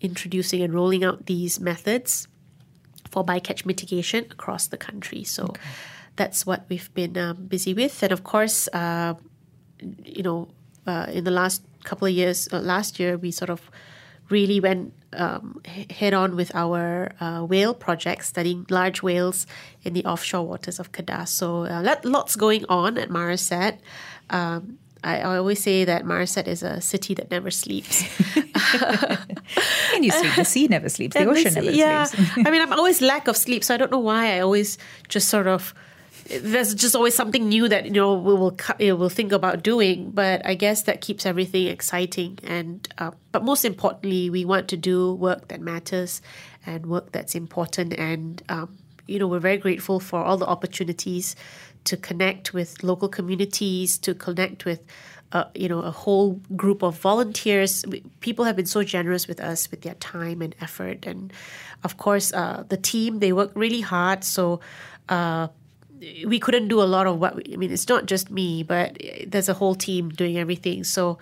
introducing 0.00 0.62
and 0.62 0.72
rolling 0.72 1.04
out 1.04 1.26
these 1.26 1.60
methods 1.60 2.28
for 3.10 3.24
bycatch 3.24 3.66
mitigation 3.66 4.24
across 4.30 4.68
the 4.68 4.78
country 4.78 5.22
so 5.24 5.44
okay 5.44 5.60
that's 6.20 6.44
what 6.44 6.66
we've 6.68 6.92
been 6.92 7.16
um, 7.16 7.46
busy 7.46 7.72
with. 7.72 8.02
And 8.02 8.12
of 8.12 8.24
course, 8.24 8.68
uh, 8.74 9.14
you 10.04 10.22
know, 10.22 10.48
uh, 10.86 11.06
in 11.08 11.24
the 11.24 11.30
last 11.30 11.62
couple 11.84 12.06
of 12.06 12.12
years, 12.12 12.46
uh, 12.52 12.60
last 12.60 13.00
year, 13.00 13.16
we 13.16 13.30
sort 13.30 13.48
of 13.48 13.70
really 14.30 14.60
went 14.60 14.92
um, 15.12 15.60
head 15.90 16.14
on 16.14 16.36
with 16.36 16.54
our 16.54 17.12
uh, 17.20 17.44
whale 17.44 17.74
project, 17.74 18.24
studying 18.24 18.66
large 18.70 19.02
whales 19.02 19.46
in 19.82 19.92
the 19.92 20.04
offshore 20.04 20.46
waters 20.46 20.78
of 20.78 20.92
Kedah. 20.92 21.26
So, 21.26 21.64
uh, 21.64 21.96
lots 22.04 22.36
going 22.36 22.64
on 22.68 22.96
at 22.96 23.08
MareCet. 23.08 23.78
Um, 24.30 24.78
I, 25.02 25.20
I, 25.20 25.36
always 25.38 25.62
say 25.62 25.84
that 25.84 26.04
MareCet 26.04 26.46
is 26.46 26.62
a 26.62 26.80
city 26.80 27.14
that 27.14 27.30
never 27.30 27.50
sleeps. 27.50 28.04
and 28.36 30.04
you 30.04 30.10
sleep. 30.10 30.36
The 30.36 30.44
sea 30.44 30.68
never 30.68 30.88
sleeps. 30.88 31.14
The 31.14 31.24
ocean 31.30 31.54
never 31.54 31.70
yeah. 31.70 32.04
sleeps. 32.04 32.30
I 32.46 32.50
mean, 32.50 32.60
I'm 32.60 32.72
always 32.72 33.00
lack 33.00 33.26
of 33.26 33.36
sleep, 33.36 33.64
so 33.64 33.74
I 33.74 33.76
don't 33.78 33.90
know 33.90 33.98
why 33.98 34.36
I 34.36 34.40
always 34.40 34.78
just 35.08 35.28
sort 35.28 35.46
of 35.46 35.74
there's 36.38 36.74
just 36.74 36.94
always 36.94 37.14
something 37.14 37.48
new 37.48 37.68
that 37.68 37.84
you 37.84 37.90
know 37.90 38.14
we 38.14 38.34
will 38.34 38.56
you 38.78 38.88
know, 38.88 38.96
we'll 38.96 39.08
think 39.08 39.32
about 39.32 39.62
doing. 39.62 40.10
But 40.10 40.46
I 40.46 40.54
guess 40.54 40.82
that 40.82 41.00
keeps 41.00 41.26
everything 41.26 41.66
exciting. 41.66 42.38
And 42.44 42.86
uh, 42.98 43.10
but 43.32 43.44
most 43.44 43.64
importantly, 43.64 44.30
we 44.30 44.44
want 44.44 44.68
to 44.68 44.76
do 44.76 45.14
work 45.14 45.48
that 45.48 45.60
matters 45.60 46.22
and 46.64 46.86
work 46.86 47.12
that's 47.12 47.34
important. 47.34 47.94
And 47.94 48.42
um, 48.48 48.78
you 49.06 49.18
know, 49.18 49.26
we're 49.26 49.40
very 49.40 49.56
grateful 49.56 49.98
for 49.98 50.22
all 50.22 50.36
the 50.36 50.46
opportunities 50.46 51.34
to 51.84 51.96
connect 51.96 52.54
with 52.54 52.82
local 52.82 53.08
communities, 53.08 53.98
to 53.98 54.14
connect 54.14 54.64
with. 54.64 54.80
Uh, 55.32 55.44
you 55.54 55.68
know, 55.68 55.78
a 55.78 55.92
whole 55.92 56.40
group 56.56 56.82
of 56.82 56.98
volunteers. 56.98 57.84
People 58.18 58.44
have 58.44 58.56
been 58.56 58.66
so 58.66 58.82
generous 58.82 59.28
with 59.28 59.38
us 59.38 59.70
with 59.70 59.82
their 59.82 59.94
time 59.94 60.42
and 60.42 60.56
effort, 60.60 61.06
and 61.06 61.32
of 61.84 61.98
course, 61.98 62.32
uh, 62.32 62.64
the 62.68 62.76
team 62.76 63.20
they 63.20 63.32
work 63.32 63.52
really 63.54 63.80
hard. 63.80 64.24
So, 64.24 64.58
uh, 65.08 65.46
we 66.26 66.38
couldn't 66.38 66.68
do 66.68 66.80
a 66.80 66.84
lot 66.84 67.06
of 67.06 67.18
what 67.18 67.36
we, 67.36 67.44
I 67.52 67.56
mean. 67.56 67.72
It's 67.72 67.88
not 67.88 68.06
just 68.06 68.30
me, 68.30 68.62
but 68.62 68.96
there's 69.26 69.48
a 69.48 69.54
whole 69.54 69.74
team 69.74 70.08
doing 70.08 70.38
everything. 70.38 70.84
So, 70.84 71.18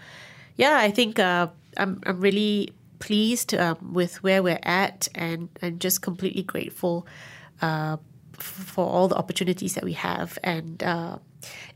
yeah, 0.56 0.78
I 0.78 0.90
think 0.90 1.18
uh, 1.18 1.48
I'm 1.76 2.00
I'm 2.06 2.20
really 2.20 2.72
pleased 2.98 3.54
um, 3.54 3.92
with 3.92 4.22
where 4.22 4.42
we're 4.42 4.60
at, 4.62 5.08
and 5.14 5.48
and 5.60 5.80
just 5.80 6.02
completely 6.02 6.42
grateful 6.42 7.06
uh, 7.60 7.96
for 8.38 8.86
all 8.86 9.08
the 9.08 9.16
opportunities 9.16 9.74
that 9.74 9.84
we 9.84 9.94
have. 9.94 10.38
And 10.44 10.82
uh, 10.82 11.18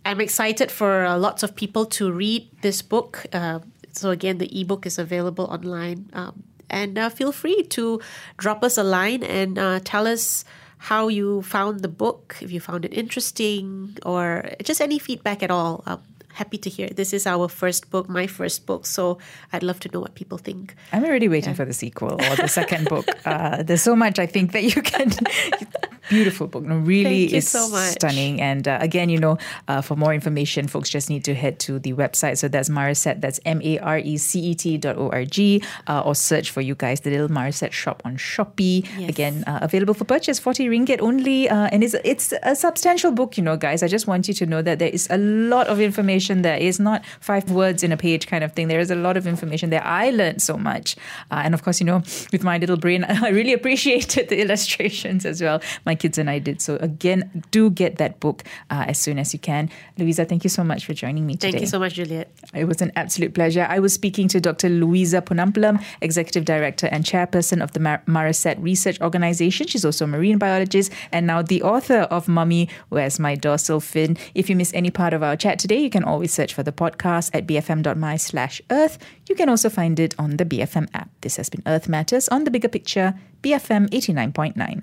I'm 0.04 0.20
excited 0.20 0.70
for 0.70 1.04
uh, 1.04 1.18
lots 1.18 1.42
of 1.42 1.54
people 1.56 1.86
to 1.86 2.12
read 2.12 2.48
this 2.62 2.82
book. 2.82 3.26
Uh, 3.32 3.60
so 3.92 4.10
again, 4.10 4.38
the 4.38 4.60
ebook 4.60 4.86
is 4.86 4.98
available 4.98 5.46
online. 5.46 6.08
Um, 6.12 6.44
and 6.70 6.96
uh, 6.96 7.10
feel 7.10 7.32
free 7.32 7.64
to 7.64 8.00
drop 8.38 8.64
us 8.64 8.78
a 8.78 8.82
line 8.82 9.22
and 9.22 9.84
tell 9.84 10.06
us 10.06 10.46
how 10.82 11.06
you 11.06 11.42
found 11.42 11.80
the 11.80 11.88
book, 11.88 12.36
if 12.40 12.50
you 12.50 12.58
found 12.58 12.84
it 12.84 12.92
interesting, 12.92 13.96
or 14.04 14.50
just 14.64 14.80
any 14.80 14.98
feedback 14.98 15.40
at 15.40 15.50
all. 15.50 15.84
Um, 15.86 16.02
happy 16.34 16.58
to 16.58 16.68
hear. 16.68 16.88
This 16.88 17.12
is 17.12 17.24
our 17.24 17.46
first 17.46 17.88
book, 17.88 18.08
my 18.08 18.26
first 18.26 18.66
book, 18.66 18.84
so 18.84 19.18
I'd 19.52 19.62
love 19.62 19.78
to 19.80 19.88
know 19.92 20.00
what 20.00 20.16
people 20.16 20.38
think. 20.38 20.74
I'm 20.92 21.04
already 21.04 21.28
waiting 21.28 21.50
yeah. 21.50 21.54
for 21.54 21.64
the 21.64 21.72
sequel 21.72 22.14
or 22.14 22.36
the 22.36 22.48
second 22.48 22.88
book. 22.88 23.06
Uh, 23.24 23.62
there's 23.62 23.82
so 23.82 23.94
much 23.94 24.18
I 24.18 24.26
think 24.26 24.50
that 24.52 24.64
you 24.64 24.82
can. 24.82 25.12
Beautiful 26.12 26.46
book. 26.46 26.64
No, 26.64 26.76
really 26.76 27.34
is 27.34 27.48
so 27.48 27.68
stunning. 27.68 28.40
And 28.40 28.68
uh, 28.68 28.78
again, 28.80 29.08
you 29.08 29.18
know, 29.18 29.38
uh, 29.68 29.80
for 29.80 29.96
more 29.96 30.12
information, 30.12 30.68
folks 30.68 30.90
just 30.90 31.08
need 31.08 31.24
to 31.24 31.34
head 31.34 31.58
to 31.60 31.78
the 31.78 31.94
website. 31.94 32.36
So 32.36 32.48
that's 32.48 32.68
MareCet. 32.68 33.20
That's 33.22 33.40
M 33.46 33.62
A 33.62 33.78
R 33.78 33.98
E 33.98 34.18
C 34.18 34.40
E 34.50 34.54
T 34.54 34.76
dot 34.76 34.98
O 34.98 35.08
R 35.10 35.24
G, 35.24 35.62
uh, 35.88 36.02
or 36.04 36.14
search 36.14 36.50
for 36.50 36.60
you 36.60 36.74
guys 36.74 37.00
the 37.00 37.10
little 37.10 37.28
MareCet 37.28 37.72
shop 37.72 38.02
on 38.04 38.16
Shopee. 38.18 38.86
Yes. 38.98 39.08
Again, 39.08 39.44
uh, 39.46 39.60
available 39.62 39.94
for 39.94 40.04
purchase, 40.04 40.38
forty 40.38 40.68
ringgit 40.68 41.00
only, 41.00 41.48
uh, 41.48 41.68
and 41.72 41.82
it's 41.82 41.94
it's 42.04 42.34
a 42.42 42.54
substantial 42.54 43.10
book. 43.10 43.38
You 43.38 43.42
know, 43.42 43.56
guys. 43.56 43.82
I 43.82 43.88
just 43.88 44.06
want 44.06 44.28
you 44.28 44.34
to 44.34 44.46
know 44.46 44.60
that 44.60 44.78
there 44.78 44.90
is 44.90 45.08
a 45.10 45.18
lot 45.18 45.66
of 45.68 45.80
information 45.80 46.42
there. 46.42 46.58
It's 46.58 46.78
not 46.78 47.04
five 47.20 47.50
words 47.50 47.82
in 47.82 47.90
a 47.92 47.96
page 47.96 48.26
kind 48.26 48.44
of 48.44 48.52
thing. 48.52 48.68
There 48.68 48.80
is 48.80 48.90
a 48.90 48.96
lot 48.96 49.16
of 49.16 49.26
information 49.26 49.70
there. 49.70 49.84
I 49.84 50.10
learned 50.10 50.42
so 50.42 50.58
much. 50.58 50.96
Uh, 51.30 51.40
and 51.44 51.54
of 51.54 51.62
course, 51.62 51.80
you 51.80 51.86
know, 51.86 52.02
with 52.32 52.42
my 52.42 52.58
little 52.58 52.76
brain, 52.76 53.04
I 53.08 53.30
really 53.30 53.54
appreciated 53.54 54.28
the 54.28 54.40
illustrations 54.40 55.24
as 55.24 55.40
well. 55.40 55.60
My 55.86 55.94
kids 56.02 56.18
and 56.18 56.28
I 56.28 56.40
did. 56.40 56.60
So 56.60 56.76
again, 56.76 57.44
do 57.52 57.70
get 57.70 57.96
that 57.98 58.18
book 58.18 58.42
uh, 58.70 58.84
as 58.88 58.98
soon 58.98 59.18
as 59.18 59.32
you 59.32 59.38
can. 59.38 59.70
Louisa, 59.96 60.24
thank 60.24 60.42
you 60.42 60.50
so 60.50 60.64
much 60.64 60.84
for 60.84 60.94
joining 60.94 61.24
me 61.26 61.34
today. 61.34 61.52
Thank 61.52 61.60
you 61.62 61.68
so 61.68 61.78
much, 61.78 61.94
Juliet. 61.94 62.28
It 62.52 62.64
was 62.64 62.82
an 62.82 62.90
absolute 62.96 63.34
pleasure. 63.34 63.66
I 63.70 63.78
was 63.78 63.94
speaking 63.94 64.26
to 64.28 64.40
Dr. 64.40 64.68
Louisa 64.68 65.22
Ponnampalam, 65.22 65.82
Executive 66.00 66.44
Director 66.44 66.88
and 66.88 67.04
Chairperson 67.04 67.62
of 67.62 67.72
the 67.72 67.80
Mar- 67.80 68.02
MareCet 68.06 68.60
Research 68.60 69.00
Organization. 69.00 69.68
She's 69.68 69.84
also 69.84 70.04
a 70.04 70.08
marine 70.08 70.38
biologist 70.38 70.92
and 71.12 71.26
now 71.26 71.40
the 71.40 71.62
author 71.62 72.00
of 72.10 72.26
Mummy, 72.26 72.68
Where's 72.88 73.20
My 73.20 73.36
Dorsal 73.36 73.80
Fin? 73.80 74.18
If 74.34 74.50
you 74.50 74.56
miss 74.56 74.74
any 74.74 74.90
part 74.90 75.14
of 75.14 75.22
our 75.22 75.36
chat 75.36 75.60
today, 75.60 75.78
you 75.78 75.90
can 75.90 76.02
always 76.02 76.34
search 76.34 76.52
for 76.52 76.64
the 76.64 76.72
podcast 76.72 77.30
at 77.32 77.46
bfm.my 77.46 78.16
slash 78.16 78.60
earth. 78.70 78.98
You 79.28 79.36
can 79.36 79.48
also 79.48 79.70
find 79.70 80.00
it 80.00 80.14
on 80.18 80.36
the 80.36 80.44
BFM 80.44 80.88
app. 80.94 81.10
This 81.20 81.36
has 81.36 81.48
been 81.48 81.62
Earth 81.64 81.88
Matters 81.88 82.28
on 82.28 82.42
the 82.42 82.50
Bigger 82.50 82.68
Picture, 82.68 83.14
BFM 83.42 83.88
89.9. 83.90 84.82